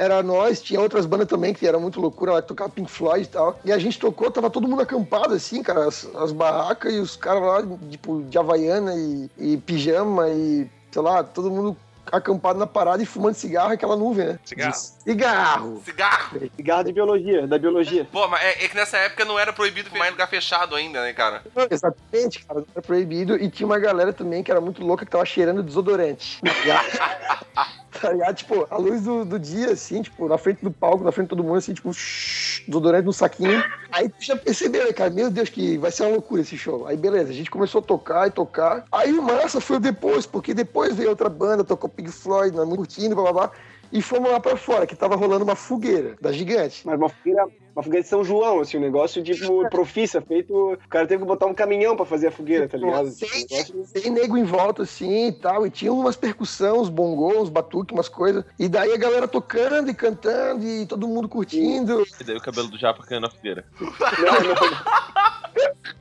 Era 0.00 0.22
nós, 0.22 0.62
tinha 0.62 0.80
outras 0.80 1.04
bandas 1.04 1.28
também 1.28 1.52
que 1.52 1.66
era 1.66 1.78
muito 1.78 2.00
loucura 2.00 2.32
lá, 2.32 2.40
que 2.40 2.48
tocava 2.48 2.70
Pink 2.70 2.90
Floyd 2.90 3.22
e 3.22 3.28
tal. 3.28 3.60
E 3.62 3.70
a 3.70 3.76
gente 3.76 3.98
tocou, 3.98 4.30
tava 4.30 4.48
todo 4.48 4.66
mundo 4.66 4.80
acampado 4.80 5.34
assim, 5.34 5.62
cara, 5.62 5.86
as, 5.86 6.08
as 6.16 6.32
barracas 6.32 6.94
e 6.94 6.98
os 6.98 7.16
caras 7.16 7.42
lá, 7.42 7.78
tipo, 7.90 8.22
de 8.22 8.38
Havaiana 8.38 8.94
e, 8.94 9.30
e 9.36 9.56
pijama 9.58 10.30
e, 10.30 10.70
sei 10.90 11.02
lá, 11.02 11.22
todo 11.22 11.50
mundo 11.50 11.76
acampado 12.10 12.58
na 12.58 12.66
parada 12.66 13.02
e 13.02 13.06
fumando 13.06 13.34
cigarro, 13.34 13.72
aquela 13.72 13.96
nuvem, 13.96 14.26
né? 14.26 14.38
Cigarro. 14.44 14.74
Cigarro! 14.74 15.82
Cigarro! 15.84 16.50
Cigarro 16.56 16.84
de 16.84 16.92
biologia, 16.92 17.46
da 17.46 17.58
biologia. 17.58 18.06
Pô, 18.10 18.28
mas 18.28 18.42
é, 18.42 18.64
é 18.64 18.68
que 18.68 18.76
nessa 18.76 18.98
época 18.98 19.24
não 19.24 19.38
era 19.38 19.52
proibido 19.52 19.90
fumar 19.90 20.08
em 20.08 20.12
lugar 20.12 20.28
fechado 20.28 20.74
ainda, 20.74 21.02
né, 21.02 21.12
cara? 21.12 21.42
Exatamente, 21.70 22.44
cara, 22.44 22.60
não 22.60 22.66
era 22.72 22.82
proibido. 22.82 23.36
E 23.36 23.50
tinha 23.50 23.66
uma 23.66 23.78
galera 23.78 24.12
também 24.12 24.42
que 24.42 24.50
era 24.50 24.60
muito 24.60 24.84
louca 24.84 25.04
que 25.04 25.10
tava 25.10 25.24
cheirando 25.24 25.62
desodorante. 25.62 26.40
tá 28.00 28.12
ligado? 28.12 28.34
Tipo, 28.34 28.66
a 28.70 28.76
luz 28.76 29.02
do, 29.02 29.24
do 29.24 29.38
dia, 29.38 29.72
assim, 29.72 30.02
tipo, 30.02 30.28
na 30.28 30.38
frente 30.38 30.62
do 30.62 30.70
palco, 30.70 31.04
na 31.04 31.12
frente 31.12 31.26
de 31.26 31.30
todo 31.30 31.44
mundo, 31.44 31.58
assim, 31.58 31.74
tipo, 31.74 31.92
shhh, 31.92 32.64
desodorante 32.66 33.04
no 33.04 33.12
saquinho. 33.12 33.62
Aí 33.92 34.08
tu 34.08 34.24
já 34.24 34.36
percebeu, 34.36 34.86
né, 34.86 34.92
cara? 34.92 35.10
Meu 35.10 35.30
Deus, 35.30 35.48
que 35.48 35.76
vai 35.78 35.90
ser 35.90 36.04
uma 36.04 36.12
loucura 36.12 36.42
esse 36.42 36.56
show. 36.56 36.86
Aí 36.86 36.96
beleza, 36.96 37.30
a 37.30 37.34
gente 37.34 37.50
começou 37.50 37.80
a 37.80 37.84
tocar 37.84 38.28
e 38.28 38.30
tocar. 38.30 38.84
Aí 38.90 39.12
o 39.12 39.22
massa 39.22 39.60
foi 39.60 39.78
depois, 39.78 40.26
porque 40.26 40.54
depois 40.54 40.94
veio 40.94 41.10
outra 41.10 41.28
banda, 41.28 41.64
tocou 41.64 41.89
Pink 41.90 42.10
Floyd, 42.10 42.56
nós 42.56 42.66
muito 42.66 42.78
curtindo, 42.78 43.14
blá 43.14 43.24
blá 43.24 43.32
blá. 43.32 43.52
E 43.92 44.00
fomos 44.00 44.30
lá 44.30 44.38
pra 44.38 44.56
fora, 44.56 44.86
que 44.86 44.94
tava 44.94 45.16
rolando 45.16 45.42
uma 45.42 45.56
fogueira 45.56 46.14
da 46.20 46.30
gigante. 46.30 46.86
Mas 46.86 46.96
uma 46.96 47.08
fogueira, 47.08 47.44
uma 47.74 47.82
fogueira 47.82 48.04
de 48.04 48.08
São 48.08 48.22
João, 48.22 48.60
assim, 48.60 48.76
um 48.76 48.80
negócio 48.80 49.20
tipo 49.20 49.66
profissa, 49.68 50.22
feito. 50.22 50.74
O 50.74 50.88
cara 50.88 51.08
teve 51.08 51.22
que 51.22 51.26
botar 51.26 51.46
um 51.46 51.54
caminhão 51.54 51.96
pra 51.96 52.06
fazer 52.06 52.28
a 52.28 52.30
fogueira, 52.30 52.68
tá 52.68 52.78
ligado? 52.78 53.10
Sem 53.10 54.12
nego 54.12 54.36
em 54.36 54.44
volta, 54.44 54.84
assim 54.84 55.28
e 55.28 55.32
tal. 55.32 55.66
E 55.66 55.70
tinha 55.70 55.92
umas 55.92 56.14
percussões, 56.14 56.82
uns 56.82 56.88
bongos, 56.88 57.36
uns 57.36 57.48
batuques, 57.48 57.92
umas 57.92 58.08
coisas. 58.08 58.44
E 58.56 58.68
daí 58.68 58.92
a 58.92 58.98
galera 58.98 59.26
tocando 59.26 59.90
e 59.90 59.94
cantando 59.94 60.64
e 60.64 60.86
todo 60.86 61.08
mundo 61.08 61.28
curtindo. 61.28 62.06
E 62.20 62.24
daí 62.24 62.36
o 62.36 62.40
cabelo 62.40 62.68
do 62.68 62.78
Japa 62.78 63.04
caiu 63.04 63.20
na 63.20 63.28
fogueira. 63.28 63.64
Não, 63.80 63.88
não. 63.88 65.90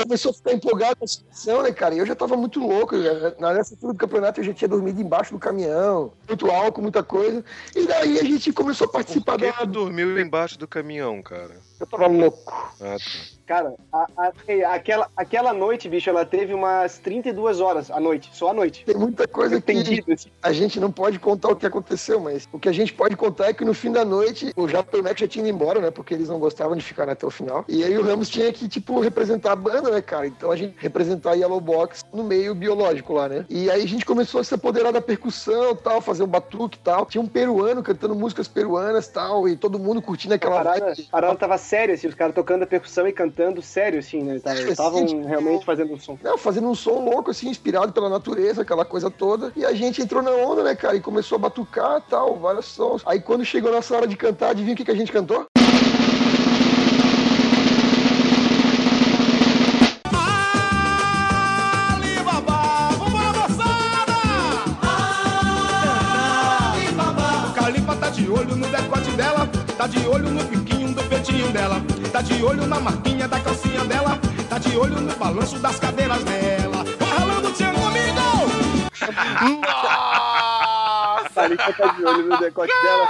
Começou 0.00 0.30
a 0.30 0.34
ficar 0.34 0.52
empolgado 0.52 0.96
com 0.96 1.04
a 1.04 1.08
situação, 1.08 1.62
né, 1.62 1.72
cara? 1.72 1.94
E 1.94 1.98
eu 1.98 2.06
já 2.06 2.14
tava 2.14 2.36
muito 2.36 2.60
louco. 2.60 3.00
já. 3.00 3.34
Na 3.38 3.52
nessa 3.54 3.74
altura 3.74 3.92
do 3.92 3.98
campeonato 3.98 4.40
eu 4.40 4.44
já 4.44 4.52
tinha 4.52 4.68
dormido 4.68 5.00
embaixo 5.00 5.32
do 5.32 5.38
caminhão. 5.38 6.12
Muito 6.28 6.50
álcool, 6.50 6.82
muita 6.82 7.02
coisa. 7.02 7.44
E 7.74 7.86
daí 7.86 8.18
a 8.18 8.24
gente 8.24 8.52
começou 8.52 8.86
a 8.86 8.90
participar 8.90 9.32
Por 9.38 9.40
que 9.40 9.46
da. 9.52 9.58
tu 9.58 9.66
dormiu 9.66 10.18
embaixo 10.18 10.58
do 10.58 10.66
caminhão, 10.68 11.22
cara? 11.22 11.56
Eu 11.80 11.86
tava 11.86 12.06
louco. 12.06 12.74
Ah, 12.80 12.96
tá. 12.96 13.32
Cara, 13.44 13.74
a- 13.92 14.06
a- 14.16 14.74
aquela, 14.74 15.08
aquela 15.16 15.52
noite, 15.52 15.88
bicho, 15.88 16.08
ela 16.08 16.24
teve 16.24 16.54
umas 16.54 16.98
32 16.98 17.60
horas 17.60 17.90
à 17.90 17.98
noite, 18.00 18.30
só 18.32 18.48
à 18.50 18.54
noite. 18.54 18.84
Tem 18.84 18.94
muita 18.94 19.26
coisa 19.26 19.60
que 19.60 19.72
Entendido, 19.72 20.12
assim. 20.12 20.30
a 20.42 20.52
gente 20.52 20.78
não 20.80 20.90
pode 20.92 21.18
contar 21.18 21.48
o 21.50 21.56
que 21.56 21.66
aconteceu, 21.66 22.20
mas 22.20 22.48
o 22.52 22.58
que 22.58 22.68
a 22.68 22.72
gente 22.72 22.94
pode 22.94 23.16
contar 23.16 23.48
é 23.48 23.52
que 23.52 23.64
no 23.64 23.74
fim 23.74 23.90
da 23.92 24.04
noite 24.04 24.52
o 24.56 24.68
Japa 24.68 24.96
e 24.96 25.00
o 25.00 25.02
Mac 25.04 25.18
já 25.18 25.26
tinham 25.28 25.46
ido 25.48 25.54
embora, 25.56 25.80
né? 25.80 25.90
Porque 25.90 26.14
eles 26.14 26.28
não 26.28 26.38
gostavam 26.38 26.76
de 26.76 26.82
ficar 26.84 27.08
até 27.08 27.26
o 27.26 27.30
final. 27.30 27.64
E 27.68 27.82
aí 27.84 27.98
o 27.98 28.02
Ramos 28.02 28.28
tinha 28.30 28.50
que, 28.52 28.68
tipo, 28.68 29.00
representar 29.00 29.52
a 29.52 29.56
banda, 29.56 29.81
né, 29.90 30.00
cara? 30.00 30.26
Então 30.26 30.50
a 30.50 30.56
gente 30.56 30.74
representar 30.78 31.30
a 31.32 31.34
Yellow 31.34 31.60
Box 31.60 32.02
no 32.12 32.24
meio 32.24 32.54
biológico 32.54 33.12
lá, 33.12 33.28
né? 33.28 33.44
E 33.48 33.70
aí 33.70 33.82
a 33.82 33.86
gente 33.88 34.04
começou 34.04 34.40
a 34.40 34.44
se 34.44 34.54
apoderar 34.54 34.92
da 34.92 35.00
percussão 35.00 35.74
tal, 35.76 36.00
fazer 36.00 36.22
um 36.22 36.26
batuque 36.28 36.76
e 36.78 36.80
tal. 36.80 37.06
Tinha 37.06 37.22
um 37.22 37.26
peruano 37.26 37.82
cantando 37.82 38.14
músicas 38.14 38.48
peruanas 38.48 39.08
tal, 39.08 39.48
e 39.48 39.56
todo 39.56 39.78
mundo 39.78 40.00
curtindo 40.02 40.34
A 40.34 40.36
aquela 40.36 40.56
parada, 40.56 40.86
vibe. 40.86 41.06
a 41.08 41.10
parada 41.10 41.34
tava 41.36 41.58
séria, 41.58 41.94
assim, 41.94 42.06
os 42.06 42.14
caras 42.14 42.34
tocando 42.34 42.62
a 42.62 42.66
percussão 42.66 43.06
e 43.06 43.12
cantando 43.12 43.60
sério, 43.62 43.98
assim, 43.98 44.22
né? 44.22 44.38
Tava- 44.40 44.60
Estavam 44.60 44.98
sim, 45.08 45.16
tipo, 45.16 45.26
realmente 45.28 45.64
fazendo 45.64 45.92
um 45.92 45.98
som. 45.98 46.18
Não, 46.22 46.36
fazendo 46.38 46.68
um 46.68 46.74
som 46.74 46.98
louco, 47.04 47.30
assim, 47.30 47.48
inspirado 47.48 47.92
pela 47.92 48.08
natureza, 48.08 48.62
aquela 48.62 48.84
coisa 48.84 49.10
toda. 49.10 49.52
E 49.56 49.64
a 49.64 49.72
gente 49.72 50.00
entrou 50.02 50.22
na 50.22 50.30
onda, 50.30 50.62
né, 50.62 50.74
cara? 50.74 50.96
E 50.96 51.00
começou 51.00 51.36
a 51.36 51.38
batucar 51.40 52.00
tal, 52.08 52.36
vários 52.36 52.66
sons. 52.66 53.02
Aí 53.06 53.20
quando 53.20 53.44
chegou 53.44 53.70
a 53.70 53.74
nossa 53.76 53.94
hora 53.96 54.06
de 54.06 54.16
cantar, 54.16 54.50
adivinha 54.50 54.74
o 54.74 54.76
que, 54.76 54.84
que 54.84 54.90
a 54.90 54.96
gente 54.96 55.12
cantou? 55.12 55.46
Olho 68.32 68.56
no 68.56 68.66
decote 68.66 69.10
dela, 69.12 69.48
tá 69.76 69.86
de 69.86 70.06
olho 70.06 70.30
no 70.30 70.42
biquinho 70.44 70.94
do 70.94 71.02
peitinho 71.04 71.50
dela, 71.52 71.76
tá 72.12 72.22
de 72.22 72.42
olho 72.42 72.66
na 72.66 72.80
marquinha 72.80 73.28
da 73.28 73.38
calcinha 73.40 73.84
dela, 73.84 74.18
tá 74.48 74.58
de 74.58 74.76
olho 74.76 75.00
no 75.00 75.14
balanço 75.16 75.58
das 75.58 75.78
cadeiras 75.78 76.22
dela. 76.24 76.84
Vai 76.98 77.18
ralando, 77.18 77.52
tchê, 77.52 77.64
amigo! 77.64 78.02
Nossa! 79.60 81.42
Ali 81.42 81.56
que 81.56 81.72
tá 81.72 81.86
de 81.88 82.04
olho 82.04 82.28
no 82.28 82.38
decote 82.38 82.72
dela. 82.82 83.08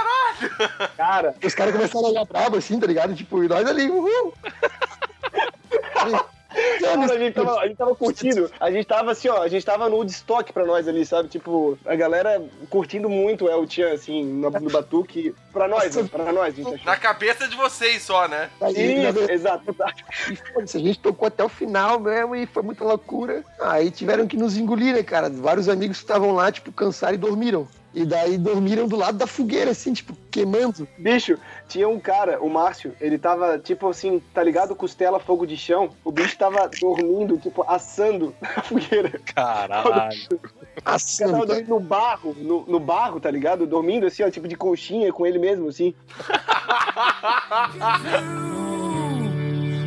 Cara, 0.97 1.35
Os 1.43 1.55
caras 1.55 1.73
começaram 1.73 2.07
a 2.07 2.09
olhar 2.09 2.25
brabo, 2.25 2.57
assim, 2.57 2.79
tá 2.79 2.87
ligado? 2.87 3.15
Tipo, 3.15 3.43
e 3.43 3.47
nós 3.47 3.67
ali, 3.67 3.89
uhul! 3.89 4.33
A, 6.53 7.17
gente 7.17 7.33
tava, 7.33 7.59
a 7.59 7.67
gente 7.67 7.77
tava 7.77 7.95
curtindo. 7.95 8.51
A 8.59 8.71
gente 8.71 8.85
tava 8.85 9.11
assim, 9.11 9.27
ó, 9.27 9.41
a 9.41 9.47
gente 9.47 9.65
tava 9.65 9.89
no 9.89 9.95
Woodstock 9.97 10.51
pra 10.53 10.65
nós 10.65 10.87
ali, 10.87 11.05
sabe? 11.05 11.29
Tipo, 11.29 11.77
a 11.85 11.95
galera 11.95 12.43
curtindo 12.69 13.09
muito 13.09 13.45
o 13.45 13.49
El 13.49 13.69
Chan, 13.69 13.91
assim, 13.91 14.23
no, 14.23 14.49
no 14.49 14.69
batuque. 14.69 15.33
Pra 15.51 15.67
nós, 15.67 15.95
né? 15.95 16.07
Pra 16.11 16.31
nós, 16.31 16.53
a 16.53 16.57
gente 16.57 16.73
achou. 16.73 16.85
Na 16.85 16.97
cabeça 16.97 17.47
de 17.47 17.55
vocês 17.55 18.01
só, 18.01 18.27
né? 18.27 18.49
Aí, 18.61 19.07
Isso, 19.07 19.31
exato, 19.31 19.71
exato. 19.71 20.03
E 20.31 20.35
foda-se, 20.35 20.77
a 20.77 20.79
gente 20.79 20.99
tocou 20.99 21.27
até 21.27 21.43
o 21.43 21.49
final 21.49 21.99
mesmo 21.99 22.35
e 22.35 22.45
foi 22.45 22.63
muita 22.63 22.83
loucura. 22.83 23.43
Aí 23.59 23.91
tiveram 23.91 24.27
que 24.27 24.37
nos 24.37 24.57
engolir, 24.57 24.93
né, 24.93 25.03
cara? 25.03 25.29
Vários 25.29 25.69
amigos 25.69 25.97
que 25.97 26.03
estavam 26.03 26.33
lá, 26.33 26.51
tipo, 26.51 26.71
cansaram 26.71 27.15
e 27.15 27.17
dormiram. 27.17 27.67
E 27.93 28.05
daí 28.05 28.37
dormiram 28.37 28.87
do 28.87 28.95
lado 28.95 29.17
da 29.17 29.27
fogueira, 29.27 29.71
assim, 29.71 29.93
tipo, 29.93 30.17
queimando. 30.31 30.87
Bicho, 30.97 31.37
tinha 31.67 31.87
um 31.87 31.99
cara, 31.99 32.41
o 32.41 32.49
Márcio, 32.49 32.95
ele 32.99 33.19
tava, 33.19 33.59
tipo 33.59 33.87
assim, 33.87 34.19
tá 34.33 34.43
ligado? 34.43 34.75
Costela, 34.75 35.19
fogo 35.19 35.45
de 35.45 35.55
chão. 35.55 35.91
O 36.03 36.11
bicho 36.11 36.37
tava 36.37 36.67
dormindo, 36.79 37.37
tipo, 37.37 37.63
assando 37.67 38.35
na 38.41 38.63
fogueira. 38.63 39.19
Caralho. 39.35 40.17
O 40.31 40.37
cara 40.37 40.53
tava 40.83 40.95
Assando. 40.95 41.45
dormindo 41.45 41.69
no 41.69 41.79
barro, 41.79 42.35
no, 42.37 42.65
no 42.65 42.79
barro, 42.79 43.19
tá 43.19 43.29
ligado? 43.29 43.67
Dormindo 43.67 44.07
assim, 44.07 44.23
ó, 44.23 44.29
tipo 44.31 44.47
de 44.47 44.55
conchinha 44.55 45.13
com 45.13 45.25
ele 45.25 45.37
mesmo, 45.37 45.67
assim. 45.69 45.93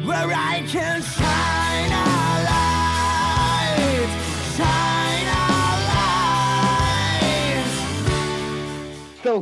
Where 0.06 0.32
I 0.32 0.62
can 0.68 1.02
shine 1.02 1.92
a 1.92 2.25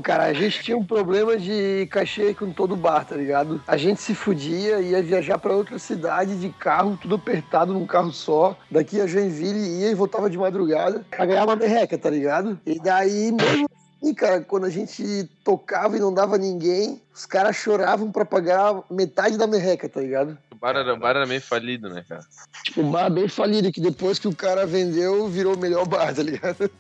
cara, 0.04 0.24
a 0.24 0.32
gente 0.34 0.62
tinha 0.62 0.76
um 0.76 0.84
problema 0.84 1.36
de 1.38 1.88
cachê 1.90 2.34
com 2.34 2.52
todo 2.52 2.76
bar, 2.76 3.06
tá 3.06 3.16
ligado? 3.16 3.60
A 3.66 3.76
gente 3.78 4.02
se 4.02 4.14
fudia, 4.14 4.78
ia 4.80 5.02
viajar 5.02 5.38
pra 5.38 5.54
outra 5.54 5.78
cidade 5.78 6.38
de 6.38 6.50
carro, 6.50 6.98
tudo 7.00 7.14
apertado 7.14 7.72
num 7.72 7.86
carro 7.86 8.12
só. 8.12 8.54
Daqui 8.70 9.00
a 9.00 9.06
Joinville 9.06 9.80
ia 9.80 9.90
e 9.90 9.94
voltava 9.94 10.28
de 10.28 10.36
madrugada 10.36 11.04
pra 11.10 11.24
ganhar 11.24 11.44
uma 11.44 11.56
merreca, 11.56 11.96
tá 11.96 12.10
ligado? 12.10 12.60
E 12.66 12.78
daí, 12.78 13.32
mesmo 13.32 13.66
assim, 14.04 14.14
cara, 14.14 14.40
quando 14.42 14.66
a 14.66 14.70
gente 14.70 15.28
tocava 15.42 15.96
e 15.96 16.00
não 16.00 16.12
dava 16.12 16.36
ninguém, 16.36 17.00
os 17.14 17.24
caras 17.24 17.56
choravam 17.56 18.12
pra 18.12 18.24
pagar 18.24 18.82
metade 18.90 19.38
da 19.38 19.46
merreca, 19.46 19.88
tá 19.88 20.00
ligado? 20.00 20.36
O 20.52 20.56
bar 20.56 20.76
era, 20.76 20.94
o 20.94 20.98
bar 20.98 21.16
era 21.16 21.26
meio 21.26 21.40
falido, 21.40 21.88
né, 21.88 22.04
cara? 22.06 22.22
Tipo, 22.62 22.82
um 22.82 22.90
bar 22.90 23.10
bem 23.10 23.28
falido, 23.28 23.72
que 23.72 23.80
depois 23.80 24.18
que 24.18 24.28
o 24.28 24.34
cara 24.34 24.66
vendeu, 24.66 25.26
virou 25.28 25.54
o 25.54 25.58
melhor 25.58 25.86
bar, 25.86 26.14
tá 26.14 26.22
ligado? 26.22 26.70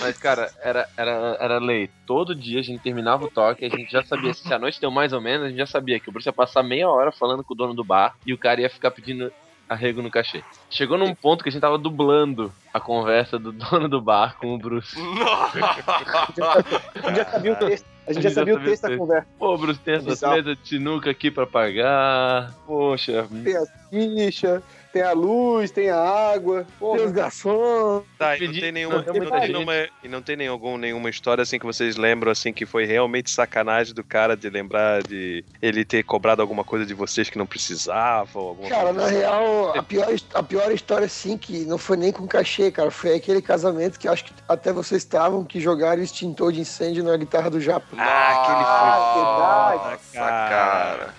Mas, 0.00 0.18
cara, 0.18 0.50
era, 0.62 0.88
era, 0.96 1.36
era 1.40 1.58
lei. 1.58 1.88
Todo 2.06 2.34
dia 2.34 2.60
a 2.60 2.62
gente 2.62 2.82
terminava 2.82 3.24
o 3.24 3.30
toque, 3.30 3.64
a 3.64 3.68
gente 3.68 3.90
já 3.90 4.02
sabia, 4.02 4.34
se 4.34 4.52
a 4.52 4.58
noite 4.58 4.80
deu 4.80 4.90
mais 4.90 5.12
ou 5.12 5.20
menos, 5.20 5.46
a 5.46 5.48
gente 5.48 5.58
já 5.58 5.66
sabia 5.66 6.00
que 6.00 6.08
o 6.08 6.12
Bruce 6.12 6.28
ia 6.28 6.32
passar 6.32 6.62
meia 6.62 6.88
hora 6.88 7.12
falando 7.12 7.44
com 7.44 7.54
o 7.54 7.56
dono 7.56 7.74
do 7.74 7.84
bar 7.84 8.16
e 8.26 8.32
o 8.32 8.38
cara 8.38 8.60
ia 8.60 8.70
ficar 8.70 8.90
pedindo 8.90 9.32
arrego 9.70 10.02
no 10.02 10.10
cachê. 10.10 10.42
Chegou 10.68 10.98
num 10.98 11.14
ponto 11.14 11.44
que 11.44 11.48
a 11.48 11.52
gente 11.52 11.60
tava 11.60 11.78
dublando 11.78 12.52
a 12.74 12.80
conversa 12.80 13.38
do 13.38 13.52
dono 13.70 13.88
do 13.88 14.00
bar 14.02 14.36
com 14.36 14.52
o 14.52 14.58
Bruce. 14.58 14.96
A 15.00 17.08
gente 17.08 17.16
já 17.16 17.24
sabia 17.24 17.52
o 17.52 17.56
texto. 17.56 17.86
A 18.06 18.12
gente 18.12 18.22
já 18.24 18.30
sabia 18.30 18.56
o 18.56 18.64
texto 18.64 18.82
da 18.88 18.96
conversa. 18.96 19.28
Pô, 19.38 19.56
Bruce, 19.56 19.78
tem 19.80 20.00
Bizarro. 20.00 20.34
mesas 20.34 20.58
de 20.60 20.68
sinuca 20.68 21.10
aqui 21.10 21.30
pra 21.30 21.46
pagar. 21.46 22.52
Poxa, 22.66 23.28
Tem 23.44 23.54
as 23.92 24.22
fichas, 24.24 24.62
tem 24.92 25.02
a 25.02 25.12
luz, 25.12 25.70
tem 25.70 25.90
a 25.90 26.00
água. 26.00 26.64
Tem 26.64 26.74
Porra, 26.78 27.02
os 27.02 27.12
garçons. 27.12 28.02
Tá, 28.18 28.36
e 28.36 28.46
não 28.46 28.52
tem 28.54 28.72
nenhuma, 28.72 28.96
não, 28.96 29.04
tem 29.04 29.14
e 29.14 29.20
não 29.20 29.30
tem 29.30 29.48
nenhuma, 29.52 29.72
e 30.02 30.08
não 30.08 30.22
tem 30.22 30.36
nenhum, 30.36 30.78
nenhuma 30.78 31.10
história 31.10 31.42
assim 31.42 31.58
que 31.58 31.66
vocês 31.66 31.96
lembram 31.96 32.32
assim 32.32 32.52
que 32.52 32.66
foi 32.66 32.84
realmente 32.84 33.30
sacanagem 33.30 33.94
do 33.94 34.02
cara 34.02 34.36
de 34.36 34.48
lembrar 34.50 35.02
de 35.02 35.44
ele 35.62 35.84
ter 35.84 36.02
cobrado 36.02 36.42
alguma 36.42 36.64
coisa 36.64 36.84
de 36.84 36.94
vocês 36.94 37.30
que 37.30 37.38
não 37.38 37.46
precisava 37.46 38.38
ou 38.38 38.48
alguma 38.50 38.68
Cara, 38.68 38.84
coisa 38.92 39.00
na 39.00 39.06
assim? 39.06 39.16
real, 39.18 39.78
a 39.78 39.82
pior, 39.82 40.08
a 40.34 40.42
pior 40.42 40.72
história, 40.72 41.06
assim, 41.06 41.38
que 41.38 41.64
não 41.64 41.78
foi 41.78 41.96
nem 41.96 42.12
com 42.12 42.26
cachê, 42.26 42.70
cara, 42.70 42.90
foi 42.90 43.14
aquele 43.14 43.42
casamento 43.42 43.98
que 43.98 44.08
acho 44.08 44.24
que 44.24 44.32
até 44.48 44.72
vocês 44.72 45.02
estavam, 45.02 45.44
que 45.44 45.60
jogaram 45.60 46.02
extintor 46.02 46.52
de 46.52 46.60
incêndio 46.60 47.04
na 47.04 47.16
guitarra 47.16 47.50
do 47.50 47.60
Japa. 47.60 47.86
Ah, 47.96 48.42
aquele 48.42 48.64
Ah, 48.64 49.12
foi 49.12 49.22
verdade. 49.22 50.02
Nossa, 50.14 50.30
cara. 50.48 51.14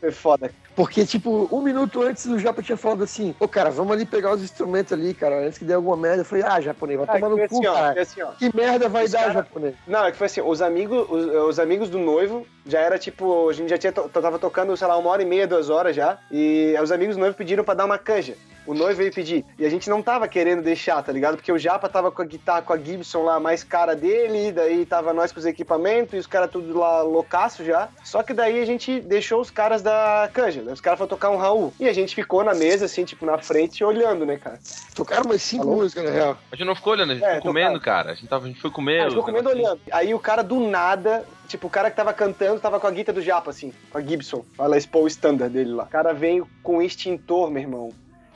foi 0.00 0.12
foda. 0.12 0.50
Porque, 0.74 1.04
tipo, 1.04 1.48
um 1.52 1.60
minuto 1.60 2.00
antes 2.02 2.24
o 2.26 2.38
Japa 2.38 2.62
tinha 2.62 2.76
falado 2.76 3.04
assim, 3.04 3.34
ô, 3.38 3.46
cara, 3.46 3.70
vamos 3.70 3.92
ali 3.92 4.06
pegar 4.06 4.32
os 4.32 4.42
instrumentos 4.42 4.92
ali, 4.92 5.12
cara, 5.12 5.46
antes 5.46 5.58
que 5.58 5.64
dê 5.64 5.74
alguma 5.74 5.96
merda. 5.96 6.22
Eu 6.22 6.24
falei, 6.24 6.44
ah, 6.46 6.60
japonês, 6.60 6.98
vai 6.98 7.08
Ah, 7.08 7.12
tomar 7.12 7.28
no 7.28 7.36
cu, 7.36 7.44
assim, 7.44 7.66
ó, 7.66 7.74
cara. 7.74 7.92
foi 7.92 8.02
assim, 8.02 8.22
ó. 8.22 8.30
Que 8.32 8.56
merda 8.56 8.88
vai 8.88 9.04
Os 9.04 9.10
dar, 9.12 9.18
cara- 9.20 9.32
japonês? 9.34 9.74
Não, 9.86 10.04
é 10.06 10.10
que 10.10 10.16
foi 10.16 10.26
assim, 10.26 10.40
os 10.40 10.62
amigos, 10.62 11.06
os, 11.10 11.26
os 11.50 11.58
amigos 11.60 11.90
do 11.90 11.98
noivo 11.98 12.46
já 12.66 12.80
era 12.80 12.98
tipo, 12.98 13.48
a 13.48 13.52
gente 13.52 13.68
já 13.70 13.78
tinha, 13.78 13.92
tava 13.92 14.38
tocando, 14.38 14.76
sei 14.76 14.86
lá, 14.86 14.96
uma 14.96 15.10
hora 15.10 15.22
e 15.22 15.26
meia, 15.26 15.46
duas 15.46 15.68
horas 15.68 15.94
já, 15.94 16.18
e 16.30 16.74
os 16.82 16.90
amigos 16.90 17.16
do 17.16 17.20
noivo 17.20 17.36
pediram 17.36 17.64
pra 17.64 17.74
dar 17.74 17.84
uma 17.84 17.98
canja. 17.98 18.34
O 18.64 18.74
noivo 18.74 18.96
veio 18.98 19.12
pedir. 19.12 19.44
E 19.58 19.66
a 19.66 19.68
gente 19.68 19.90
não 19.90 20.00
tava 20.00 20.28
querendo 20.28 20.62
deixar, 20.62 21.02
tá 21.02 21.10
ligado? 21.10 21.34
Porque 21.34 21.50
o 21.50 21.58
Japa 21.58 21.88
tava 21.88 22.12
com 22.12 22.22
a 22.22 22.24
guitarra, 22.24 22.62
com 22.62 22.72
a 22.72 22.78
Gibson 22.78 23.24
lá 23.24 23.40
mais 23.40 23.64
cara 23.64 23.96
dele, 23.96 24.52
daí 24.52 24.86
tava 24.86 25.12
nós 25.12 25.32
com 25.32 25.40
os 25.40 25.46
equipamentos 25.46 26.14
e 26.14 26.18
os 26.18 26.28
caras 26.28 26.48
tudo 26.48 26.78
lá 26.78 27.02
loucaço 27.02 27.64
já. 27.64 27.88
Só 28.04 28.22
que 28.22 28.32
daí 28.32 28.62
a 28.62 28.64
gente 28.64 29.00
deixou 29.00 29.40
os 29.40 29.50
caras 29.50 29.82
da 29.82 30.30
canja, 30.32 30.61
né? 30.62 30.72
Os 30.72 30.80
caras 30.80 30.98
foram 30.98 31.08
tocar 31.08 31.30
um 31.30 31.36
Raul. 31.36 31.72
E 31.78 31.88
a 31.88 31.92
gente 31.92 32.14
ficou 32.14 32.42
na 32.44 32.54
mesa, 32.54 32.86
assim, 32.86 33.04
tipo, 33.04 33.24
na 33.26 33.38
frente, 33.38 33.82
olhando, 33.84 34.24
né, 34.26 34.36
cara? 34.36 34.58
Tocaram 34.94 35.24
umas 35.24 35.42
cinco 35.42 35.64
Alô? 35.64 35.76
músicas, 35.76 36.04
na 36.04 36.10
real. 36.10 36.38
A 36.50 36.56
gente 36.56 36.66
não 36.66 36.74
ficou 36.74 36.92
olhando, 36.92 37.10
a 37.12 37.14
gente 37.14 37.24
É, 37.24 37.34
ficou 37.36 37.50
comendo, 37.52 37.80
cara. 37.80 38.12
A 38.12 38.14
gente, 38.14 38.28
tava, 38.28 38.44
a 38.44 38.48
gente 38.48 38.60
foi 38.60 38.70
comer. 38.70 39.00
Ah, 39.02 39.08
ficou 39.08 39.22
o 39.22 39.26
comendo 39.26 39.48
olhando. 39.48 39.80
Aí 39.92 40.14
o 40.14 40.18
cara 40.18 40.42
do 40.42 40.58
nada, 40.60 41.24
tipo, 41.48 41.66
o 41.66 41.70
cara 41.70 41.90
que 41.90 41.96
tava 41.96 42.12
cantando 42.12 42.60
tava 42.60 42.78
com 42.80 42.86
a 42.86 42.90
guitarra 42.90 43.14
do 43.16 43.22
Japa, 43.22 43.50
assim, 43.50 43.72
com 43.90 43.98
a 43.98 44.00
Gibson, 44.00 44.44
a 44.58 44.66
Les 44.66 44.86
Paul 44.86 45.06
standard 45.06 45.52
dele 45.52 45.72
lá. 45.72 45.84
O 45.84 45.88
cara 45.88 46.12
veio 46.12 46.48
com 46.62 46.78
um 46.78 46.82
extintor, 46.82 47.50
meu 47.50 47.62
irmão. 47.62 47.90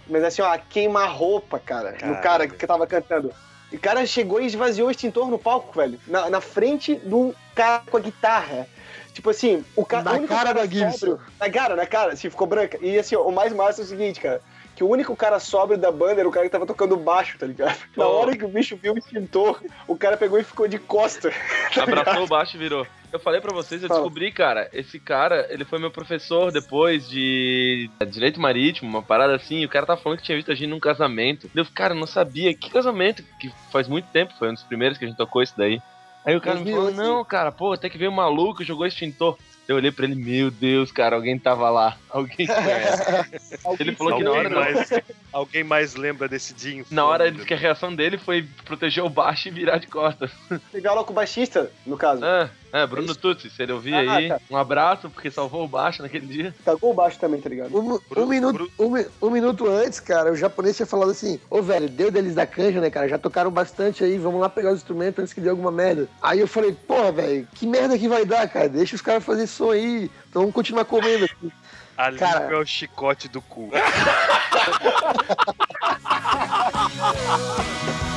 Mas 0.08 0.22
assim, 0.22 0.40
ó, 0.42 0.56
queima-roupa, 0.70 1.58
cara, 1.58 1.96
no 2.04 2.16
cara 2.20 2.46
que 2.46 2.66
tava 2.66 2.86
cantando. 2.86 3.32
E 3.72 3.76
o 3.76 3.80
cara 3.80 4.06
chegou 4.06 4.40
e 4.40 4.46
esvaziou 4.46 4.86
o 4.86 4.90
extintor 4.92 5.28
no 5.28 5.38
palco, 5.38 5.76
velho. 5.76 5.98
Na, 6.06 6.30
na 6.30 6.40
frente 6.40 6.94
do 6.94 7.34
cara 7.54 7.82
com 7.90 7.96
a 7.96 8.00
guitarra. 8.00 8.68
Tipo 9.16 9.30
assim, 9.30 9.64
o, 9.74 9.82
ca 9.82 10.02
Na 10.02 10.12
o 10.12 10.26
cara 10.28 10.44
cara 10.44 10.52
da 10.52 10.66
Gibson. 10.66 10.98
sóbrio- 10.98 11.20
Na 11.40 11.48
cara, 11.50 11.74
na 11.74 11.86
cara, 11.86 12.12
assim, 12.12 12.28
ficou 12.28 12.46
branca. 12.46 12.76
E 12.82 12.98
assim, 12.98 13.16
ó, 13.16 13.22
o 13.22 13.32
mais 13.32 13.50
massa 13.50 13.80
é 13.80 13.84
o 13.84 13.86
seguinte, 13.86 14.20
cara. 14.20 14.42
Que 14.74 14.84
o 14.84 14.88
único 14.90 15.16
cara 15.16 15.40
sóbrio 15.40 15.78
da 15.78 15.90
banda 15.90 16.20
era 16.20 16.28
o 16.28 16.30
cara 16.30 16.44
que 16.44 16.52
tava 16.52 16.66
tocando 16.66 16.98
baixo, 16.98 17.38
tá 17.38 17.46
ligado? 17.46 17.78
Na 17.96 18.06
Oh. 18.06 18.18
hora 18.20 18.36
que 18.36 18.44
o 18.44 18.48
bicho 18.48 18.76
viu 18.76 18.92
o 18.92 18.98
extintor, 18.98 19.58
o 19.88 19.96
cara 19.96 20.18
pegou 20.18 20.38
e 20.38 20.44
ficou 20.44 20.68
de 20.68 20.78
costa. 20.78 21.30
tá 21.74 21.86
ligado? 21.86 21.98
Abraçou 22.00 22.24
o 22.24 22.26
baixo 22.26 22.56
e 22.56 22.58
virou. 22.58 22.86
Eu 23.10 23.18
falei 23.18 23.40
pra 23.40 23.54
vocês, 23.54 23.82
eu 23.82 23.88
Fala. 23.88 24.00
descobri, 24.00 24.30
cara, 24.30 24.68
esse 24.74 25.00
cara, 25.00 25.46
ele 25.48 25.64
foi 25.64 25.78
meu 25.78 25.90
professor 25.90 26.52
depois 26.52 27.08
de 27.08 27.88
Direito 28.10 28.38
Marítimo, 28.38 28.90
uma 28.90 29.02
parada 29.02 29.34
assim, 29.34 29.60
e 29.60 29.64
o 29.64 29.68
cara 29.70 29.86
tava 29.86 29.98
falando 30.02 30.18
que 30.18 30.24
tinha 30.24 30.36
visto 30.36 30.52
a 30.52 30.54
gente 30.54 30.68
num 30.68 30.78
casamento. 30.80 31.50
Eu, 31.54 31.64
cara, 31.74 31.94
não 31.94 32.06
sabia. 32.06 32.52
Que 32.52 32.68
casamento? 32.68 33.24
Que 33.40 33.50
faz 33.72 33.88
muito 33.88 34.08
tempo, 34.10 34.34
foi 34.38 34.50
um 34.50 34.54
dos 34.54 34.62
primeiros 34.64 34.98
que 34.98 35.06
a 35.06 35.08
gente 35.08 35.16
tocou 35.16 35.42
isso 35.42 35.54
daí. 35.56 35.80
Aí 36.26 36.34
o 36.36 36.40
cara 36.40 36.58
me 36.58 36.70
falou, 36.70 36.86
2008. 36.90 36.96
não, 36.96 37.24
cara, 37.24 37.52
pô, 37.52 37.72
até 37.72 37.88
que 37.88 37.96
veio 37.96 38.10
um 38.10 38.14
maluco 38.14 38.64
jogou 38.64 38.84
extintor. 38.84 39.38
Eu 39.68 39.76
olhei 39.76 39.90
pra 39.90 40.04
ele, 40.04 40.14
meu 40.14 40.48
Deus, 40.50 40.92
cara, 40.92 41.16
alguém 41.16 41.36
tava 41.38 41.68
lá. 41.70 41.96
Alguém 42.08 42.46
conhece. 42.46 43.02
ele 43.80 43.96
falou 43.96 44.16
que 44.16 44.22
na 44.22 44.30
Alguém 44.30 44.46
hora. 44.46 44.50
mais, 44.50 44.90
alguém 45.32 45.64
mais 45.64 45.94
lembra 45.96 46.28
desse 46.28 46.54
Dinho? 46.54 46.84
Na 46.88 47.04
hora 47.04 47.26
ele 47.26 47.34
disse 47.34 47.46
que 47.48 47.54
a 47.54 47.56
reação 47.56 47.92
dele 47.94 48.16
foi 48.16 48.46
proteger 48.64 49.02
o 49.04 49.08
baixo 49.08 49.48
e 49.48 49.50
virar 49.50 49.78
de 49.78 49.88
costas. 49.88 50.30
Pegar 50.70 50.94
com 51.02 51.12
o 51.12 51.14
baixista, 51.16 51.70
no 51.84 51.96
caso. 51.96 52.24
É, 52.24 52.48
é 52.72 52.86
Bruno 52.86 53.14
Tutsi, 53.14 53.48
se 53.50 53.62
ele 53.62 53.72
ouvir 53.72 53.94
Ah, 53.94 54.16
aí, 54.16 54.28
tá. 54.28 54.38
um 54.50 54.56
abraço, 54.56 55.08
porque 55.10 55.30
salvou 55.30 55.64
o 55.64 55.68
baixo 55.68 56.02
naquele 56.02 56.26
dia. 56.26 56.54
Cagou 56.64 56.90
o 56.90 56.94
baixo 56.94 57.18
também, 57.18 57.40
tá 57.40 57.48
ligado? 57.48 57.74
Um, 57.76 57.94
um 57.94 57.98
Bru- 58.08 58.26
minuto, 58.26 58.70
um, 58.78 59.26
um 59.26 59.30
minuto 59.30 59.66
antes, 59.68 60.00
cara, 60.00 60.32
o 60.32 60.36
japonês 60.36 60.76
tinha 60.76 60.86
falado 60.86 61.10
assim: 61.10 61.40
Ô 61.48 61.62
velho, 61.62 61.88
deu 61.88 62.10
deles 62.10 62.34
da 62.34 62.46
canja, 62.46 62.80
né, 62.80 62.90
cara? 62.90 63.08
Já 63.08 63.18
tocaram 63.18 63.50
bastante 63.50 64.02
aí, 64.04 64.18
vamos 64.18 64.40
lá 64.40 64.48
pegar 64.48 64.70
os 64.72 64.78
instrumentos 64.78 65.20
antes 65.22 65.32
que 65.32 65.40
dê 65.40 65.48
alguma 65.48 65.70
merda. 65.70 66.08
Aí 66.22 66.40
eu 66.40 66.48
falei: 66.48 66.72
Porra, 66.72 67.12
velho, 67.12 67.46
que 67.54 67.66
merda 67.66 67.98
que 67.98 68.08
vai 68.08 68.24
dar, 68.24 68.48
cara? 68.48 68.68
Deixa 68.68 68.96
os 68.96 69.02
caras 69.02 69.24
fazer 69.24 69.46
som 69.46 69.70
aí, 69.70 70.10
então 70.28 70.42
vamos 70.42 70.54
continuar 70.54 70.84
comendo 70.84 71.24
aqui. 71.24 71.52
A 71.96 72.12
Cara. 72.12 72.40
língua 72.40 72.56
é 72.56 72.60
o 72.60 72.66
chicote 72.66 73.26
do 73.26 73.40
cu. 73.40 73.70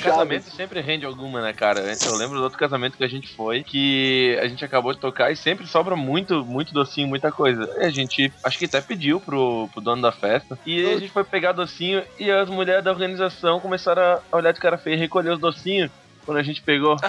Casamento 0.00 0.50
sempre 0.50 0.80
rende 0.80 1.04
alguma, 1.04 1.40
né, 1.40 1.52
cara? 1.52 1.80
Eu 1.80 2.16
lembro 2.16 2.38
do 2.38 2.42
outro 2.42 2.58
casamento 2.58 2.96
que 2.96 3.04
a 3.04 3.08
gente 3.08 3.28
foi, 3.34 3.62
que 3.62 4.38
a 4.40 4.48
gente 4.48 4.64
acabou 4.64 4.92
de 4.92 5.00
tocar 5.00 5.30
e 5.30 5.36
sempre 5.36 5.66
sobra 5.66 5.96
muito, 5.96 6.44
muito 6.44 6.72
docinho, 6.72 7.08
muita 7.08 7.30
coisa. 7.30 7.68
E 7.78 7.84
a 7.84 7.90
gente, 7.90 8.32
acho 8.44 8.58
que 8.58 8.64
até 8.64 8.80
pediu 8.80 9.20
pro, 9.20 9.68
pro 9.72 9.80
dono 9.80 10.02
da 10.02 10.12
festa. 10.12 10.58
E 10.66 10.84
aí 10.84 10.94
a 10.94 10.98
gente 10.98 11.12
foi 11.12 11.24
pegar 11.24 11.52
docinho 11.52 12.02
e 12.18 12.30
as 12.30 12.48
mulheres 12.48 12.84
da 12.84 12.90
organização 12.90 13.60
começaram 13.60 14.20
a 14.30 14.36
olhar 14.36 14.52
de 14.52 14.60
cara 14.60 14.78
feia 14.78 14.94
e 14.94 14.98
recolher 14.98 15.30
os 15.30 15.38
docinhos. 15.38 15.90
Quando 16.24 16.38
a 16.38 16.42
gente 16.42 16.62
pegou. 16.62 16.96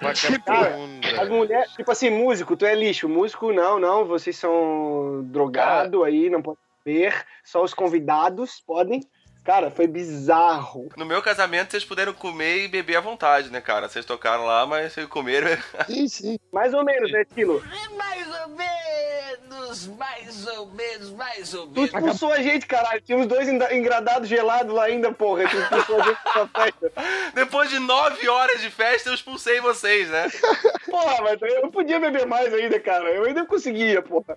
Vagabunda. 0.00 1.22
As 1.22 1.28
mulheres, 1.28 1.72
tipo 1.72 1.90
assim, 1.90 2.10
músico, 2.10 2.56
tu 2.56 2.66
é 2.66 2.74
lixo. 2.74 3.08
Músico, 3.08 3.52
não, 3.52 3.78
não, 3.78 4.04
vocês 4.04 4.36
são 4.36 5.22
drogado 5.24 6.04
aí, 6.04 6.28
não 6.28 6.42
pode 6.42 6.58
beber. 6.84 7.24
Só 7.44 7.62
os 7.62 7.74
convidados 7.74 8.62
podem. 8.66 9.00
Cara, 9.46 9.70
foi 9.70 9.86
bizarro. 9.86 10.88
No 10.96 11.06
meu 11.06 11.22
casamento, 11.22 11.70
vocês 11.70 11.84
puderam 11.84 12.12
comer 12.12 12.64
e 12.64 12.68
beber 12.68 12.96
à 12.96 13.00
vontade, 13.00 13.48
né, 13.48 13.60
cara? 13.60 13.88
Vocês 13.88 14.04
tocaram 14.04 14.44
lá, 14.44 14.66
mas 14.66 14.92
vocês 14.92 15.06
comeram. 15.06 15.46
Sim, 15.86 16.08
sim. 16.08 16.38
Mais 16.52 16.74
ou 16.74 16.84
menos, 16.84 17.12
né, 17.12 17.24
Tilo? 17.32 17.62
Mais 17.96 18.26
ou 18.42 18.48
menos, 18.48 19.86
mais 19.86 20.46
ou 20.48 20.66
menos, 20.72 21.10
mais 21.12 21.54
ou 21.54 21.68
Tu 21.68 21.84
expulsou 21.84 22.32
a 22.32 22.42
gente, 22.42 22.66
caralho. 22.66 23.00
Tinha 23.00 23.16
uns 23.16 23.28
dois 23.28 23.48
engra- 23.48 23.72
engradados 23.72 24.28
gelados 24.28 24.74
lá 24.74 24.84
ainda, 24.86 25.12
porra. 25.12 25.48
Tu 25.48 25.56
expulsou 25.56 26.00
a 26.00 26.04
gente 26.04 26.18
da 26.24 26.46
festa. 26.62 26.92
Depois 27.34 27.70
de 27.70 27.78
nove 27.78 28.28
horas 28.28 28.60
de 28.60 28.68
festa, 28.70 29.10
eu 29.10 29.14
expulsei 29.14 29.60
vocês, 29.60 30.10
né? 30.10 30.26
Porra, 30.90 31.16
mas 31.22 31.40
eu 31.42 31.62
não 31.62 31.70
podia 31.70 32.00
beber 32.00 32.26
mais 32.26 32.52
ainda, 32.52 32.80
cara. 32.80 33.04
Eu 33.10 33.24
ainda 33.24 33.44
conseguia, 33.44 34.00
porra. 34.02 34.36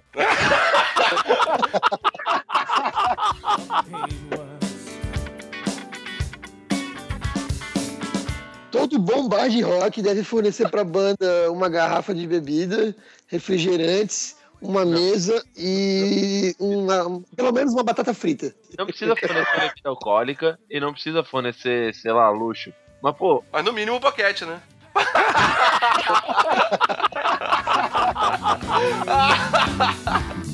Todo 8.72 9.00
bom 9.00 9.28
bar 9.28 9.50
de 9.50 9.62
rock 9.62 10.02
deve 10.02 10.24
fornecer 10.24 10.70
pra 10.70 10.84
banda 10.84 11.52
uma 11.52 11.68
garrafa 11.68 12.14
de 12.14 12.28
bebida, 12.28 12.96
refrigerantes, 13.28 14.38
uma 14.62 14.86
mesa 14.86 15.44
e 15.58 16.56
uma, 16.60 17.22
pelo 17.36 17.52
menos 17.52 17.74
uma 17.74 17.84
batata 17.84 18.14
frita. 18.14 18.54
Não 18.78 18.86
precisa 18.86 19.16
fornecer 19.16 19.60
bebida 19.60 19.90
alcoólica 19.90 20.60
e 20.70 20.80
não 20.80 20.94
precisa 20.94 21.24
fornecer, 21.24 21.94
sei 21.96 22.12
lá, 22.12 22.30
luxo. 22.30 22.72
Mas, 23.02 23.16
pô, 23.16 23.44
Mas 23.52 23.66
no 23.66 23.74
mínimo 23.74 23.98
um 23.98 24.00
boquete, 24.00 24.46
né? 24.46 24.62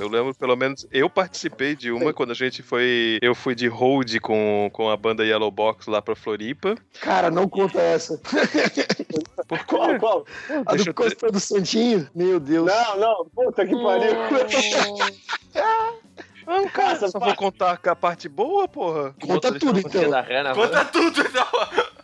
Eu 0.00 0.08
lembro, 0.08 0.34
pelo 0.34 0.56
menos, 0.56 0.86
eu 0.90 1.10
participei 1.10 1.76
de 1.76 1.92
uma 1.92 2.12
quando 2.12 2.30
a 2.30 2.34
gente 2.34 2.62
foi. 2.62 3.18
Eu 3.20 3.34
fui 3.34 3.54
de 3.54 3.68
hold 3.68 4.18
com, 4.20 4.70
com 4.72 4.88
a 4.88 4.96
banda 4.96 5.24
Yellow 5.24 5.50
Box 5.50 5.86
lá 5.88 6.00
pra 6.00 6.16
Floripa. 6.16 6.74
Cara, 7.00 7.30
não 7.30 7.46
conta 7.48 7.78
essa. 7.80 8.18
Por 9.46 9.58
Qual, 9.66 9.98
qual? 9.98 10.26
A 10.66 10.70
Deixa 10.72 10.84
do 10.86 10.94
Costa 10.94 11.30
do 11.30 11.38
Santinho? 11.40 12.08
Meu 12.14 12.40
Deus. 12.40 12.66
Não, 12.66 12.96
não. 12.98 13.26
Puta 13.26 13.66
que 13.66 13.74
pariu. 13.74 14.12
Não, 16.46 16.68
cara, 16.68 16.92
Essa 16.94 17.08
só 17.08 17.18
parte- 17.20 17.28
vou 17.36 17.50
contar 17.50 17.76
com 17.76 17.90
a 17.90 17.94
parte 17.96 18.28
boa, 18.28 18.66
porra. 18.66 19.14
Conta 19.20 19.56
tudo, 19.56 19.78
então. 19.78 20.10
da 20.10 20.20
ré 20.20 20.42
na 20.42 20.54
Conta 20.54 20.84
tudo, 20.86 21.20
então. 21.20 21.46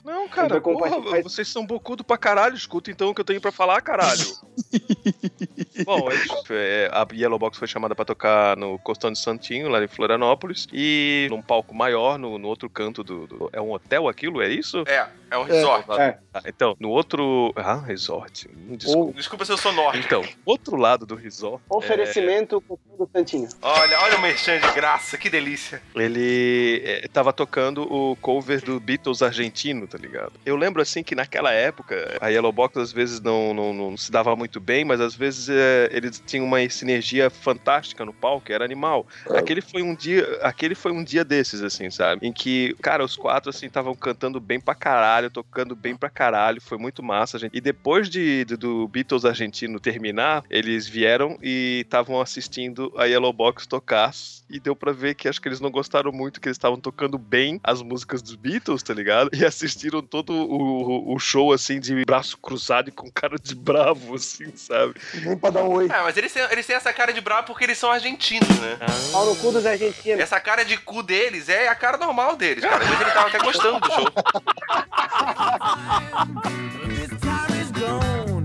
Não, 0.05 0.29
cara, 0.29 0.61
porra, 0.61 0.89
compartilhar. 0.91 1.23
vocês 1.23 1.49
são 1.49 1.67
bocudo 1.67 2.05
pra 2.05 2.17
caralho. 2.17 2.55
Escuta 2.55 2.91
então 2.91 3.09
o 3.11 3.15
que 3.15 3.21
eu 3.21 3.25
tenho 3.25 3.41
pra 3.41 3.51
falar, 3.51 3.81
caralho. 3.81 4.25
Bom, 5.85 6.09
é, 6.51 6.91
a 6.93 7.07
Yellow 7.13 7.39
Box 7.39 7.59
foi 7.59 7.69
chamada 7.69 7.95
pra 7.95 8.05
tocar 8.05 8.57
no 8.57 8.79
Costão 8.79 9.11
de 9.13 9.19
Santinho, 9.19 9.69
lá 9.69 9.83
em 9.83 9.89
Florianópolis, 9.89 10.67
e 10.73 11.27
num 11.31 11.43
palco 11.43 11.75
maior, 11.75 12.19
no, 12.19 12.39
no 12.39 12.49
outro 12.49 12.69
canto 12.71 13.03
do, 13.05 13.27
do- 13.27 13.51
É 13.53 13.61
um 13.61 13.73
hotel 13.73 14.09
aquilo? 14.09 14.41
É 14.43 14.49
isso? 14.49 14.85
É, 14.87 15.07
é 15.31 15.39
um 15.39 15.43
resort. 15.45 15.91
É. 16.01 16.19
Ah, 16.33 16.43
então, 16.47 16.77
no 16.81 16.91
outro. 16.91 17.53
Ah, 17.57 17.77
resort. 17.85 18.49
Hum, 18.49 18.77
Desculpa. 18.77 19.13
Desculpa 19.15 19.45
se 19.45 19.53
eu 19.53 19.57
sou 19.57 19.73
norte. 19.73 19.99
Então, 19.99 20.23
outro 20.45 20.77
lado 20.77 21.05
do 21.07 21.15
resort, 21.15 21.63
Oferecimento 21.69 22.61
com 22.63 22.79
do 22.97 23.09
Santinho. 23.13 23.49
Olha, 23.61 24.01
olha 24.01 24.17
o 24.17 24.23
merchan 24.23 24.59
de 24.59 24.71
graça, 24.73 25.19
que 25.19 25.29
delícia. 25.29 25.83
ele 25.95 26.81
é, 26.85 27.07
tava 27.13 27.31
tocando 27.33 27.83
o 27.83 28.17
cover 28.17 28.65
do 28.65 28.81
Beatles 28.81 29.21
argentino, 29.23 29.87
tá 29.87 29.99
ligado? 29.99 30.33
Eu 30.47 30.57
lembro 30.57 30.81
assim 30.81 31.03
que 31.03 31.15
naquela 31.15 31.53
época 31.53 32.17
a 32.21 32.29
Yellow 32.29 32.51
Box 32.53 32.79
às 32.79 32.93
vezes 32.93 33.21
não, 33.21 33.53
não, 33.53 33.75
não 33.75 33.97
se 33.99 34.11
dava 34.11 34.35
muito 34.35 34.59
bem, 34.67 34.85
mas 34.85 35.01
às 35.01 35.15
vezes 35.15 35.49
é, 35.49 35.89
eles 35.93 36.21
tinham 36.27 36.45
uma 36.45 36.69
sinergia 36.69 37.31
fantástica 37.31 38.05
no 38.05 38.13
palco, 38.13 38.51
era 38.53 38.65
animal. 38.65 39.07
Aquele 39.31 39.61
foi 39.61 39.81
um 39.83 39.95
dia, 39.95 40.41
aquele 40.43 40.75
foi 40.75 40.91
um 40.91 41.05
dia 41.05 41.25
desses 41.25 41.63
assim, 41.63 41.89
sabe? 41.89 42.27
Em 42.27 42.33
que, 42.33 42.75
cara, 42.83 43.05
os 43.05 43.17
quatro 43.17 43.49
assim 43.51 43.67
estavam 43.67 43.95
cantando 43.95 44.41
bem 44.41 44.59
pra 44.61 44.75
caralho, 44.75 45.31
tocando 45.31 45.77
bem 45.77 45.95
pra 45.97 46.11
caralho, 46.11 46.61
foi 46.61 46.77
muito 46.79 47.03
massa, 47.03 47.39
gente. 47.39 47.57
E 47.57 47.61
depois 47.61 48.11
de, 48.11 48.45
de- 48.45 48.57
do 48.57 48.89
Beatles 48.89 49.25
argentino 49.25 49.79
terminar, 49.79 50.43
eles 50.51 50.89
vieram 50.89 51.39
e 51.41 51.83
estavam 51.85 52.21
assistindo 52.21 52.93
a 52.97 53.05
Yellow 53.05 53.33
Box 53.33 53.67
tocar 53.67 54.11
e 54.51 54.59
deu 54.59 54.75
pra 54.75 54.93
ver 54.93 55.15
que 55.15 55.29
acho 55.29 55.41
que 55.41 55.49
eles 55.49 55.61
não 55.61 55.71
gostaram 55.71 56.11
muito 56.13 56.41
que 56.41 56.49
eles 56.49 56.57
estavam 56.57 56.79
tocando 56.81 57.19
bem 57.19 57.61
as 57.63 57.83
músicas 57.83 58.21
dos 58.23 58.35
Beatles, 58.35 58.83
tá 58.83 58.93
ligado? 58.95 59.31
E 59.33 59.45
assistiram 59.45 60.03
todo 60.03 60.33
o, 60.33 61.15
o 61.15 61.19
show 61.19 61.53
assim 61.53 61.79
de 61.79 62.05
braço 62.05 62.37
cruzado 62.39 62.89
e 62.89 62.93
com 62.93 63.11
cara 63.11 63.37
de 63.41 63.55
bravo 63.55 64.15
assim, 64.15 64.46
sabe? 64.55 64.95
Nem 65.15 65.37
pra 65.37 65.51
dar 65.51 65.65
um 65.65 65.73
oi. 65.73 65.89
Ah, 65.91 66.03
mas 66.05 66.17
eles 66.17 66.33
têm, 66.33 66.43
eles 66.51 66.67
têm 66.67 66.77
essa 66.77 66.93
cara 66.93 67.13
de 67.13 67.21
bravo 67.21 67.47
porque 67.47 67.65
eles 67.65 67.79
são 67.79 67.91
argentinos, 67.91 68.49
né? 68.61 68.79
Pau 69.13 69.27
no 69.27 69.37
cu 69.37 69.53
dos 69.53 69.67
argentinos. 69.67 70.21
Essa 70.21 70.41
cara 70.41 70.65
de 70.65 70.77
cu 70.77 71.03
deles 71.03 71.49
é 71.49 71.69
a 71.69 71.75
cara 71.75 71.97
normal 71.97 72.37
deles, 72.37 72.65
cara. 72.65 72.83
Às 72.83 72.89
vezes 72.89 73.01
ele 73.01 73.11
tava 73.11 73.29
até 73.29 73.39
gostando 73.39 73.81
do 73.81 73.93
show. 73.93 74.07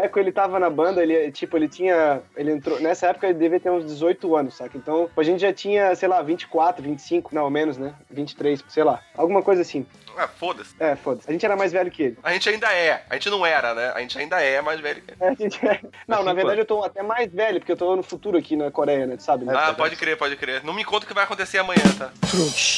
Meco, 0.00 0.18
ele 0.18 0.30
tava 0.32 0.58
na 0.58 0.68
banda, 0.70 1.02
ele, 1.02 1.30
tipo, 1.32 1.56
ele 1.56 1.68
tinha. 1.68 2.20
Ele 2.36 2.52
entrou. 2.52 2.78
Nessa 2.80 3.08
época 3.08 3.26
ele 3.26 3.38
devia 3.38 3.58
ter 3.58 3.70
uns 3.70 3.84
18 3.86 4.36
anos, 4.36 4.54
saca? 4.56 4.76
Então, 4.76 5.08
a 5.16 5.22
gente 5.22 5.40
já 5.40 5.52
tinha, 5.52 5.94
sei 5.94 6.08
lá, 6.08 6.22
24, 6.22 6.82
25, 6.82 7.34
não, 7.34 7.48
menos, 7.50 7.76
né? 7.78 7.94
23, 8.10 8.62
sei 8.68 8.84
lá. 8.84 9.00
Alguma 9.16 9.42
coisa 9.42 9.62
assim. 9.62 9.86
Ah, 10.18 10.26
foda-se. 10.28 10.74
É, 10.80 10.96
foda-se. 10.96 11.28
A 11.28 11.32
gente 11.32 11.44
era 11.44 11.54
mais 11.56 11.72
velho 11.72 11.90
que 11.90 12.02
ele. 12.04 12.18
A 12.22 12.32
gente 12.32 12.48
ainda 12.48 12.72
é. 12.72 13.04
A 13.10 13.14
gente 13.14 13.28
não 13.28 13.44
era, 13.44 13.74
né? 13.74 13.92
A 13.94 14.00
gente 14.00 14.18
ainda 14.18 14.40
é 14.40 14.62
mais 14.62 14.80
velho 14.80 15.02
que 15.02 15.10
ele. 15.10 15.18
É, 15.20 15.28
a 15.28 15.34
gente 15.34 15.66
é- 15.66 15.80
Não, 16.08 16.22
na 16.22 16.32
verdade 16.32 16.58
eu 16.60 16.64
tô 16.64 16.82
até 16.82 17.02
mais 17.02 17.30
velho, 17.30 17.60
porque 17.60 17.72
eu 17.72 17.76
tô 17.76 17.94
no 17.94 18.02
futuro 18.02 18.38
aqui 18.38 18.56
na 18.56 18.70
Coreia, 18.70 19.06
né? 19.06 19.16
Tu 19.18 19.22
sabe? 19.22 19.44
Né? 19.44 19.52
Ah, 19.54 19.74
pode 19.74 19.94
crer, 19.96 20.16
pode 20.16 20.34
crer. 20.36 20.64
Não 20.64 20.72
me 20.72 20.84
conta 20.84 21.04
o 21.04 21.08
que 21.08 21.12
vai 21.14 21.24
acontecer 21.24 21.58
amanhã, 21.58 21.82
tá? 21.98 22.10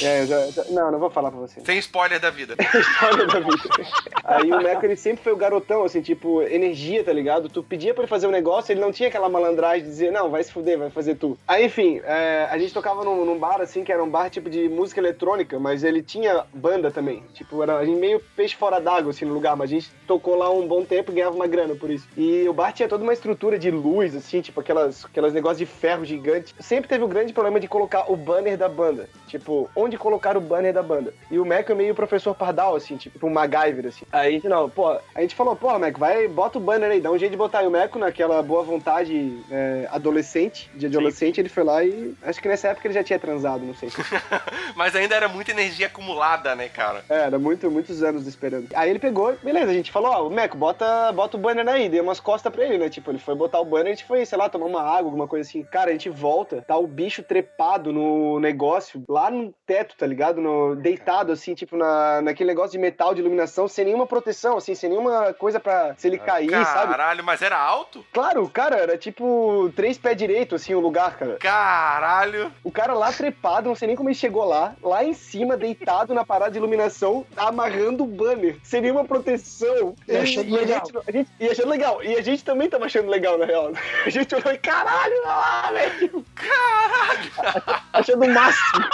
É, 0.03 0.23
eu 0.23 0.27
já, 0.27 0.35
eu 0.47 0.53
já- 0.53 0.64
Não, 0.71 0.91
não 0.91 0.99
vou 0.99 1.11
falar 1.11 1.31
pra 1.31 1.39
você. 1.39 1.61
Sem 1.61 1.79
spoiler 1.79 2.19
da 2.19 2.31
vida. 2.31 2.57
História 2.75 3.25
da 3.27 3.39
vida. 3.39 3.87
Aí 4.25 4.51
o 4.53 4.61
Meco, 4.61 4.85
ele 4.85 4.97
sempre 4.97 5.23
foi 5.23 5.33
o 5.33 5.37
garotão, 5.37 5.85
assim, 5.85 6.03
tipo, 6.03 6.43
energia, 6.43 7.05
tá 7.09 7.15
ligado? 7.15 7.49
Tu 7.49 7.63
pedia 7.63 7.95
pra 7.95 8.03
ele 8.03 8.09
fazer 8.09 8.27
um 8.27 8.31
negócio, 8.31 8.71
ele 8.71 8.83
não 8.83 8.93
tinha 8.93 9.09
aquela 9.09 9.31
malandragem 9.31 9.83
de 9.83 9.89
dizer, 9.89 10.13
não, 10.13 10.29
vai 10.29 10.45
se 10.45 10.53
fuder, 10.53 10.79
vai 10.79 10.91
fazer 10.91 11.15
tu. 11.15 11.39
Aí, 11.49 11.65
enfim, 11.65 12.03
é, 12.05 12.47
a 12.51 12.59
gente 12.59 12.75
tocava 12.75 13.03
num, 13.03 13.25
num 13.25 13.39
bar, 13.39 13.63
assim, 13.63 13.83
que 13.83 13.91
era 13.91 14.05
um 14.05 14.11
bar 14.11 14.29
tipo 14.29 14.51
de 14.51 14.69
música 14.69 15.01
eletrônica, 15.01 15.59
mas 15.59 15.83
ele 15.83 16.03
tinha 16.03 16.45
banda 16.53 16.91
também. 16.91 17.25
Tipo, 17.33 17.63
era 17.63 17.79
a 17.79 17.85
gente 17.85 17.99
meio 17.99 18.21
peixe 18.37 18.55
fora 18.55 18.79
d'água, 18.79 19.11
assim, 19.11 19.25
no 19.25 19.33
lugar, 19.33 19.57
mas 19.57 19.71
a 19.71 19.75
gente 19.75 19.91
tocou 20.07 20.37
lá 20.37 20.51
um 20.51 20.69
bom 20.69 20.85
tempo 20.85 21.11
e 21.11 21.15
ganhava 21.15 21.35
uma 21.35 21.47
grana 21.47 21.75
por 21.75 21.91
isso. 21.91 22.07
E 22.15 22.47
o 22.47 22.53
bar 22.53 22.73
tinha 22.73 22.89
toda 22.89 23.03
uma 23.03 23.15
estrutura 23.15 23.59
de 23.59 23.71
luz, 23.71 24.15
assim, 24.15 24.43
tipo, 24.43 24.61
aquelas, 24.61 25.07
aquelas 25.07 25.33
negócios 25.33 25.59
de 25.59 25.67
ferro 25.67 26.05
gigante. 26.05 26.55
Sempre 26.61 26.91
teve 26.91 27.05
o 27.05 27.09
grande 27.09 27.33
problema 27.33 27.59
de 27.59 27.69
colocar 27.69 28.13
o 28.13 28.17
banner 28.17 28.59
da 28.59 28.69
banda. 28.69 29.09
Tipo, 29.29 29.71
onde 29.75 29.97
colocar 29.97 30.37
o 30.37 30.41
banner 30.43 30.75
da 30.75 30.83
banda. 30.83 31.15
E 31.31 31.39
o 31.39 31.47
Mac 31.47 31.71
é 31.71 31.75
meio 31.75 31.95
professor 31.95 32.35
Pardal, 32.35 32.77
assim, 32.77 32.99
tipo, 32.99 33.27
um 33.27 33.31
MacGyver, 33.31 33.87
assim. 33.87 34.05
Aí 34.13 34.43
não, 34.45 34.69
pô, 34.69 34.91
a 34.91 35.21
gente 35.23 35.35
falou, 35.35 35.57
pô, 35.57 35.79
Mac, 35.79 35.97
vai, 35.97 36.29
bota 36.29 36.59
o 36.59 36.61
banner 36.61 36.91
aí, 36.91 36.97
dá 37.01 37.11
um 37.11 37.18
jeito 37.18 37.32
de 37.32 37.36
botar. 37.36 37.62
E 37.62 37.66
o 37.66 37.70
Meco, 37.70 37.99
naquela 37.99 38.42
boa 38.42 38.62
vontade 38.62 39.42
é, 39.51 39.88
adolescente, 39.90 40.70
de 40.74 40.86
adolescente, 40.86 41.40
ele 41.40 41.49
foi 41.49 41.64
lá 41.64 41.84
e. 41.84 42.14
Acho 42.22 42.40
que 42.40 42.49
nessa 42.49 42.68
época 42.68 42.86
ele 42.86 42.94
já 42.94 43.05
tinha 43.05 43.18
transado, 43.18 43.64
não 43.64 43.74
sei. 43.74 43.90
Mas 44.74 44.94
ainda 44.94 45.14
era 45.14 45.28
muita 45.28 45.51
energia 45.51 45.86
acumulada, 45.86 46.55
né, 46.55 46.68
cara? 46.68 47.05
É, 47.09 47.20
era 47.20 47.38
muito, 47.38 47.70
muitos 47.70 48.03
anos 48.03 48.26
esperando. 48.26 48.68
Aí 48.74 48.90
ele 48.90 48.99
pegou, 48.99 49.36
beleza, 49.42 49.70
a 49.70 49.74
gente 49.74 49.90
falou, 49.90 50.11
ó, 50.11 50.30
Meco, 50.30 50.57
bota, 50.57 51.12
bota 51.12 51.36
o 51.36 51.40
banner 51.40 51.68
aí, 51.68 51.88
dei 51.88 52.01
umas 52.01 52.20
costas 52.20 52.53
pra 52.53 52.64
ele, 52.64 52.78
né? 52.78 52.88
Tipo, 52.88 53.11
ele 53.11 53.18
foi 53.18 53.34
botar 53.34 53.61
o 53.61 53.64
banner, 53.64 53.92
a 53.92 53.94
gente 53.94 54.05
foi, 54.05 54.24
sei 54.24 54.38
lá, 54.38 54.49
tomar 54.49 54.66
uma 54.66 54.82
água, 54.82 55.09
alguma 55.09 55.26
coisa 55.26 55.49
assim. 55.49 55.62
Cara, 55.62 55.90
a 55.90 55.92
gente 55.92 56.09
volta, 56.09 56.62
tá 56.62 56.76
o 56.76 56.86
bicho 56.86 57.22
trepado 57.22 57.92
no 57.92 58.38
negócio, 58.40 59.03
lá 59.09 59.30
no 59.30 59.55
teto, 59.66 59.96
tá 59.96 60.07
ligado? 60.07 60.40
No, 60.40 60.76
deitado, 60.76 61.32
assim, 61.32 61.55
tipo, 61.55 61.76
na, 61.76 62.22
naquele 62.22 62.49
negócio 62.49 62.72
de 62.72 62.78
metal 62.78 63.14
de 63.14 63.20
iluminação, 63.20 63.68
sem 63.68 63.84
nenhuma 63.84 64.07
proteção, 64.07 64.57
assim, 64.57 64.74
sem 64.74 64.90
nenhuma 64.90 65.32
coisa 65.34 65.61
pra 65.61 65.94
se 65.96 66.09
ele 66.09 66.18
cair, 66.18 66.51
sabe? 66.81 66.91
Caralho, 66.93 67.24
mas 67.24 67.43
era 67.43 67.59
alto? 67.59 68.05
Claro, 68.12 68.49
cara, 68.49 68.76
era 68.76 68.97
tipo 68.99 69.70
três 69.76 69.97
pés 69.99 70.16
direito, 70.16 70.55
assim, 70.55 70.74
o 70.74 70.81
lugar, 70.81 71.16
cara. 71.16 71.37
Caralho. 71.39 72.53
O 72.64 72.70
cara 72.70 72.95
lá 72.95 73.12
trepado, 73.12 73.68
não 73.68 73.74
sei 73.76 73.89
nem 73.89 73.97
como 73.97 74.09
ele 74.09 74.14
chegou 74.16 74.45
lá, 74.45 74.74
lá 74.83 75.03
em 75.05 75.12
cima, 75.14 75.57
deitado 75.57 76.14
na 76.14 76.24
parada 76.24 76.51
de 76.53 76.59
iluminação, 76.59 77.26
amarrando 77.37 78.05
o 78.05 78.07
banner, 78.07 78.57
sem 78.62 78.81
nenhuma 78.81 79.05
proteção. 79.05 79.95
E 80.07 80.16
achando 80.16 80.55
a 80.57 80.61
legal. 80.61 80.83
gente, 80.87 80.99
a 81.09 81.12
gente- 81.12 81.31
e 81.41 81.49
achando 81.49 81.68
legal. 81.68 82.03
E 82.03 82.16
a 82.16 82.22
gente 82.22 82.45
também 82.45 82.68
tava 82.68 82.87
achando 82.87 83.09
legal, 83.09 83.37
na 83.39 83.45
real. 83.45 83.72
A 84.07 84.11
gente 84.11 84.35
olhou 84.35 84.53
e, 84.53 84.59
caralho, 84.59 85.12
olha 85.24 85.26
lá, 85.29 85.70
velho. 85.72 86.24
Caralho. 86.35 87.83
achando 87.93 88.24
o 88.24 88.29
máximo. 88.35 88.85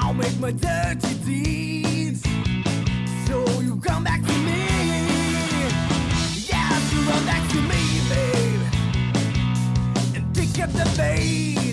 I'll 0.00 0.14
make 0.14 0.36
my 0.40 0.52
dirty 0.52 1.14
deeds. 1.24 1.55
Babe. 10.96 11.65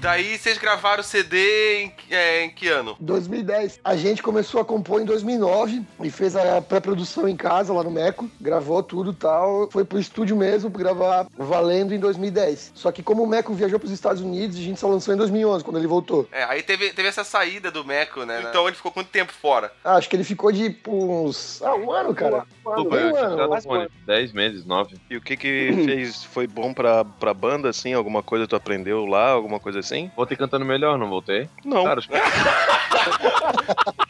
Daí 0.00 0.38
vocês 0.38 0.56
gravaram 0.56 1.02
o 1.02 1.04
CD 1.04 1.82
em, 1.82 1.92
é, 2.08 2.44
em 2.44 2.50
que 2.50 2.68
ano? 2.68 2.96
2010. 3.00 3.80
A 3.84 3.94
gente 3.96 4.22
começou 4.22 4.58
a 4.58 4.64
compor 4.64 5.02
em 5.02 5.04
2009 5.04 5.82
e 6.02 6.10
fez 6.10 6.34
a 6.34 6.62
pré-produção 6.62 7.28
em 7.28 7.36
casa, 7.36 7.70
lá 7.70 7.82
no 7.82 7.90
Meco. 7.90 8.30
Gravou 8.40 8.82
tudo 8.82 9.10
e 9.10 9.14
tal. 9.14 9.70
Foi 9.70 9.84
pro 9.84 9.98
estúdio 9.98 10.34
mesmo 10.34 10.70
pra 10.70 10.80
gravar 10.80 11.26
valendo 11.36 11.94
em 11.94 11.98
2010. 11.98 12.72
Só 12.74 12.90
que 12.90 13.02
como 13.02 13.24
o 13.24 13.26
Meco 13.26 13.52
viajou 13.52 13.78
pros 13.78 13.92
Estados 13.92 14.22
Unidos, 14.22 14.56
a 14.56 14.62
gente 14.62 14.80
só 14.80 14.88
lançou 14.88 15.12
em 15.12 15.18
2011, 15.18 15.62
quando 15.62 15.76
ele 15.76 15.86
voltou. 15.86 16.26
É, 16.32 16.44
aí 16.44 16.62
teve, 16.62 16.90
teve 16.94 17.08
essa 17.08 17.22
saída 17.22 17.70
do 17.70 17.84
Meco, 17.84 18.24
né? 18.24 18.42
Então 18.48 18.66
ele 18.66 18.76
ficou 18.76 18.90
quanto 18.90 19.08
tempo 19.08 19.32
fora? 19.32 19.70
Ah, 19.84 19.96
acho 19.96 20.08
que 20.08 20.16
ele 20.16 20.24
ficou 20.24 20.50
de 20.50 20.70
tipo, 20.70 21.26
uns... 21.26 21.60
Ah, 21.60 21.74
um 21.74 21.92
ano, 21.92 22.14
cara. 22.14 22.46
Mano, 22.64 22.86
Pô, 22.86 22.96
eu 22.96 23.12
um 23.12 23.16
ano, 23.16 23.60
tô 23.60 23.68
com 23.68 23.86
10 24.06 24.32
meses, 24.32 24.64
9. 24.64 24.96
E 25.10 25.16
o 25.18 25.20
que 25.20 25.36
que 25.36 25.72
fez, 25.84 26.24
foi 26.24 26.46
bom 26.46 26.72
pra, 26.72 27.04
pra 27.04 27.34
banda, 27.34 27.68
assim? 27.68 27.92
Alguma 27.92 28.22
coisa 28.22 28.46
tu 28.46 28.56
aprendeu 28.56 29.04
lá, 29.04 29.28
alguma 29.28 29.60
coisa 29.60 29.80
assim? 29.80 29.89
Voltei 30.16 30.36
cantando 30.36 30.64
melhor, 30.64 30.98
não 30.98 31.08
voltei? 31.08 31.48
Não. 31.64 31.82
Claro, 31.82 32.00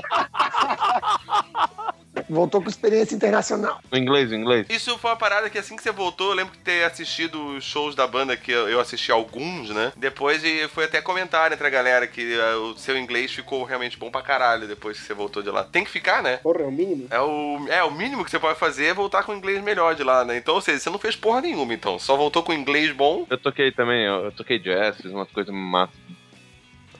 Voltou 2.30 2.62
com 2.62 2.68
experiência 2.68 3.14
internacional. 3.14 3.80
o 3.92 3.96
inglês, 3.96 4.30
o 4.30 4.34
inglês. 4.34 4.66
Isso 4.70 4.96
foi 4.98 5.10
uma 5.10 5.16
parada 5.16 5.50
que 5.50 5.58
assim 5.58 5.76
que 5.76 5.82
você 5.82 5.92
voltou, 5.92 6.30
eu 6.30 6.34
lembro 6.34 6.52
de 6.52 6.60
ter 6.60 6.84
assistido 6.84 7.56
os 7.56 7.64
shows 7.64 7.94
da 7.94 8.06
banda, 8.06 8.36
que 8.36 8.50
eu 8.50 8.70
eu 8.70 8.80
assisti 8.80 9.10
alguns, 9.10 9.70
né? 9.70 9.92
Depois 9.96 10.44
e 10.44 10.68
foi 10.68 10.84
até 10.84 11.00
comentário 11.02 11.54
entre 11.54 11.66
a 11.66 11.70
galera 11.70 12.06
que 12.06 12.34
eh, 12.34 12.54
o 12.54 12.76
seu 12.76 12.96
inglês 12.96 13.32
ficou 13.32 13.64
realmente 13.64 13.98
bom 13.98 14.10
pra 14.10 14.22
caralho 14.22 14.66
depois 14.68 14.98
que 14.98 15.04
você 15.04 15.14
voltou 15.14 15.42
de 15.42 15.50
lá. 15.50 15.64
Tem 15.64 15.84
que 15.84 15.90
ficar, 15.90 16.22
né? 16.22 16.38
Porra, 16.38 16.62
é 16.62 16.66
o 16.66 16.70
mínimo. 16.70 17.06
É 17.10 17.20
o, 17.20 17.66
é, 17.68 17.84
o 17.84 17.90
mínimo 17.90 18.24
que 18.24 18.30
você 18.30 18.38
pode 18.38 18.58
fazer 18.58 18.86
é 18.86 18.94
voltar 18.94 19.24
com 19.24 19.32
o 19.32 19.36
inglês 19.36 19.62
melhor 19.62 19.94
de 19.94 20.04
lá, 20.04 20.24
né? 20.24 20.36
Então, 20.36 20.54
ou 20.54 20.60
seja, 20.60 20.78
você 20.78 20.90
não 20.90 20.98
fez 20.98 21.16
porra 21.16 21.40
nenhuma, 21.40 21.74
então. 21.74 21.98
Só 21.98 22.16
voltou 22.16 22.42
com 22.42 22.52
o 22.52 22.54
inglês 22.54 22.92
bom. 22.92 23.26
Eu 23.28 23.38
toquei 23.38 23.72
também, 23.72 24.06
eu, 24.06 24.26
eu 24.26 24.32
toquei 24.32 24.58
jazz, 24.58 24.96
fiz 24.96 25.10
umas 25.10 25.30
coisas 25.30 25.54
massas. 25.54 25.96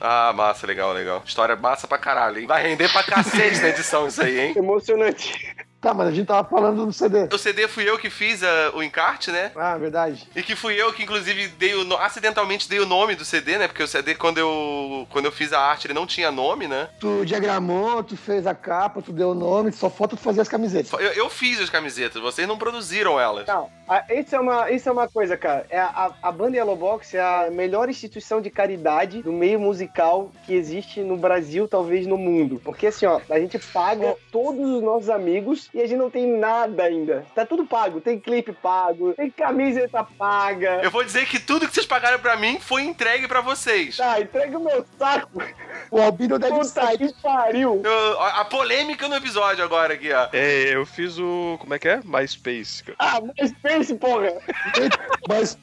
Ah, 0.03 0.33
massa, 0.33 0.65
legal, 0.65 0.91
legal. 0.93 1.21
História 1.23 1.55
massa 1.55 1.87
pra 1.87 1.97
caralho, 1.97 2.39
hein? 2.39 2.47
Vai 2.47 2.63
render 2.63 2.91
pra 2.91 3.03
cacete 3.03 3.61
na 3.61 3.69
edição 3.69 4.07
isso 4.07 4.21
aí, 4.23 4.39
hein? 4.39 4.53
Emocionante. 4.57 5.55
Tá, 5.81 5.95
mas 5.95 6.09
a 6.09 6.11
gente 6.11 6.27
tava 6.27 6.47
falando 6.47 6.85
do 6.85 6.93
CD. 6.93 7.27
O 7.33 7.37
CD 7.39 7.67
fui 7.67 7.89
eu 7.89 7.97
que 7.97 8.09
fiz 8.09 8.43
ah, 8.43 8.71
o 8.75 8.83
encarte, 8.83 9.31
né? 9.31 9.51
Ah, 9.55 9.75
verdade. 9.77 10.27
E 10.35 10.43
que 10.43 10.55
fui 10.55 10.75
eu 10.79 10.93
que, 10.93 11.01
inclusive, 11.01 11.47
dei 11.47 11.73
o 11.73 11.97
acidentalmente 11.97 12.69
dei 12.69 12.79
o 12.79 12.85
nome 12.85 13.15
do 13.15 13.25
CD, 13.25 13.57
né? 13.57 13.67
Porque 13.67 13.81
o 13.81 13.87
CD, 13.87 14.13
quando 14.13 14.37
eu, 14.37 15.07
quando 15.09 15.25
eu 15.25 15.31
fiz 15.31 15.51
a 15.51 15.59
arte, 15.59 15.87
ele 15.87 15.95
não 15.95 16.05
tinha 16.05 16.29
nome, 16.31 16.67
né? 16.67 16.87
Tu 16.99 17.25
diagramou, 17.25 18.03
tu 18.03 18.15
fez 18.15 18.45
a 18.45 18.53
capa, 18.53 19.01
tu 19.01 19.11
deu 19.11 19.31
o 19.31 19.35
nome, 19.35 19.71
só 19.71 19.89
falta 19.89 20.15
tu 20.15 20.21
fazer 20.21 20.41
as 20.41 20.47
camisetas. 20.47 20.91
Eu, 20.93 20.99
eu 21.13 21.29
fiz 21.31 21.59
as 21.59 21.69
camisetas, 21.69 22.21
vocês 22.21 22.47
não 22.47 22.59
produziram 22.59 23.19
elas. 23.19 23.47
Não, 23.47 23.67
a- 23.89 24.05
isso 24.13 24.35
é, 24.35 24.39
uma, 24.39 24.69
isso 24.69 24.87
é 24.87 24.91
uma 24.91 25.07
coisa, 25.07 25.35
cara. 25.35 25.65
É 25.69 25.79
a, 25.79 26.11
a 26.21 26.31
banda 26.31 26.57
Yellow 26.57 26.75
Box 26.75 27.15
é 27.15 27.21
a 27.21 27.49
melhor 27.49 27.89
instituição 27.89 28.39
de 28.39 28.51
caridade 28.51 29.23
do 29.23 29.33
meio 29.33 29.59
musical 29.59 30.31
que 30.45 30.53
existe 30.53 31.01
no 31.01 31.17
Brasil, 31.17 31.67
talvez 31.67 32.05
no 32.05 32.17
mundo. 32.17 32.61
Porque 32.63 32.85
assim, 32.87 33.07
ó, 33.07 33.19
a 33.29 33.39
gente 33.39 33.57
paga 33.57 34.15
todos 34.31 34.61
os 34.69 34.83
nossos 34.83 35.09
amigos 35.09 35.70
e 35.73 35.81
a 35.81 35.87
gente 35.87 35.97
não 35.97 36.09
tem 36.09 36.27
nada 36.37 36.83
ainda. 36.83 37.25
Tá 37.35 37.45
tudo 37.45 37.65
pago. 37.65 38.01
Tem 38.01 38.19
clipe 38.19 38.51
pago, 38.53 39.13
tem 39.13 39.29
camiseta 39.29 40.03
paga. 40.03 40.81
Eu 40.83 40.91
vou 40.91 41.03
dizer 41.03 41.25
que 41.27 41.39
tudo 41.39 41.67
que 41.67 41.73
vocês 41.73 41.85
pagaram 41.85 42.19
pra 42.19 42.35
mim 42.35 42.59
foi 42.59 42.83
entregue 42.83 43.27
pra 43.27 43.41
vocês. 43.41 43.97
Tá, 43.97 44.19
entrega 44.19 44.57
o 44.57 44.63
meu 44.63 44.85
saco. 44.97 45.41
O 45.89 46.01
Albino 46.01 46.37
deve 46.39 46.53
Puta 46.53 46.65
sair. 46.65 46.97
que 46.97 47.13
pariu. 47.21 47.81
Eu- 47.83 48.21
a 48.21 48.45
polêmica 48.45 49.07
no 49.07 49.15
episódio 49.15 49.63
agora 49.63 49.93
aqui, 49.93 50.11
ó. 50.11 50.27
É, 50.33 50.73
eu 50.75 50.85
fiz 50.85 51.17
o. 51.17 51.57
Como 51.59 51.73
é 51.73 51.79
que 51.79 51.87
é? 51.87 51.99
MySpace. 52.03 52.83
cara. 52.83 52.95
Ah, 52.99 53.21
mas 53.37 53.51
pense, 53.61 53.95
porra. 53.95 54.31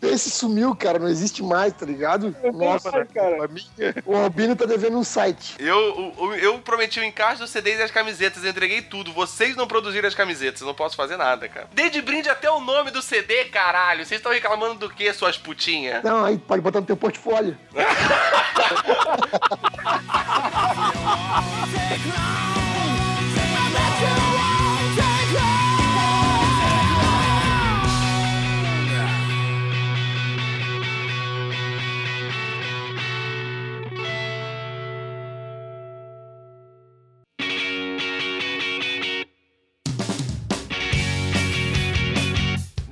Esse 0.03 0.31
sumiu, 0.31 0.75
cara, 0.75 0.99
não 0.99 1.09
existe 1.09 1.43
mais, 1.43 1.73
tá 1.73 1.85
ligado? 1.87 2.35
Nossa, 2.53 2.91
Ai, 2.97 3.07
cara. 3.07 3.45
A 3.45 3.49
minha. 3.49 3.95
o 4.07 4.17
Albino 4.17 4.55
tá 4.57 4.65
devendo 4.67 4.99
um 4.99 5.05
site. 5.05 5.57
Eu, 5.59 6.15
o- 6.19 6.35
eu 6.35 6.59
prometi 6.61 7.01
o 7.01 7.05
encaixe 7.05 7.41
dos 7.41 7.51
CDs 7.51 7.79
e 7.79 7.83
as 7.83 7.91
camisetas, 7.91 8.45
eu 8.45 8.51
entreguei 8.51 8.83
tudo. 8.83 9.13
Vocês 9.13 9.57
não 9.57 9.67
produziram 9.67 9.98
as 10.07 10.15
camisetas, 10.15 10.61
eu 10.61 10.67
não 10.67 10.75
posso 10.75 10.97
fazer 10.97 11.17
nada, 11.17 11.49
cara. 11.49 11.69
Dei 11.73 11.91
de 11.91 12.01
brinde 12.01 12.29
até 12.29 12.51
o 12.51 12.61
nome 12.61 12.91
do 12.91 13.03
CD, 13.03 13.45
caralho. 13.47 14.05
Vocês 14.05 14.21
estão 14.21 14.33
reclamando 14.33 14.75
do 14.75 14.91
que, 14.91 15.13
suas 15.13 15.37
putinhas? 15.37 16.03
Não, 16.03 16.25
aí 16.25 16.39
pode 16.39 16.63
botar 16.63 16.81
no 16.81 16.87
teu 16.87 16.97
portfólio. 16.97 17.57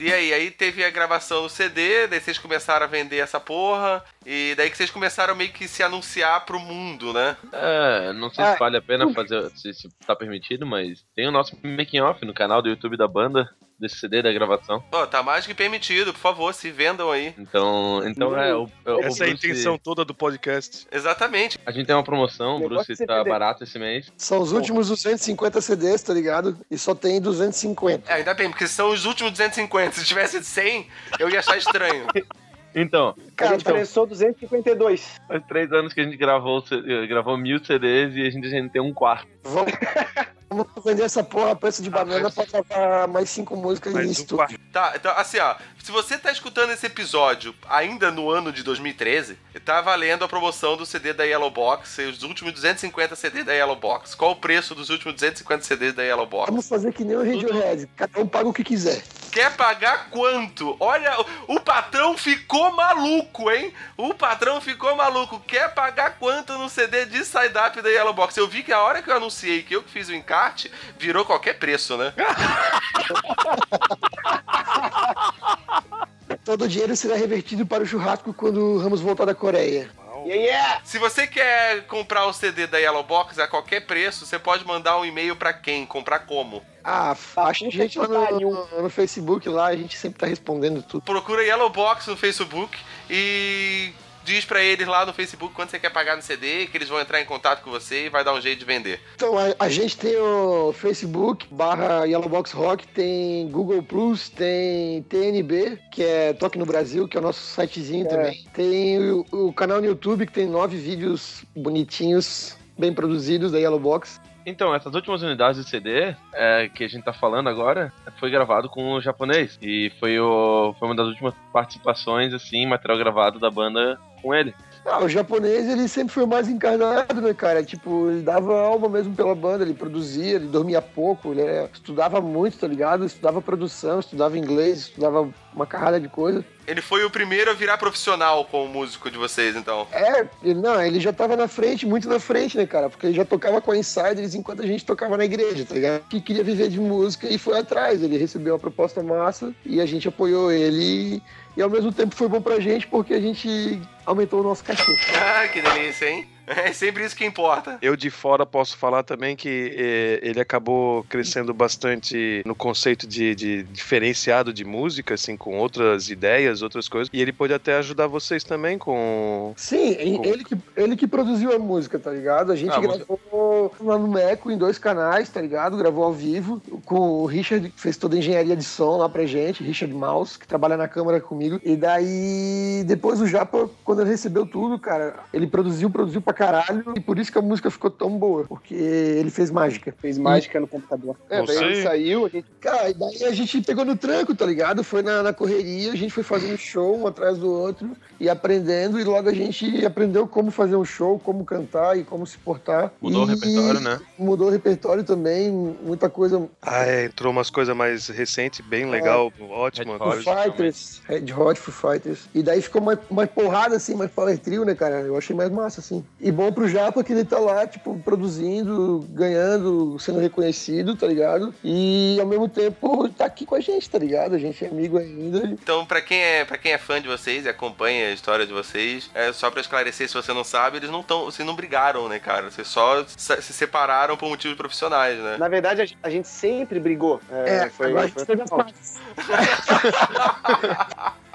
E 0.07 0.13
aí, 0.13 0.33
aí 0.33 0.51
teve 0.53 0.85
a 0.85 0.91
gravação 0.91 1.43
do 1.43 1.49
CD, 1.49 2.07
daí 2.07 2.21
vocês 2.21 2.39
começaram 2.39 2.85
a 2.85 2.89
vender 2.89 3.17
essa 3.17 3.41
porra, 3.41 4.05
e 4.25 4.55
daí 4.57 4.71
que 4.71 4.77
vocês 4.77 4.91
começaram 4.91 5.35
meio 5.35 5.51
que 5.53 5.67
se 5.67 5.83
anunciar 5.83 6.45
pro 6.47 6.61
mundo, 6.61 7.13
né? 7.13 7.37
É, 7.53 8.13
não 8.13 8.31
sei 8.31 8.45
Ah, 8.45 8.53
se 8.53 8.59
vale 8.59 8.77
a 8.77 8.83
pena 8.83 9.13
fazer, 9.13 9.51
se, 9.51 9.75
se 9.75 9.89
tá 10.07 10.15
permitido, 10.15 10.65
mas 10.65 11.05
tem 11.17 11.27
o 11.27 11.33
nosso 11.33 11.59
making 11.63 12.01
off 12.01 12.25
no 12.25 12.33
canal 12.33 12.63
do 12.63 12.69
YouTube 12.69 12.97
da 12.97 13.09
banda, 13.09 13.51
desse 13.79 13.97
CD 13.97 14.23
da 14.23 14.33
gravação. 14.33 14.83
Ó, 14.93 15.07
tá 15.07 15.23
mais 15.23 15.47
que 15.47 15.55
permitido, 15.55 16.13
por 16.13 16.21
favor, 16.21 16.55
se 16.55 16.71
vendam 16.71 17.11
aí. 17.11 17.35
Então, 17.39 18.03
então 18.07 18.37
é, 18.39 18.55
o, 18.55 18.65
o 18.65 19.01
Essa 19.03 19.25
é 19.25 19.29
a 19.29 19.31
intenção 19.31 19.79
toda 19.79 20.05
do 20.05 20.15
podcast. 20.15 20.87
Exatamente. 20.91 21.59
A 21.65 21.71
gente 21.71 21.87
tem 21.87 21.95
uma 21.95 22.05
promoção, 22.05 22.57
o 22.57 22.69
Bruce 22.69 22.97
tá 23.07 23.19
CD. 23.19 23.31
barato 23.31 23.65
esse 23.65 23.79
mês. 23.79 24.13
São 24.17 24.41
os 24.41 24.53
últimos 24.53 24.89
250 24.89 25.61
CDs, 25.61 26.03
tá 26.03 26.15
ligado? 26.15 26.59
E 26.71 26.79
só 26.79 26.95
tem 26.95 27.21
250. 27.21 28.11
É, 28.11 28.17
ainda 28.17 28.35
bem, 28.35 28.51
porque 28.51 28.67
são 28.67 28.91
os 28.91 29.05
últimos 29.05 29.33
250. 29.33 29.93
Se 29.93 30.05
tivesse 30.05 30.43
100, 30.43 30.87
eu 31.19 31.29
ia 31.29 31.41
achar 31.41 31.57
estranho. 31.57 32.07
Então, 32.79 33.15
A 33.17 33.31
Cara, 33.35 33.53
gente 33.53 33.63
então, 33.63 33.73
prensou 33.73 34.07
252. 34.07 35.19
faz 35.27 35.43
três 35.49 35.73
anos 35.73 35.95
que 35.95 36.01
a 36.01 36.05
gente 36.05 36.17
gravou, 36.19 36.61
C- 36.61 37.07
gravou 37.07 37.37
mil 37.39 37.59
CDs 37.65 38.15
e 38.15 38.27
a 38.27 38.31
gente, 38.31 38.47
a 38.47 38.51
gente 38.51 38.71
tem 38.71 38.83
um 38.83 38.93
quarto. 38.93 39.27
vamos, 39.43 39.73
vamos 40.51 40.67
vender 40.85 41.03
essa 41.05 41.25
porra 41.25 41.53
a 41.53 41.57
preço 41.57 41.83
de 41.83 41.89
banana 41.89 42.31
pra 42.31 42.45
gravar 42.45 43.09
mais 43.09 43.31
cinco 43.31 43.57
músicas 43.57 43.93
em 43.95 43.97
Mas 43.97 44.07
um 44.09 44.11
estúdio. 44.13 44.37
quarto. 44.37 44.59
Tá, 44.71 44.93
então 44.95 45.11
assim, 45.17 45.39
ó. 45.39 45.55
Se 45.83 45.93
você 45.93 46.19
tá 46.19 46.33
escutando 46.33 46.71
esse 46.73 46.85
episódio 46.85 47.55
ainda 47.69 48.11
no 48.11 48.29
ano 48.29 48.51
de 48.53 48.65
2013, 48.65 49.39
tá 49.65 49.81
valendo 49.81 50.25
a 50.25 50.29
promoção 50.29 50.77
do 50.77 50.85
CD 50.85 51.13
da 51.13 51.23
Yellow 51.23 51.49
Box, 51.51 51.99
os 52.03 52.25
últimos 52.25 52.53
250 52.55 53.15
CDs 53.15 53.47
da 53.47 53.53
Yellow 53.53 53.77
Box. 53.77 54.15
Qual 54.17 54.33
o 54.33 54.37
preço 54.37 54.75
dos 54.75 54.91
últimos 54.91 55.15
250 55.15 55.63
CDs 55.63 55.95
da 55.95 56.03
Yellow 56.03 56.27
Box? 56.27 56.51
Vamos 56.51 56.69
fazer 56.69 56.93
que 56.93 57.05
nem 57.05 57.15
o 57.17 57.21
Radiohead. 57.25 57.89
Cada 57.97 58.21
um 58.21 58.27
paga 58.27 58.49
o 58.49 58.53
que 58.53 58.65
quiser. 58.65 59.01
Quer 59.37 59.55
pagar 59.55 60.09
quanto? 60.09 60.75
Olha, 60.81 61.15
o, 61.47 61.61
patrão 61.61 62.17
ficou 62.17 62.73
maluco, 62.73 63.51
hein? 63.51 63.71
O 63.95 64.15
patrão 64.15 64.63
ficou 64.63 64.97
maluco. 64.97 65.39
Quer 65.41 65.75
pagar 65.75 66.17
quanto 66.19 66.55
no 66.55 66.71
CD 66.71 67.05
de 67.05 67.23
Side 67.23 67.53
Up 67.55 67.83
da 67.83 67.91
Yellow 67.91 68.15
Box? 68.15 68.35
Eu 68.39 68.49
vi 68.49 68.63
que 68.63 68.73
a 68.73 68.81
hora 68.81 69.03
que 69.03 69.11
eu 69.11 69.15
anunciei 69.15 69.63
que 69.63 69.77
eu 69.77 69.83
que 69.83 69.91
fiz 69.91 70.09
o 70.09 70.15
encarte, 70.15 70.73
virou 70.99 71.23
qualquer 71.23 71.59
preço, 71.59 71.99
né? 71.99 72.15
Todo 76.43 76.65
o 76.65 76.69
dinheiro 76.69 76.97
será 76.97 77.15
revertido 77.15 77.67
para 77.67 77.83
o 77.83 77.87
churrasco 77.87 78.33
quando 78.33 78.59
o 78.59 78.79
Ramos 78.79 79.03
voltar 79.03 79.27
da 79.27 79.35
Coreia. 79.35 79.91
Yeah, 80.25 80.43
yeah! 80.43 80.81
Se 80.83 80.99
você 80.99 81.27
quer 81.27 81.83
comprar 81.89 82.25
o 82.25 82.33
CD 82.33 82.67
da 82.67 82.79
Yellow 82.79 83.05
Box 83.05 83.39
a 83.39 83.47
qualquer 83.47 83.81
preço, 83.81 84.25
você 84.25 84.39
pode 84.39 84.67
mandar 84.67 84.99
um 84.99 85.05
e-mail 85.05 85.37
pra 85.37 85.53
quem? 85.53 85.85
Comprar 85.85 86.21
como? 86.21 86.65
Ah, 86.89 87.17
acha 87.39 87.67
a 87.67 87.71
gente 87.71 87.99
lá 87.99 88.31
no, 88.31 88.83
no 88.83 88.89
Facebook, 88.89 89.49
lá 89.49 89.67
a 89.67 89.77
gente 89.77 89.99
sempre 89.99 90.21
tá 90.21 90.27
respondendo 90.27 90.81
tudo. 90.85 91.03
Procura 91.03 91.43
Yellow 91.43 91.69
Box 91.69 92.07
no 92.07 92.17
Facebook 92.17 92.79
e 93.11 93.93
diz 94.23 94.45
pra 94.45 94.63
eles 94.63 94.87
lá 94.87 95.05
no 95.05 95.13
Facebook 95.13 95.53
quanto 95.53 95.71
você 95.71 95.81
quer 95.81 95.91
pagar 95.91 96.15
no 96.15 96.23
CD, 96.23 96.67
que 96.67 96.77
eles 96.77 96.89
vão 96.89 97.01
entrar 97.01 97.21
em 97.21 97.25
contato 97.25 97.63
com 97.63 97.73
você 97.73 98.07
e 98.07 98.09
vai 98.09 98.23
dar 98.23 98.35
um 98.35 98.41
jeito 98.41 98.61
de 98.61 98.65
vender. 98.65 99.01
Então, 99.17 99.37
a, 99.37 99.55
a 99.59 99.69
gente 99.69 99.97
tem 99.97 100.17
o 100.17 100.73
Facebook, 100.73 101.47
barra 101.51 102.05
Yellowbox 102.05 102.53
Rock, 102.53 102.87
tem 102.87 103.49
Google 103.49 103.83
Plus, 103.83 104.29
tem 104.29 105.03
TNB, 105.05 105.81
que 105.91 106.05
é 106.05 106.33
Toque 106.35 106.57
no 106.57 106.67
Brasil, 106.67 107.09
que 107.09 107.17
é 107.17 107.21
o 107.21 107.23
nosso 107.23 107.41
sitezinho 107.41 108.09
também. 108.09 108.47
Tem 108.55 109.01
o, 109.01 109.27
o 109.33 109.53
canal 109.53 109.81
no 109.81 109.87
YouTube, 109.87 110.25
que 110.25 110.33
tem 110.33 110.47
nove 110.47 110.77
vídeos 110.77 111.45
bonitinhos, 111.57 112.57
bem 112.79 112.93
produzidos 112.93 113.51
da 113.51 113.59
Yellowbox. 113.59 114.21
Então, 114.47 114.73
essas 114.73 114.95
últimas 114.95 115.23
unidades 115.23 115.61
de 115.61 115.69
CD 115.69 116.15
é, 116.33 116.71
que 116.73 116.85
a 116.85 116.89
gente 116.89 117.03
tá 117.03 117.13
falando 117.13 117.49
agora 117.49 117.93
foi 118.21 118.31
gravado 118.31 118.69
com 118.69 118.93
o 118.93 119.01
japonês. 119.01 119.59
E 119.61 119.91
foi, 119.99 120.21
o, 120.21 120.73
foi 120.79 120.89
uma 120.89 120.95
das 120.95 121.09
últimas 121.09 121.35
participações, 121.53 122.33
assim, 122.33 122.65
material 122.65 122.97
gravado 122.97 123.41
da 123.41 123.51
banda 123.51 123.99
com 124.23 124.33
ele. 124.33 124.55
Ah, 124.87 125.03
o 125.03 125.09
japonês, 125.09 125.69
ele 125.69 125.89
sempre 125.89 126.15
foi 126.15 126.25
mais 126.27 126.49
encarnado, 126.49 127.21
né, 127.21 127.35
cara? 127.35 127.63
Tipo, 127.63 128.09
ele 128.09 128.23
dava 128.23 128.57
alma 128.57 128.89
mesmo 128.89 129.15
pela 129.15 129.35
banda, 129.35 129.65
ele 129.65 129.75
produzia, 129.75 130.37
ele 130.37 130.47
dormia 130.47 130.81
pouco, 130.81 131.33
ele 131.33 131.43
é, 131.43 131.69
estudava 131.73 132.21
muito, 132.21 132.57
tá 132.57 132.69
ligado? 132.69 133.05
Estudava 133.05 133.43
produção, 133.43 133.99
estudava 133.99 134.39
inglês, 134.39 134.79
estudava 134.79 135.29
uma 135.53 135.67
carrada 135.67 135.99
de 135.99 136.09
coisa. 136.09 136.45
Ele 136.67 136.81
foi 136.81 137.05
o 137.05 137.11
primeiro 137.11 137.51
a 137.51 137.55
virar 137.55 137.79
profissional 137.79 138.45
como 138.45 138.69
músico 138.69 139.11
de 139.11 139.17
vocês, 139.17 139.57
então. 139.57 139.87
É, 139.93 140.27
ele, 140.43 140.61
não, 140.61 140.81
ele 140.83 141.01
já 141.01 141.13
tava 141.13 141.37
na 141.37 141.49
frente, 141.49 141.87
muito 141.87 142.09
na 142.09 142.19
frente, 142.19 142.57
né, 142.57 142.67
cara? 142.67 142.91
Porque 142.91 143.07
ele 143.07 143.15
já 143.15 143.25
tocava 143.25 143.61
com 143.61 143.71
a 143.71 143.77
Insiders 143.77 144.35
enquanto 144.35 144.63
a 144.63 144.67
gente 144.67 144.85
tocava 144.85 145.17
na 145.17 145.25
igreja, 145.25 145.65
tá 145.65 145.75
ligado? 145.75 146.03
Que 146.09 146.21
queria 146.21 146.45
viver 146.45 146.69
de 146.69 146.81
música 146.81 147.29
e 147.29 147.39
foi 147.39 147.59
atrás. 147.59 148.03
Ele 148.03 148.19
recebeu 148.19 148.57
a 148.57 148.59
proposta 148.59 149.03
massa 149.03 149.53
e 149.65 149.81
a 149.81 149.87
gente 149.87 150.09
apoiou 150.09 150.51
ele. 150.51 151.17
E 151.17 151.23
ao 151.63 151.71
mesmo 151.71 151.93
tempo 151.93 152.15
foi 152.15 152.29
bom 152.29 152.41
pra 152.41 152.61
gente 152.61 152.87
porque 152.87 153.15
a 153.15 153.21
gente 153.21 153.81
aumentou 154.05 154.41
o 154.41 154.43
nosso 154.43 154.63
cachê. 154.63 154.95
Ah, 155.15 155.49
que 155.49 155.61
delícia, 155.63 156.11
hein? 156.11 156.36
É 156.67 156.73
sempre 156.73 157.05
isso 157.05 157.15
que 157.17 157.25
importa. 157.25 157.79
Eu 157.83 157.97
de 157.97 158.11
fora 158.11 158.47
posso 158.47 158.77
falar 158.77 159.03
também 159.03 159.37
que 159.37 159.75
eh, 159.77 160.21
ele 160.23 160.41
acabou 160.41 161.05
crescendo 161.09 161.53
bastante 161.53 162.43
no 162.45 162.55
conceito 162.55 163.07
de, 163.07 163.35
de 163.35 163.63
diferenciado 163.65 164.53
de 164.53 164.65
música, 164.65 165.15
assim, 165.15 165.37
com 165.37 165.59
outras 165.59 166.09
ideias, 166.09 166.63
outras 166.63 166.89
coisas. 166.89 167.09
E 167.13 167.21
ele 167.21 167.33
pode 167.33 167.53
até 167.53 167.77
ajudar 167.77 168.07
vocês 168.07 168.45
também 168.45 168.79
com. 168.79 169.53
Sim, 169.57 169.97
ele 169.99 170.45
que, 170.45 170.57
ele 170.77 170.97
que 170.97 171.07
produziu 171.07 171.53
a 171.55 171.59
música, 171.59 171.99
tá 171.99 172.11
ligado? 172.11 172.53
A 172.53 172.57
gente 172.57 172.73
Ah, 172.73 172.81
gravou 172.81 173.73
lá 173.81 173.99
no 173.99 174.09
Meco 174.09 174.51
em 174.51 174.57
dois 174.57 174.79
canais, 174.79 175.29
tá 175.29 175.41
ligado? 175.41 175.77
Gravou 175.77 176.05
ao 176.05 176.13
vivo 176.13 176.61
com 176.85 177.23
o 177.23 177.27
Richard, 177.27 177.71
que 177.71 177.81
fez 177.81 177.97
toda 177.97 178.17
a 178.17 178.19
engenharia 178.19 178.57
de 178.57 178.65
som 178.65 178.99
lá 178.99 179.09
pra 179.09 179.27
gente, 179.27 179.63
Richard 179.63 179.93
Maus, 179.95 180.37
que 180.37 180.47
trabalha 180.47 180.77
na 180.77 180.89
câmara 180.89 181.21
comigo. 181.21 181.61
E 181.65 181.77
daí, 181.77 182.85
depois 182.87 183.21
o 183.21 183.27
Japa, 183.27 183.69
quando 183.85 184.03
ele 184.03 184.11
recebeu 184.11 184.47
tudo, 184.47 184.79
cara, 184.79 185.17
ele 185.33 185.47
produziu, 185.47 185.91
produziu 185.91 186.21
pra 186.21 186.36
caralho. 186.37 186.93
E 186.95 187.01
por 187.01 187.19
isso 187.19 187.33
que 187.33 187.39
a 187.39 187.43
música 187.43 187.71
ficou 187.71 187.91
tão 187.91 188.11
boa, 188.11 188.45
porque 188.45 188.75
ele 188.75 189.31
fez 189.31 189.51
mágica. 189.51 189.95
Fez 189.99 190.19
mágica 190.19 190.61
no 190.61 190.69
computador. 190.69 191.17
É, 191.31 191.43
daí 191.43 191.57
ele 191.57 191.83
saiu, 191.83 192.27
a 192.27 192.29
gente 192.29 192.47
Cara, 192.61 192.91
e 192.91 192.95
daí 192.95 193.25
a 193.25 193.33
gente 193.33 193.63
pegou 193.63 193.85
no 193.85 193.97
tranco, 193.97 194.35
tá 194.35 194.45
ligado? 194.45 194.83
Foi 194.83 195.01
na, 195.01 195.23
na 195.23 195.33
correria, 195.33 195.93
a 195.93 195.97
gente 195.97 196.13
foi 196.13 196.23
fazendo 196.23 196.59
show 196.59 196.99
um 196.99 197.07
atrás 197.07 197.39
do 197.39 197.51
outro 197.51 197.97
e 198.19 198.29
aprendendo, 198.29 198.99
e 198.99 199.05
logo 199.05 199.29
a 199.29 199.33
gente 199.33 199.85
aprendeu 199.87 200.27
como 200.27 200.51
fazer 200.51 200.75
um 200.75 200.85
show, 200.85 201.19
como 201.19 201.45
cantar 201.45 201.97
e 201.97 202.03
como 202.03 202.27
se 202.27 202.37
portar. 202.39 202.93
Mudou 203.01 203.25
o 203.25 203.31
E 203.31 203.35
repertório, 203.35 203.81
né? 203.81 204.01
Mudou 204.19 204.49
o 204.49 204.51
repertório 204.51 205.05
também, 205.05 205.51
muita 205.51 206.11
coisa. 206.11 206.49
Ah, 206.61 206.85
é, 206.85 207.05
entrou 207.05 207.31
umas 207.31 207.51
coisas 207.51 207.77
mais 207.77 208.09
recentes, 208.09 208.61
bem 208.61 208.91
legal, 208.91 209.33
ótimo. 209.49 209.97
Red 209.97 210.09
Hot. 210.09 210.25
Fighters, 210.25 211.03
Red 211.07 211.33
Hot, 211.33 211.61
Foo 211.61 211.73
Fighters. 211.73 212.29
E 212.35 212.43
daí 212.43 212.61
ficou 212.61 212.83
mais, 212.83 212.99
mais 213.11 213.31
porrada, 213.31 213.77
assim, 213.77 213.95
mais 213.95 214.11
power 214.11 214.37
trio, 214.39 214.65
né, 214.65 214.75
cara? 214.75 215.03
Eu 215.03 215.17
achei 215.17 215.37
mais 215.37 215.51
massa, 215.51 215.81
assim. 215.81 216.05
E 216.21 216.26
bom 216.33 216.53
pro 216.53 216.69
Japa 216.69 217.03
que 217.05 217.13
ele 217.13 217.25
tá 217.25 217.39
lá, 217.39 217.67
tipo, 217.67 217.99
produzindo, 218.01 219.07
ganhando, 219.11 219.99
sendo 219.99 220.19
reconhecido, 220.19 220.97
tá 220.97 221.07
ligado? 221.07 221.55
E 221.65 222.19
ao 222.21 222.27
mesmo 222.27 222.49
tempo 222.49 223.09
tá 223.11 223.25
aqui 223.27 223.47
com 223.47 223.55
a 223.55 223.61
gente, 223.61 223.89
tá 223.89 223.99
ligado? 223.99 224.35
A 224.35 224.39
gente 224.39 224.65
é 224.65 224.69
amigo 224.69 224.99
ainda. 224.99 225.47
Então, 225.47 225.87
pra 225.87 226.01
quem 226.01 226.19
é 226.21 226.45
para 226.45 226.59
quem 226.59 226.73
é 226.73 226.79
fã 226.79 227.01
de 227.01 227.09
vocês 227.09 227.45
e 227.45 227.49
acompanha 227.49 228.09
a 228.09 228.13
história 228.13 228.47
de 228.47 228.53
vocês, 228.53 229.11
é 229.15 229.33
só 229.33 229.51
pra 229.51 229.61
esclarecer, 229.61 230.09
se 230.09 230.15
você 230.15 230.33
não 230.33 230.45
sabe, 230.45 230.79
eles 230.79 230.91
não 230.91 231.01
estão, 231.01 231.25
vocês 231.25 231.47
não 231.47 231.55
brigaram, 231.55 232.09
né, 232.09 232.19
cara? 232.19 232.51
Vocês 232.51 232.67
só 232.69 233.05
se 233.07 233.37
se 233.43 233.53
separaram 233.53 234.17
por 234.17 234.29
motivos 234.29 234.57
profissionais, 234.57 235.19
né? 235.19 235.37
Na 235.39 235.49
verdade, 235.49 235.83
a 235.83 235.85
gente- 235.85 235.99
a 236.03 236.11
sempre 236.29 236.81
brigou. 236.81 237.21
É, 237.31 237.69
foi, 237.71 237.89
agora 237.89 238.07
a 238.07 238.09
foi 238.09 238.19
gente 238.21 238.27
teve 238.27 238.43
as 238.43 238.51
partes. 238.51 238.97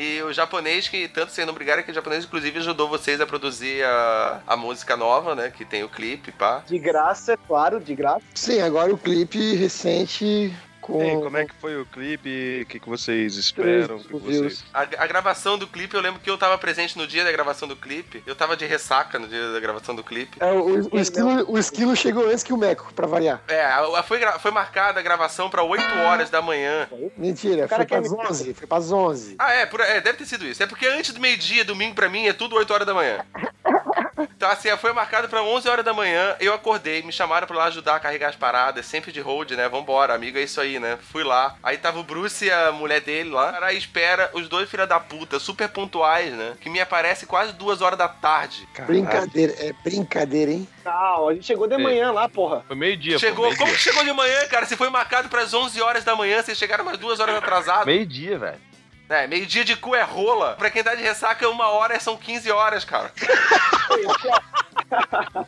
E 0.00 0.22
o 0.22 0.32
japonês, 0.32 0.86
que 0.86 1.08
tanto 1.08 1.32
vocês 1.32 1.44
não 1.44 1.52
brigaram, 1.52 1.82
que 1.82 1.90
o 1.90 1.94
japonês, 1.94 2.24
inclusive, 2.24 2.60
ajudou 2.60 2.88
vocês 2.88 3.20
a 3.20 3.26
produzir 3.26 3.82
a, 3.84 4.40
a 4.46 4.56
música 4.56 4.96
nova, 4.96 5.34
né? 5.34 5.50
Que 5.50 5.64
tem 5.64 5.82
o 5.82 5.88
clipe, 5.88 6.30
pá. 6.30 6.62
de 6.64 6.78
graça, 6.78 7.32
é 7.32 7.36
claro, 7.36 7.80
de 7.80 7.96
graça. 7.96 8.22
Sim, 8.32 8.60
agora 8.60 8.94
o 8.94 8.96
clipe 8.96 9.56
recente 9.56 10.54
com. 10.88 11.02
Ei, 11.02 11.14
como 11.16 11.36
é 11.36 11.44
que 11.44 11.54
foi 11.60 11.80
o 11.80 11.84
clipe? 11.86 12.62
O 12.62 12.66
que, 12.66 12.80
que 12.80 12.88
vocês 12.88 13.36
esperam? 13.36 13.98
Que 13.98 14.12
vocês... 14.14 14.64
A, 14.72 14.80
a 14.82 15.06
gravação 15.06 15.58
do 15.58 15.66
clipe, 15.66 15.94
eu 15.94 16.00
lembro 16.00 16.20
que 16.20 16.28
eu 16.30 16.38
tava 16.38 16.56
presente 16.58 16.96
no 16.96 17.06
dia 17.06 17.22
da 17.24 17.30
gravação 17.30 17.68
do 17.68 17.76
clipe. 17.76 18.22
Eu 18.26 18.34
tava 18.34 18.56
de 18.56 18.64
ressaca 18.66 19.18
no 19.18 19.28
dia 19.28 19.52
da 19.52 19.60
gravação 19.60 19.94
do 19.94 20.02
clipe. 20.02 20.38
É, 20.40 20.50
o, 20.50 20.88
o, 20.92 20.98
esquilo, 20.98 21.50
o 21.52 21.58
esquilo 21.58 21.94
chegou 21.94 22.26
antes 22.28 22.42
que 22.42 22.52
o 22.52 22.56
Meco, 22.56 22.92
pra 22.94 23.06
variar. 23.06 23.42
É, 23.46 23.62
a- 23.64 23.98
a- 23.98 24.02
foi, 24.02 24.18
gra- 24.18 24.38
foi 24.38 24.50
marcada 24.50 24.98
a 24.98 25.02
gravação 25.02 25.50
pra 25.50 25.62
8 25.62 25.84
horas 26.06 26.30
da 26.30 26.40
manhã. 26.42 26.88
Mentira, 27.16 27.68
foi 27.68 27.76
pras 27.84 27.86
quer 27.88 28.00
me- 28.02 28.08
11. 28.08 28.54
Foi 28.54 28.66
pras 28.66 28.90
11. 28.90 29.36
Ah, 29.38 29.52
é, 29.52 29.66
por- 29.66 29.80
é, 29.80 30.00
deve 30.00 30.18
ter 30.18 30.26
sido 30.26 30.46
isso. 30.46 30.62
É 30.62 30.66
porque 30.66 30.86
antes 30.86 31.12
do 31.12 31.20
meio-dia, 31.20 31.64
domingo 31.64 31.94
pra 31.94 32.08
mim, 32.08 32.26
é 32.26 32.32
tudo 32.32 32.56
8 32.56 32.72
horas 32.72 32.86
da 32.86 32.94
manhã. 32.94 33.24
Então, 34.36 34.50
assim, 34.50 34.68
foi 34.76 34.92
marcado 34.92 35.28
pra 35.28 35.42
11 35.42 35.68
horas 35.68 35.84
da 35.84 35.92
manhã. 35.92 36.36
Eu 36.40 36.52
acordei, 36.54 37.02
me 37.02 37.12
chamaram 37.12 37.46
pra 37.46 37.56
lá 37.56 37.64
ajudar 37.64 37.96
a 37.96 38.00
carregar 38.00 38.28
as 38.28 38.36
paradas, 38.36 38.86
sempre 38.86 39.12
de 39.12 39.20
hold, 39.20 39.50
né? 39.52 39.68
Vambora, 39.68 40.14
amigo, 40.14 40.38
é 40.38 40.42
isso 40.42 40.60
aí, 40.60 40.78
né? 40.78 40.98
Fui 41.10 41.24
lá. 41.24 41.56
Aí 41.62 41.76
tava 41.76 41.98
o 41.98 42.02
Bruce 42.04 42.44
e 42.44 42.50
a 42.50 42.72
mulher 42.72 43.00
dele 43.00 43.30
lá. 43.30 43.52
Cara, 43.52 43.66
aí 43.66 43.78
espera 43.78 44.30
os 44.32 44.48
dois 44.48 44.68
filha 44.70 44.86
da 44.86 44.98
puta, 45.00 45.38
super 45.38 45.68
pontuais, 45.68 46.32
né? 46.32 46.54
Que 46.60 46.70
me 46.70 46.80
aparece 46.80 47.26
quase 47.26 47.52
duas 47.52 47.80
horas 47.80 47.98
da 47.98 48.08
tarde. 48.08 48.68
Brincadeira, 48.86 49.54
é 49.58 49.72
brincadeira, 49.84 50.50
hein? 50.50 50.68
Não, 50.84 51.28
a 51.28 51.34
gente 51.34 51.46
chegou 51.46 51.66
de 51.66 51.76
manhã 51.76 52.10
lá, 52.12 52.28
porra. 52.28 52.64
Foi 52.66 52.76
meio-dia, 52.76 53.18
Chegou, 53.18 53.50
pô. 53.50 53.56
como 53.56 53.72
que 53.72 53.78
chegou 53.78 54.04
de 54.04 54.12
manhã, 54.12 54.46
cara? 54.48 54.66
Se 54.66 54.76
foi 54.76 54.88
marcado 54.88 55.28
pras 55.28 55.52
11 55.52 55.80
horas 55.82 56.04
da 56.04 56.16
manhã, 56.16 56.42
vocês 56.42 56.56
chegaram 56.56 56.84
umas 56.84 56.98
duas 56.98 57.20
horas 57.20 57.36
atrasados. 57.36 57.86
meio-dia 57.86 58.38
velho. 58.38 58.67
É, 59.08 59.26
meio-dia 59.26 59.64
de 59.64 59.74
cu 59.74 59.94
é 59.94 60.02
rola. 60.02 60.54
Pra 60.58 60.70
quem 60.70 60.84
tá 60.84 60.94
de 60.94 61.02
ressaca, 61.02 61.48
uma 61.48 61.68
hora 61.68 61.98
são 61.98 62.16
15 62.16 62.50
horas, 62.50 62.84
cara. 62.84 63.10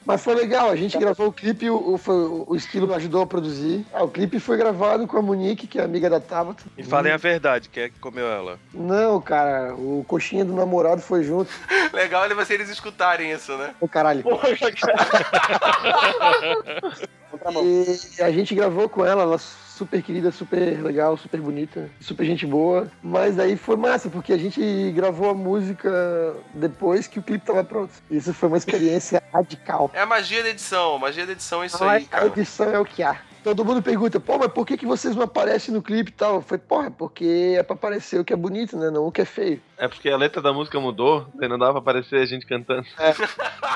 Mas 0.05 0.23
foi 0.23 0.35
legal, 0.35 0.71
a 0.71 0.77
gente 0.77 0.99
gravou 0.99 1.29
o 1.29 1.33
clipe, 1.33 1.71
o, 1.71 1.77
o, 1.77 2.45
o 2.49 2.57
Esquilo 2.57 2.93
ajudou 2.95 3.23
a 3.23 3.27
produzir. 3.27 3.87
Ah, 3.93 4.03
o 4.03 4.09
clipe 4.09 4.39
foi 4.39 4.57
gravado 4.57 5.07
com 5.07 5.17
a 5.17 5.23
Monique, 5.23 5.67
que 5.67 5.79
é 5.79 5.83
amiga 5.83 6.11
da 6.11 6.21
Tabata. 6.21 6.63
E 6.77 6.83
falem 6.83 7.13
a 7.13 7.17
verdade, 7.17 7.69
quem 7.69 7.85
é 7.85 7.89
que 7.89 7.99
comeu 7.99 8.27
ela? 8.27 8.59
Não, 8.73 9.21
cara, 9.21 9.75
o 9.75 10.05
coxinha 10.07 10.45
do 10.45 10.53
namorado 10.53 11.01
foi 11.01 11.23
junto. 11.23 11.51
Legal 11.93 12.25
é 12.25 12.35
vocês 12.35 12.69
escutarem 12.69 13.33
isso, 13.33 13.57
né? 13.57 13.75
Ô, 13.81 13.89
caralho. 13.89 14.23
Poxa, 14.23 14.73
cara. 14.73 15.07
E 17.63 18.23
a 18.23 18.31
gente 18.31 18.55
gravou 18.55 18.89
com 18.89 19.05
ela, 19.05 19.23
ela 19.23 19.39
super 19.81 20.03
querida, 20.03 20.31
super 20.31 20.83
legal, 20.83 21.17
super 21.17 21.41
bonita, 21.41 21.89
super 22.01 22.27
gente 22.27 22.47
boa. 22.47 22.87
Mas 23.03 23.39
aí 23.39 23.57
foi 23.57 23.77
massa, 23.77 24.11
porque 24.11 24.31
a 24.31 24.37
gente 24.37 24.93
gravou 24.95 25.31
a 25.31 25.35
música 25.35 26.37
depois 26.53 27.07
que 27.07 27.19
o 27.19 27.23
clipe 27.23 27.47
tava 27.47 27.65
pronto. 27.65 27.91
Isso 28.11 28.35
foi 28.35 28.49
uma 28.51 28.59
experiência 28.59 29.23
radical. 29.33 29.91
É 29.95 30.03
a 30.03 30.07
magia 30.07 30.43
da 30.43 30.51
edição. 30.51 30.97
A 30.97 30.99
magia 30.99 31.25
da 31.25 31.33
edição 31.33 31.63
é 31.63 31.67
isso 31.67 31.83
A 31.83 31.93
aí, 31.93 32.05
a 32.05 32.09
cara. 32.09 32.27
edição 32.27 32.69
é 32.69 32.79
o 32.79 32.85
que 32.85 33.03
há. 33.03 33.19
Todo 33.43 33.65
mundo 33.65 33.83
pergunta, 33.83 34.21
pô, 34.21 34.37
mas 34.37 34.53
por 34.53 34.67
que, 34.67 34.77
que 34.77 34.85
vocês 34.85 35.17
não 35.17 35.23
aparecem 35.23 35.73
no 35.73 35.81
clipe 35.81 36.11
e 36.11 36.15
tal? 36.15 36.35
Eu 36.35 36.43
falei, 36.43 36.63
porra, 36.69 36.91
porque 36.91 37.55
é 37.57 37.63
pra 37.63 37.75
aparecer 37.75 38.21
o 38.21 38.25
que 38.25 38.35
é 38.35 38.37
bonito, 38.37 38.77
né? 38.77 38.91
Não 38.91 39.07
o 39.07 39.11
que 39.11 39.23
é 39.23 39.25
feio. 39.25 39.63
É 39.79 39.89
porque 39.89 40.11
a 40.11 40.17
letra 40.19 40.43
da 40.43 40.53
música 40.53 40.79
mudou, 40.79 41.27
daí 41.35 41.49
não 41.49 41.59
dava 41.59 41.81
pra 41.81 41.81
aparecer 41.81 42.17
a 42.21 42.27
gente 42.27 42.45
cantando. 42.45 42.87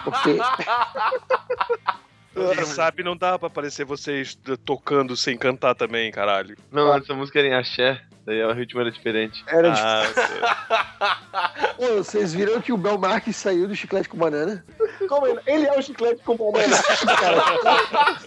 Porque 0.04 0.36
Quem 2.34 2.64
sabe 2.64 3.02
não 3.02 3.16
dá 3.16 3.38
pra 3.38 3.46
aparecer 3.48 3.84
vocês 3.84 4.36
tocando 4.64 5.16
sem 5.16 5.36
cantar 5.36 5.74
também, 5.74 6.10
caralho. 6.10 6.56
Não, 6.70 6.94
essa 6.94 7.14
música 7.14 7.38
era 7.38 7.48
em 7.48 7.54
axé, 7.54 8.00
daí 8.26 8.42
o 8.42 8.52
ritmo 8.52 8.80
era 8.80 8.90
diferente. 8.90 9.44
era. 9.46 9.72
Ah, 9.72 11.52
Pô, 11.76 11.86
vocês 12.02 12.34
viram 12.34 12.60
que 12.60 12.72
o 12.72 12.76
Bel 12.76 12.98
Marques 12.98 13.36
saiu 13.36 13.68
do 13.68 13.76
chiclete 13.76 14.08
com 14.08 14.16
banana? 14.16 14.64
Como 15.08 15.26
ele, 15.26 15.40
ele 15.46 15.66
é 15.66 15.78
o 15.78 15.82
chiclete 15.82 16.22
com 16.22 16.36
banana. 16.36 16.76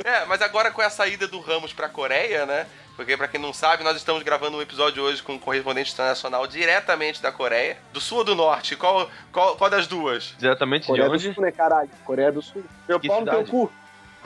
É, 0.03 0.25
mas 0.25 0.41
agora 0.41 0.71
com 0.71 0.81
a 0.81 0.89
saída 0.89 1.27
do 1.27 1.39
Ramos 1.39 1.73
pra 1.73 1.89
Coreia, 1.89 2.45
né? 2.45 2.65
Porque 2.95 3.15
pra 3.15 3.27
quem 3.27 3.39
não 3.39 3.53
sabe, 3.53 3.83
nós 3.83 3.95
estamos 3.95 4.23
gravando 4.23 4.57
um 4.57 4.61
episódio 4.61 5.03
hoje 5.03 5.21
com 5.21 5.33
um 5.33 5.39
correspondente 5.39 5.93
internacional 5.93 6.47
diretamente 6.47 7.21
da 7.21 7.31
Coreia. 7.31 7.77
Do 7.93 8.01
sul 8.01 8.19
ou 8.19 8.23
do 8.23 8.35
norte? 8.35 8.75
Qual, 8.75 9.09
qual, 9.31 9.55
qual 9.55 9.69
das 9.69 9.85
duas? 9.85 10.33
Diretamente 10.39 10.81
de 10.83 10.87
Coreia 10.87 11.07
do 11.07 11.13
onde? 11.13 11.33
Sul, 11.33 11.43
né, 11.43 11.51
caralho? 11.51 11.89
Coreia 12.03 12.31
do 12.31 12.41
Sul. 12.41 12.63
Meu 12.87 12.99
Que 12.99 13.07
pau 13.07 13.19
no 13.19 13.25
teu 13.25 13.33
cidade? 13.45 13.51
cu. 13.51 13.71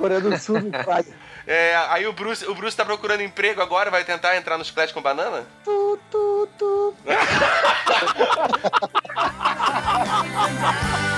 Coreia 0.01 0.21
do 0.21 0.37
Sul, 0.37 0.69
pai. 0.85 1.05
É, 1.47 1.75
aí 1.89 2.05
o 2.05 2.13
Bruce, 2.13 2.45
o 2.45 2.53
Bruce 2.53 2.77
tá 2.77 2.85
procurando 2.85 3.23
emprego 3.23 3.63
agora, 3.63 3.89
vai 3.89 4.03
tentar 4.03 4.37
entrar 4.37 4.59
no 4.59 4.63
chiclete 4.63 4.93
com 4.93 5.01
banana? 5.01 5.43
Tu, 5.65 5.99
tu, 6.11 6.47
tu. 6.55 6.93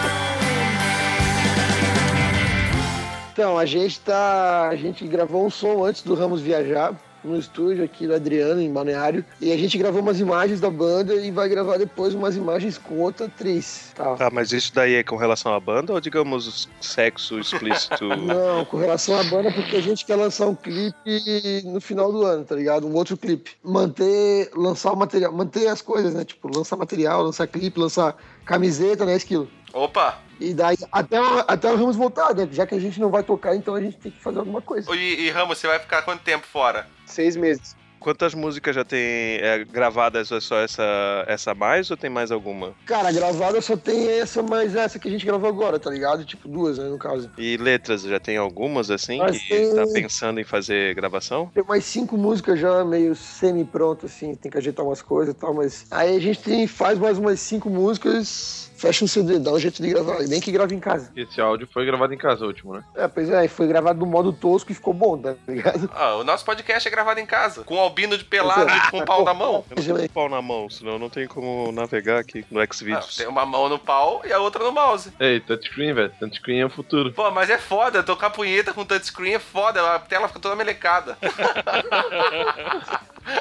Então, 3.34 3.58
a 3.58 3.66
gente 3.66 4.00
tá. 4.00 4.70
A 4.70 4.76
gente 4.76 5.08
gravou 5.08 5.44
um 5.44 5.50
som 5.50 5.84
antes 5.84 6.04
do 6.04 6.14
Ramos 6.14 6.40
viajar 6.40 6.94
no 7.24 7.38
estúdio 7.38 7.84
aqui 7.84 8.08
do 8.08 8.14
Adriano, 8.14 8.62
em 8.62 8.72
Balneário. 8.72 9.24
E 9.40 9.52
a 9.52 9.58
gente 9.58 9.78
gravou 9.78 10.02
umas 10.02 10.20
imagens 10.20 10.60
da 10.60 10.70
banda 10.70 11.16
e 11.16 11.32
vai 11.32 11.48
gravar 11.48 11.78
depois 11.78 12.14
umas 12.14 12.36
imagens 12.36 12.78
com 12.78 13.00
outra 13.00 13.28
atriz. 13.28 13.92
Tá. 13.96 14.16
Tá, 14.16 14.30
mas 14.32 14.52
isso 14.52 14.74
daí 14.74 14.96
é 14.96 15.04
com 15.04 15.16
relação 15.16 15.54
à 15.54 15.60
banda 15.60 15.94
ou, 15.94 16.02
digamos, 16.02 16.68
sexo 16.82 17.40
explícito? 17.40 18.08
Não, 18.18 18.66
com 18.66 18.78
relação 18.78 19.20
à 19.20 19.24
banda, 19.24 19.52
porque 19.52 19.78
a 19.78 19.82
gente 19.82 20.06
quer 20.06 20.16
lançar 20.16 20.48
um 20.48 20.56
clipe 20.56 21.64
no 21.66 21.80
final 21.80 22.12
do 22.12 22.24
ano, 22.24 22.44
tá 22.44 22.56
ligado? 22.56 22.88
Um 22.88 22.94
outro 22.94 23.18
clipe. 23.18 23.52
Manter, 23.64 24.50
lançar 24.56 24.92
o 24.92 24.96
material, 24.96 25.32
manter 25.32 25.68
as 25.68 25.82
coisas, 25.82 26.14
né? 26.14 26.26
Tipo, 26.26 26.50
lançar 26.56 26.76
material, 26.76 27.24
lançar 27.24 27.48
clipe, 27.48 27.80
lançar 27.80 28.16
camiseta, 28.46 29.06
né? 29.06 29.16
Esquilo. 29.16 29.50
Opa! 29.74 30.20
E 30.44 30.54
daí, 30.54 30.76
até, 30.92 31.22
o- 31.22 31.44
até 31.48 31.72
o 31.72 31.76
Ramos 31.78 31.96
voltar, 31.96 32.36
né? 32.36 32.48
Já 32.52 32.68
que 32.68 32.76
a 32.76 32.80
gente 32.80 33.00
não 33.00 33.10
vai 33.10 33.24
tocar, 33.24 33.56
então 33.56 33.76
a 33.76 33.82
gente 33.82 33.98
tem 33.98 34.12
que 34.12 34.22
fazer 34.22 34.40
alguma 34.40 34.62
coisa. 34.62 34.94
E, 34.94 35.22
e 35.26 35.30
Ramos, 35.30 35.58
você 35.58 35.68
vai 35.68 35.80
ficar 35.80 36.02
quanto 36.02 36.22
tempo 36.22 36.46
fora? 36.46 36.86
Seis 37.06 37.36
meses. 37.38 37.76
Quantas 37.98 38.34
músicas 38.34 38.76
já 38.76 38.84
tem 38.84 39.00
é, 39.40 39.64
gravadas? 39.64 40.30
É 40.30 40.40
só 40.42 40.58
essa, 40.58 40.84
essa 41.26 41.56
mais 41.56 41.90
ou 41.90 41.96
tem 41.96 42.10
mais 42.10 42.30
alguma? 42.34 42.76
Cara, 42.86 43.10
gravada 43.14 43.62
só 43.62 43.78
tem 43.78 44.10
essa, 44.20 44.44
mas 44.44 44.76
essa 44.76 45.00
que 45.00 45.08
a 45.08 45.12
gente 45.12 45.26
gravou 45.26 45.48
agora, 45.48 45.80
tá 45.80 45.90
ligado? 45.90 46.26
Tipo, 46.26 46.50
duas, 46.50 46.78
né, 46.78 46.90
no 46.90 46.98
caso. 46.98 47.32
E 47.38 47.56
letras, 47.56 48.02
já 48.02 48.20
tem 48.20 48.36
algumas 48.36 48.92
assim 48.92 49.20
Mas 49.20 49.38
que 49.42 49.48
tem- 49.48 49.74
tá 49.74 49.88
pensando 49.88 50.38
em 50.42 50.44
fazer 50.44 50.94
gravação? 50.96 51.50
Tem 51.54 51.64
mais 51.64 51.86
cinco 51.86 52.18
músicas 52.18 52.60
já 52.60 52.84
meio 52.84 53.16
semi-pronto, 53.16 54.08
assim, 54.08 54.36
tem 54.36 54.52
que 54.52 54.58
ajeitar 54.58 54.86
umas 54.86 55.02
coisas 55.02 55.34
e 55.34 55.38
tal, 55.38 55.54
mas. 55.54 55.86
Aí 55.90 56.18
a 56.18 56.20
gente 56.20 56.42
tem, 56.42 56.68
faz 56.68 57.00
mais 57.00 57.18
umas 57.18 57.40
cinco 57.40 57.70
músicas, 57.70 58.63
fecha 58.84 59.06
um 59.06 59.08
CD, 59.08 59.40
dá 59.40 59.52
um 59.54 59.58
jeito 59.60 59.82
de 59.82 59.90
gravar. 59.90 60.20
Nem 60.28 60.42
que 60.42 60.52
grave 60.52 60.76
em 60.76 60.80
casa. 60.80 61.10
Esse 61.16 61.40
áudio 61.40 61.66
foi 61.72 61.86
gravado 61.86 62.14
em 62.14 62.18
casa, 62.18 62.44
o 62.44 62.48
último, 62.48 62.74
né? 62.74 62.84
É, 62.96 63.08
pois 63.08 63.30
é, 63.30 63.48
foi 63.48 63.66
gravado 63.66 63.98
no 64.00 64.06
modo 64.06 64.34
tosco 64.34 64.74
e 64.74 64.76
ficou 64.76 64.94
bom, 64.94 65.18
tá 65.18 65.36
ligado? 65.48 65.90
Ah, 65.96 66.16
o 66.16 66.24
nosso 66.26 66.44
podcast 66.44 66.86
é 66.86 66.92
gravado 66.92 67.18
em 67.22 67.26
casa, 67.26 67.64
com 67.64 67.76
o 67.76 67.80
albino 67.80 68.18
de 68.18 68.26
pelado 68.26 68.70
e 68.70 68.92
com 68.92 68.98
o 69.00 69.06
pau 69.06 69.24
na 69.24 69.34
mão. 69.34 69.64
Eu 69.72 69.78
não 69.88 69.96
tenho 69.96 70.10
pau 70.10 70.28
na 70.28 70.42
mão, 70.42 70.70
senão 70.70 71.00
não 71.00 71.10
tem 71.10 71.26
como 71.28 71.72
navegar 71.72 72.20
aqui 72.20 72.46
no 72.52 72.60
Ah, 72.60 72.68
Xvideos. 72.70 73.16
tem 73.16 73.26
uma 73.28 73.46
mão 73.46 73.70
no 73.70 73.80
pau 73.80 74.22
e 74.26 74.34
a 74.34 74.40
outra 74.40 74.64
no 74.66 74.72
mouse. 74.74 75.14
Ei, 75.18 75.40
touchscreen, 75.40 75.94
velho. 75.94 76.12
Touchscreen 76.20 76.60
é 76.60 76.66
o 76.66 76.70
futuro. 76.70 77.14
Pô, 77.14 77.32
mas 77.32 77.50
é 77.50 77.58
foda, 77.58 78.04
tocar 78.04 78.32
punheta 78.32 78.74
com 78.74 78.84
touchscreen 78.84 79.36
é 79.36 79.40
foda, 79.40 79.82
a 79.96 80.00
tela 80.00 80.28
fica 80.28 80.40
toda 80.42 80.56
melecada. 80.58 81.18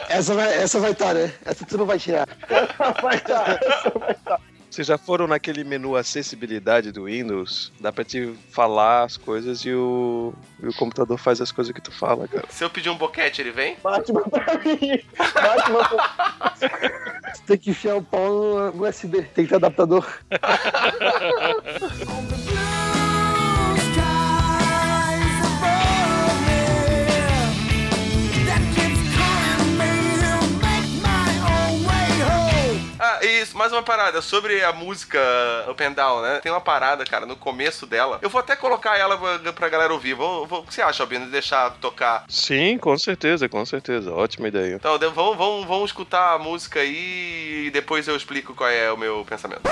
Essa 0.09 0.34
vai 0.34 0.47
estar, 0.49 0.62
essa 0.62 0.78
vai 0.80 0.95
tá, 0.95 1.12
né? 1.12 1.32
Essa 1.45 1.66
tu 1.66 1.76
não 1.76 1.84
vai 1.86 1.99
tirar. 1.99 2.28
Vai 3.03 3.18
tá. 3.18 3.59
Vocês 4.73 4.87
já 4.87 4.97
foram 4.97 5.27
naquele 5.27 5.64
menu 5.64 5.95
acessibilidade 5.95 6.91
do 6.91 7.05
Windows? 7.05 7.70
Dá 7.79 7.93
pra 7.93 8.03
te 8.03 8.35
falar 8.51 9.05
as 9.05 9.18
coisas 9.18 9.61
e 9.66 9.70
o, 9.70 10.33
e 10.62 10.66
o 10.66 10.73
computador 10.73 11.18
faz 11.18 11.43
as 11.43 11.53
coisas 11.53 11.75
que 11.75 11.81
tu 11.83 11.93
fala, 11.93 12.27
cara. 12.27 12.47
Se 12.49 12.64
eu 12.64 12.70
pedir 12.70 12.89
um 12.89 12.97
boquete, 12.97 13.43
ele 13.43 13.51
vem? 13.51 13.77
Batman 13.83 14.23
pra 14.23 14.59
mim. 14.61 15.03
Batman 15.18 15.85
pra 15.85 16.55
Você 16.57 16.70
tem 17.47 17.59
que 17.59 17.68
enfiar 17.68 17.97
o 17.97 18.03
pau 18.03 18.33
no, 18.33 18.73
no 18.73 18.89
USB, 18.89 19.20
tem 19.20 19.45
que 19.45 19.51
ter 19.51 19.57
adaptador. 19.57 20.11
isso, 33.27 33.57
mais 33.57 33.73
uma 33.73 33.83
parada 33.83 34.20
sobre 34.23 34.64
a 34.64 34.73
música 34.73 35.18
Up 35.68 35.83
and 35.83 35.93
Down, 35.93 36.23
né? 36.23 36.41
Tem 36.43 36.51
uma 36.51 36.61
parada, 36.61 37.05
cara, 37.05 37.25
no 37.27 37.37
começo 37.37 37.87
dela. 37.87 38.18
Eu 38.23 38.29
vou 38.31 38.41
até 38.41 38.57
colocar 38.57 38.99
ela 38.99 39.16
pra, 39.39 39.53
pra 39.53 39.68
galera 39.68 39.93
ouvir. 39.93 40.14
Vou, 40.14 40.47
vou- 40.47 40.61
o 40.61 40.64
que 40.66 40.75
você 40.75 40.83
acha, 40.83 41.03
Albino, 41.03 41.27
de 41.27 41.31
deixar 41.31 41.70
tocar? 41.81 42.25
Sim, 42.29 42.79
com 42.79 42.97
certeza, 42.99 43.49
com 43.49 43.64
certeza. 43.64 44.12
Ótima 44.12 44.49
ideia. 44.49 44.75
Então, 44.77 44.99
vamos, 44.99 45.37
vamos, 45.37 45.66
vamos 45.66 45.91
escutar 45.91 46.35
a 46.35 46.39
música 46.39 46.81
aí 46.81 47.66
e 47.66 47.70
depois 47.70 48.09
eu 48.09 48.16
explico 48.16 48.55
qual 48.55 48.68
é 48.70 48.91
o 48.93 48.97
meu 48.97 49.25
pensamento. 49.29 49.62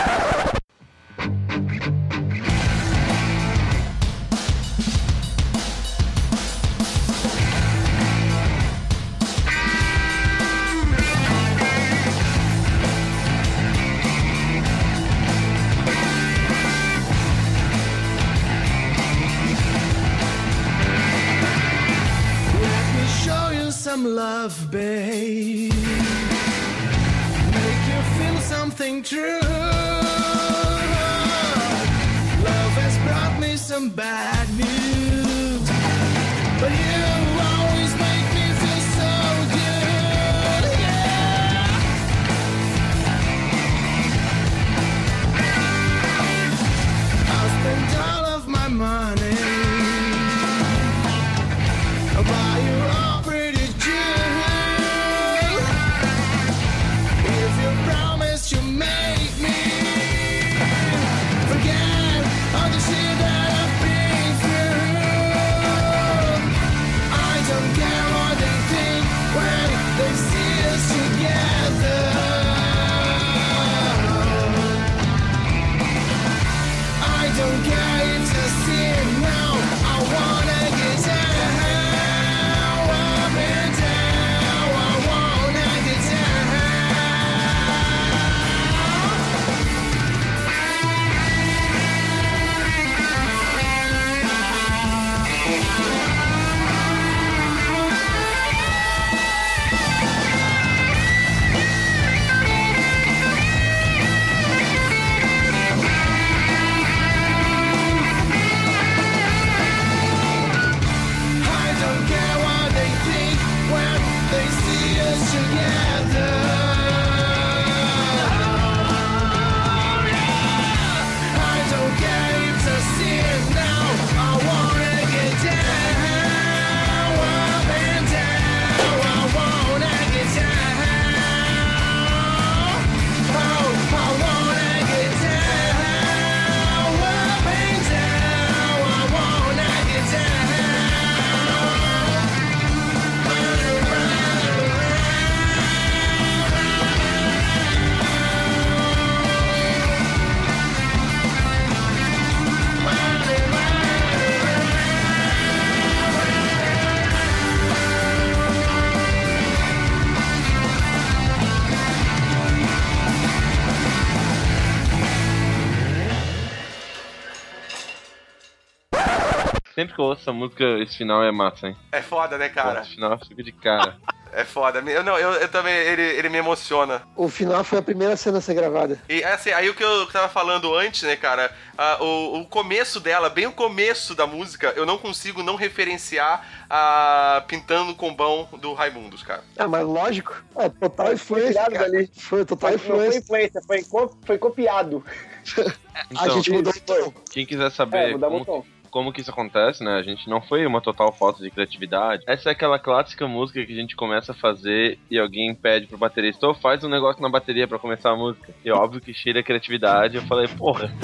Ouço 170.01 170.23
essa 170.23 170.33
música, 170.33 170.65
esse 170.83 170.97
final 170.99 171.23
é 171.23 171.31
massa, 171.31 171.69
hein? 171.69 171.77
É 171.93 172.01
foda, 172.03 172.37
né, 172.39 172.49
cara? 172.49 172.81
Esse 172.81 172.95
final 172.95 173.13
eu 173.13 173.19
fico 173.19 173.43
de 173.43 173.53
cara. 173.53 173.97
É 174.33 174.45
foda. 174.45 174.79
Eu, 174.89 175.03
não, 175.03 175.19
eu, 175.19 175.33
eu 175.33 175.49
também, 175.49 175.75
ele, 175.75 176.03
ele 176.03 176.29
me 176.29 176.39
emociona. 176.39 177.03
O 177.17 177.29
final 177.29 177.65
foi 177.65 177.81
a 177.81 177.83
primeira 177.83 178.17
cena 178.17 178.39
a 178.39 178.41
ser 178.41 178.55
gravada. 178.55 178.97
E 179.09 179.25
assim, 179.25 179.51
aí 179.51 179.69
o 179.69 179.75
que 179.75 179.83
eu 179.83 180.07
tava 180.07 180.29
falando 180.29 180.73
antes, 180.73 181.03
né, 181.03 181.17
cara? 181.17 181.51
o, 181.99 182.39
o 182.39 182.47
começo 182.47 183.01
dela, 183.01 183.29
bem 183.29 183.49
o 183.49 183.53
começo 183.53 184.15
da 184.15 184.29
música, 184.29 184.73
eu 184.77 184.87
não 184.87 184.99
consigo 184.99 185.43
não 185.43 185.57
referenciar 185.57 186.47
a 186.71 187.43
Pintando 187.49 187.93
com 187.97 188.15
Bão 188.15 188.49
do 188.61 188.73
Raimundos, 188.73 189.25
cara. 189.25 189.43
Ah, 189.59 189.67
mas 189.67 189.85
lógico. 189.85 190.41
É, 190.57 190.69
total 190.69 191.07
Foi 191.07 191.15
influência. 191.17 191.55
cara. 191.69 191.79
dali. 191.91 192.11
Foi 192.17 192.45
total 192.45 192.71
Não 192.71 192.79
foi 192.79 192.89
influência. 192.89 193.19
influência, 193.19 193.63
foi, 193.67 193.83
co- 193.83 194.17
foi 194.25 194.39
copiado. 194.39 195.05
a 195.59 195.73
Então, 196.09 196.31
gente 196.37 196.53
mudou 196.53 196.73
o 196.73 196.81
tom. 196.81 197.13
quem 197.33 197.45
quiser 197.45 197.67
É, 197.67 197.71
saber 197.71 198.15
o 198.15 198.21
como, 198.21 198.45
tom. 198.45 198.65
Como 198.91 199.13
que 199.13 199.21
isso 199.21 199.31
acontece, 199.31 199.83
né? 199.83 199.95
A 199.95 200.03
gente 200.03 200.29
não 200.29 200.41
foi 200.41 200.67
uma 200.67 200.81
total 200.81 201.13
falta 201.13 201.43
de 201.43 201.51
criatividade. 201.51 202.23
Essa 202.27 202.51
é 202.51 202.53
aquela 202.53 202.79
clássica 202.79 203.27
música 203.27 203.65
que 203.65 203.73
a 203.73 203.77
gente 203.77 203.97
começa 203.97 204.33
a 204.33 204.35
fazer 204.35 204.99
e 205.11 205.19
alguém 205.19 205.55
pede 205.55 205.87
pro 205.87 205.97
baterista, 205.99 206.47
ou 206.47 206.55
faz 206.55 206.83
um 206.85 206.89
negócio 206.89 207.23
na 207.23 207.29
bateria 207.29 207.69
pra 207.69 207.79
começar 207.79 208.11
a 208.11 208.17
música. 208.17 208.53
E 208.65 208.71
óbvio 208.71 209.01
que 209.01 209.15
cheira 209.15 209.41
a 209.41 209.45
criatividade. 209.45 210.17
Eu 210.17 210.23
falei, 210.23 210.49
porra. 210.49 210.89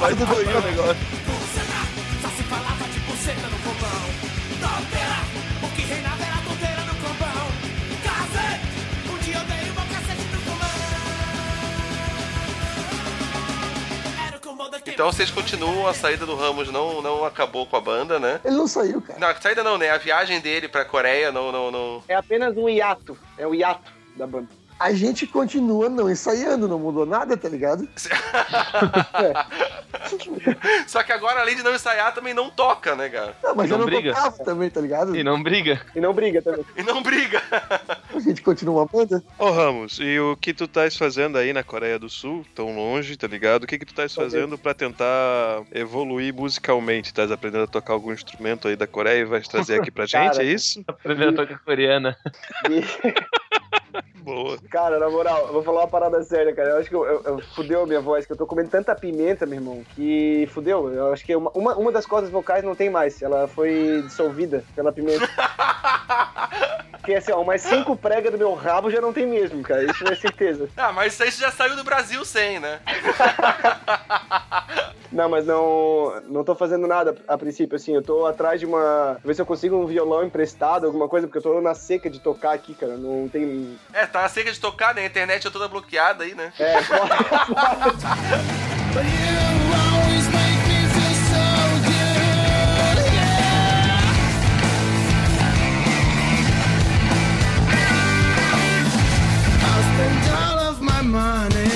faz 0.00 0.22
aí 0.22 0.54
o 0.54 0.60
negócio. 0.62 1.38
Então 14.98 15.12
vocês 15.12 15.30
continuam, 15.30 15.86
a 15.86 15.94
saída 15.94 16.26
do 16.26 16.34
Ramos 16.34 16.72
não, 16.72 17.00
não 17.00 17.24
acabou 17.24 17.64
com 17.64 17.76
a 17.76 17.80
banda, 17.80 18.18
né? 18.18 18.40
Ele 18.44 18.56
não 18.56 18.66
saiu, 18.66 19.00
cara. 19.00 19.20
Não, 19.20 19.28
a 19.28 19.34
saída 19.40 19.62
não, 19.62 19.78
né? 19.78 19.90
A 19.90 19.96
viagem 19.96 20.40
dele 20.40 20.66
pra 20.66 20.84
Coreia 20.84 21.30
não, 21.30 21.52
não, 21.52 21.70
não. 21.70 22.02
É 22.08 22.16
apenas 22.16 22.56
um 22.56 22.68
hiato. 22.68 23.16
É 23.38 23.46
o 23.46 23.54
hiato 23.54 23.92
da 24.16 24.26
banda. 24.26 24.48
A 24.78 24.92
gente 24.92 25.26
continua 25.26 25.88
não 25.88 26.08
ensaiando, 26.10 26.68
não 26.68 26.78
mudou 26.78 27.04
nada, 27.04 27.36
tá 27.36 27.48
ligado? 27.48 27.88
Só 30.86 31.02
que 31.02 31.12
agora, 31.12 31.40
além 31.40 31.56
de 31.56 31.62
não 31.62 31.74
ensaiar, 31.74 32.14
também 32.14 32.32
não 32.32 32.48
toca, 32.50 32.94
né, 32.94 33.08
cara? 33.08 33.34
Não, 33.42 33.54
mas 33.54 33.68
Não 33.68 33.76
eu 33.76 33.80
não 33.80 33.86
briga? 33.86 34.14
tocava 34.14 34.44
também, 34.44 34.70
tá 34.70 34.80
ligado? 34.80 35.16
E 35.16 35.24
não 35.24 35.42
briga. 35.42 35.80
E 35.94 36.00
não 36.00 36.12
briga 36.14 36.40
também. 36.42 36.64
E 36.76 36.82
não 36.82 37.02
briga. 37.02 37.42
A 38.14 38.20
gente 38.20 38.40
continua 38.42 38.82
a 38.82 38.86
banda. 38.86 39.22
Ô 39.38 39.50
Ramos, 39.50 39.98
e 40.00 40.18
o 40.20 40.36
que 40.36 40.54
tu 40.54 40.64
estás 40.64 40.96
fazendo 40.96 41.36
aí 41.38 41.52
na 41.52 41.62
Coreia 41.64 41.98
do 41.98 42.08
Sul, 42.08 42.46
tão 42.54 42.74
longe, 42.76 43.16
tá 43.16 43.26
ligado? 43.26 43.64
O 43.64 43.66
que 43.66 43.78
que 43.78 43.84
tu 43.84 43.90
estás 43.90 44.14
fazendo 44.14 44.56
pra 44.56 44.74
tentar 44.74 45.62
evoluir 45.72 46.32
musicalmente? 46.32 47.08
Estás 47.08 47.32
aprendendo 47.32 47.64
a 47.64 47.66
tocar 47.66 47.92
algum 47.94 48.12
instrumento 48.12 48.68
aí 48.68 48.76
da 48.76 48.86
Coreia 48.86 49.20
e 49.20 49.24
vais 49.24 49.48
trazer 49.48 49.80
aqui 49.80 49.90
pra 49.90 50.06
gente, 50.06 50.32
Cara. 50.32 50.42
é 50.44 50.46
isso? 50.46 50.82
Aprendeu 50.86 51.30
a 51.30 51.32
tocar 51.32 51.58
coreana. 51.58 52.16
Boa. 54.16 54.58
Cara, 54.70 54.98
na 54.98 55.08
moral, 55.08 55.46
eu 55.46 55.52
vou 55.54 55.62
falar 55.62 55.80
uma 55.82 55.88
parada 55.88 56.22
séria, 56.22 56.54
cara. 56.54 56.70
Eu 56.70 56.76
acho 56.78 56.88
que 56.88 56.94
eu, 56.94 57.04
eu, 57.04 57.22
eu- 57.24 57.38
fudeu 57.54 57.82
a 57.82 57.86
minha 57.86 58.00
voz, 58.00 58.26
que 58.26 58.32
eu 58.32 58.36
tô 58.36 58.46
comendo 58.46 58.68
tanta 58.68 58.94
pimenta, 58.94 59.46
meu 59.46 59.56
irmão, 59.58 59.82
que 59.94 60.46
fudeu. 60.52 60.92
Eu 60.92 61.12
acho 61.12 61.24
que 61.24 61.34
uma, 61.34 61.50
uma, 61.54 61.74
uma 61.76 61.92
das 61.92 62.04
cordas 62.06 62.30
vocais 62.30 62.62
não 62.64 62.74
tem 62.74 62.90
mais. 62.90 63.22
Ela 63.22 63.46
foi 63.48 64.02
dissolvida 64.06 64.64
pela 64.74 64.92
pimenta. 64.92 65.28
Porque 66.98 67.14
assim, 67.14 67.32
ó, 67.32 67.40
umas 67.40 67.62
cinco 67.62 67.96
pregas 67.96 68.30
do 68.30 68.36
meu 68.36 68.52
rabo 68.52 68.90
já 68.90 69.00
não 69.00 69.14
tem 69.14 69.26
mesmo, 69.26 69.62
cara. 69.62 69.82
Isso 69.84 70.04
é 70.06 70.14
certeza. 70.14 70.68
Ah, 70.76 70.92
mas 70.92 71.14
isso 71.14 71.22
aí 71.22 71.30
já 71.30 71.50
saiu 71.50 71.74
do 71.76 71.82
Brasil 71.84 72.22
sem, 72.24 72.60
né? 72.60 72.80
Não, 75.10 75.28
mas 75.28 75.46
não, 75.46 76.20
não 76.28 76.44
tô 76.44 76.54
fazendo 76.54 76.86
nada 76.86 77.14
a 77.26 77.38
princípio, 77.38 77.76
assim. 77.76 77.94
Eu 77.94 78.02
tô 78.02 78.26
atrás 78.26 78.60
de 78.60 78.66
uma. 78.66 79.18
Ver 79.24 79.34
se 79.34 79.40
eu 79.40 79.46
consigo 79.46 79.76
um 79.76 79.86
violão 79.86 80.22
emprestado, 80.24 80.84
alguma 80.86 81.08
coisa, 81.08 81.26
porque 81.26 81.38
eu 81.38 81.42
tô 81.42 81.60
na 81.62 81.74
seca 81.74 82.10
de 82.10 82.20
tocar 82.20 82.52
aqui, 82.52 82.74
cara. 82.74 82.96
Não 82.96 83.26
tem. 83.28 83.77
É, 83.92 84.06
tá 84.06 84.28
seca 84.28 84.52
de 84.52 84.60
tocar, 84.60 84.94
né? 84.94 85.02
A 85.02 85.06
internet 85.06 85.46
é 85.46 85.50
toda 85.50 85.68
bloqueada 85.68 86.24
aí, 86.24 86.34
né? 86.34 86.52
É, 86.58 86.78
all 100.30 100.58
of 100.58 100.82
my 100.82 101.02
money 101.02 101.68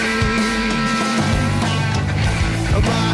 buy 2.83 3.12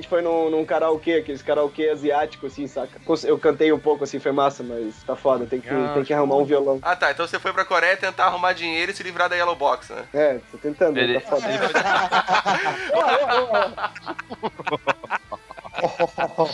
gente 0.00 0.08
foi 0.08 0.22
num, 0.22 0.48
num 0.50 0.64
karaokê, 0.64 1.14
aqueles 1.16 1.42
karaokê 1.42 1.90
asiático, 1.90 2.46
assim, 2.46 2.66
saca? 2.66 2.98
Eu 3.24 3.38
cantei 3.38 3.70
um 3.72 3.78
pouco, 3.78 4.04
assim, 4.04 4.18
foi 4.18 4.32
massa, 4.32 4.62
mas 4.62 5.02
tá 5.04 5.14
foda, 5.14 5.44
tem 5.46 5.60
que, 5.60 5.68
tem 5.94 6.04
que 6.04 6.14
arrumar 6.14 6.36
um 6.36 6.44
violão. 6.44 6.78
Ah, 6.82 6.96
tá. 6.96 7.10
Então 7.10 7.26
você 7.26 7.38
foi 7.38 7.52
pra 7.52 7.64
Coreia 7.64 7.96
tentar 7.96 8.24
arrumar 8.26 8.52
dinheiro 8.54 8.90
e 8.90 8.94
se 8.94 9.02
livrar 9.02 9.28
da 9.28 9.36
Yellow 9.36 9.54
Box, 9.56 9.92
né? 9.92 10.04
É, 10.14 10.38
tô 10.50 10.56
tentando, 10.58 10.98
Ele- 10.98 11.20
tá 11.20 11.36
foda. 11.36 11.46
ele 11.48 11.58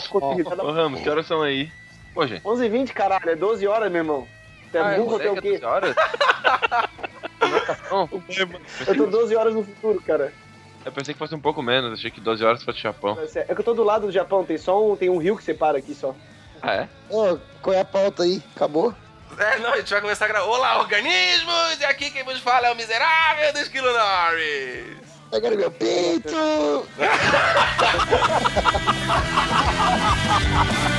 Consegui, 0.09 0.43
tá 0.43 0.55
na- 0.55 0.63
Ô 0.63 0.71
Ramos, 0.71 1.01
que 1.01 1.09
horas 1.09 1.25
são 1.25 1.41
aí? 1.41 1.71
Pô, 2.13 2.25
gente. 2.27 2.43
11h20, 2.43 2.93
caralho, 2.93 3.29
é 3.29 3.35
12 3.35 3.67
horas, 3.67 3.91
meu 3.91 4.01
irmão. 4.01 4.27
Você 4.71 4.77
é 4.77 4.81
Ah, 4.81 4.95
burro 4.97 5.15
até 5.15 5.31
o 5.31 5.37
é 5.37 5.41
quê? 5.41 5.49
12 5.59 5.65
horas? 5.65 5.95
Eu 8.87 8.95
tô 8.97 9.05
12 9.07 9.35
horas 9.35 9.53
no 9.53 9.63
futuro, 9.63 10.01
cara. 10.05 10.33
Eu 10.87 10.91
pensei 10.91 11.13
que 11.13 11.19
fosse 11.19 11.35
um 11.35 11.39
pouco 11.39 11.61
menos, 11.61 11.91
achei 11.91 12.09
que 12.09 12.21
12 12.21 12.45
horas 12.45 12.63
fosse 12.63 12.79
Japão. 12.79 13.17
É. 13.35 13.39
É 13.39 13.53
que 13.53 13.59
eu 13.59 13.63
tô 13.63 13.73
do 13.73 13.83
lado 13.83 14.07
do 14.07 14.11
Japão, 14.11 14.45
tem 14.45 14.57
só 14.57 14.81
um, 14.81 14.95
tem 14.95 15.09
um 15.09 15.17
rio 15.17 15.35
que 15.35 15.43
separa 15.43 15.77
aqui 15.77 15.93
só. 15.93 16.15
Ah, 16.61 16.75
é? 16.75 16.87
Ô, 17.09 17.37
qual 17.61 17.75
é 17.75 17.81
a 17.81 17.85
pauta 17.85 18.23
aí? 18.23 18.41
Acabou? 18.55 18.95
É, 19.37 19.59
não, 19.59 19.73
a 19.73 19.77
gente 19.77 19.91
vai 19.91 19.99
começar 19.99 20.23
a 20.25 20.29
gravar. 20.29 20.47
Olá, 20.47 20.79
organismos! 20.79 21.81
E 21.81 21.85
aqui 21.85 22.09
quem 22.09 22.23
vos 22.23 22.39
fala 22.39 22.67
é 22.67 22.71
o 22.71 22.75
miserável 22.75 23.51
do 23.51 23.59
Esquilo 23.59 23.91
Norris. 23.91 24.97
Meu 25.57 25.71
peito! 25.71 26.87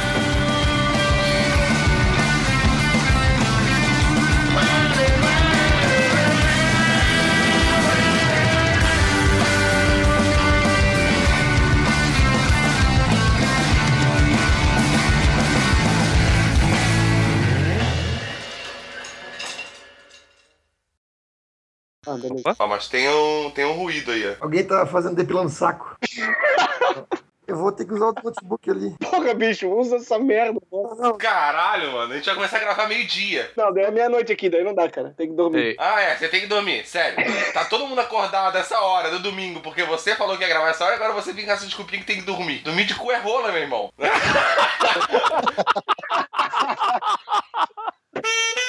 Ah, 22.58 22.66
mas 22.66 22.88
tem 22.88 23.08
um, 23.08 23.50
tem 23.50 23.64
um 23.64 23.72
ruído 23.72 24.10
aí. 24.10 24.36
Alguém 24.40 24.64
tá 24.64 24.86
fazendo 24.86 25.16
depilando 25.16 25.50
saco. 25.50 25.96
Eu 27.48 27.56
vou 27.56 27.72
ter 27.72 27.86
que 27.86 27.94
usar 27.94 28.08
o 28.08 28.12
notebook 28.12 28.70
ali. 28.70 28.94
Porra, 29.00 29.32
bicho, 29.32 29.70
usa 29.70 29.96
essa 29.96 30.18
merda. 30.18 30.60
Caralho, 31.18 31.92
mano. 31.92 32.12
A 32.12 32.16
gente 32.16 32.26
vai 32.26 32.34
começar 32.34 32.58
a 32.58 32.60
gravar 32.60 32.86
meio-dia. 32.86 33.50
Não, 33.56 33.72
daí 33.72 33.84
é 33.84 33.90
meia-noite 33.90 34.30
aqui, 34.30 34.50
daí 34.50 34.62
não 34.62 34.74
dá, 34.74 34.86
cara. 34.86 35.14
Tem 35.16 35.28
que 35.28 35.34
dormir. 35.34 35.58
Ei. 35.58 35.76
Ah, 35.78 35.98
é, 35.98 36.14
você 36.14 36.28
tem 36.28 36.42
que 36.42 36.46
dormir, 36.46 36.86
sério. 36.86 37.16
tá 37.54 37.64
todo 37.64 37.86
mundo 37.86 38.02
acordado 38.02 38.58
essa 38.58 38.78
hora 38.80 39.10
do 39.10 39.20
domingo, 39.20 39.60
porque 39.60 39.82
você 39.82 40.14
falou 40.14 40.36
que 40.36 40.42
ia 40.42 40.48
gravar 40.48 40.68
essa 40.68 40.84
hora, 40.84 40.96
agora 40.96 41.14
você 41.14 41.32
vem 41.32 41.46
com 41.46 41.52
essa 41.52 41.64
desculpinha 41.64 42.02
que 42.02 42.06
tem 42.06 42.16
que 42.16 42.26
dormir. 42.26 42.58
Dormir 42.58 42.84
de 42.84 42.94
cu 42.94 43.10
é 43.10 43.16
rola, 43.16 43.50
meu 43.50 43.62
irmão. 43.62 43.90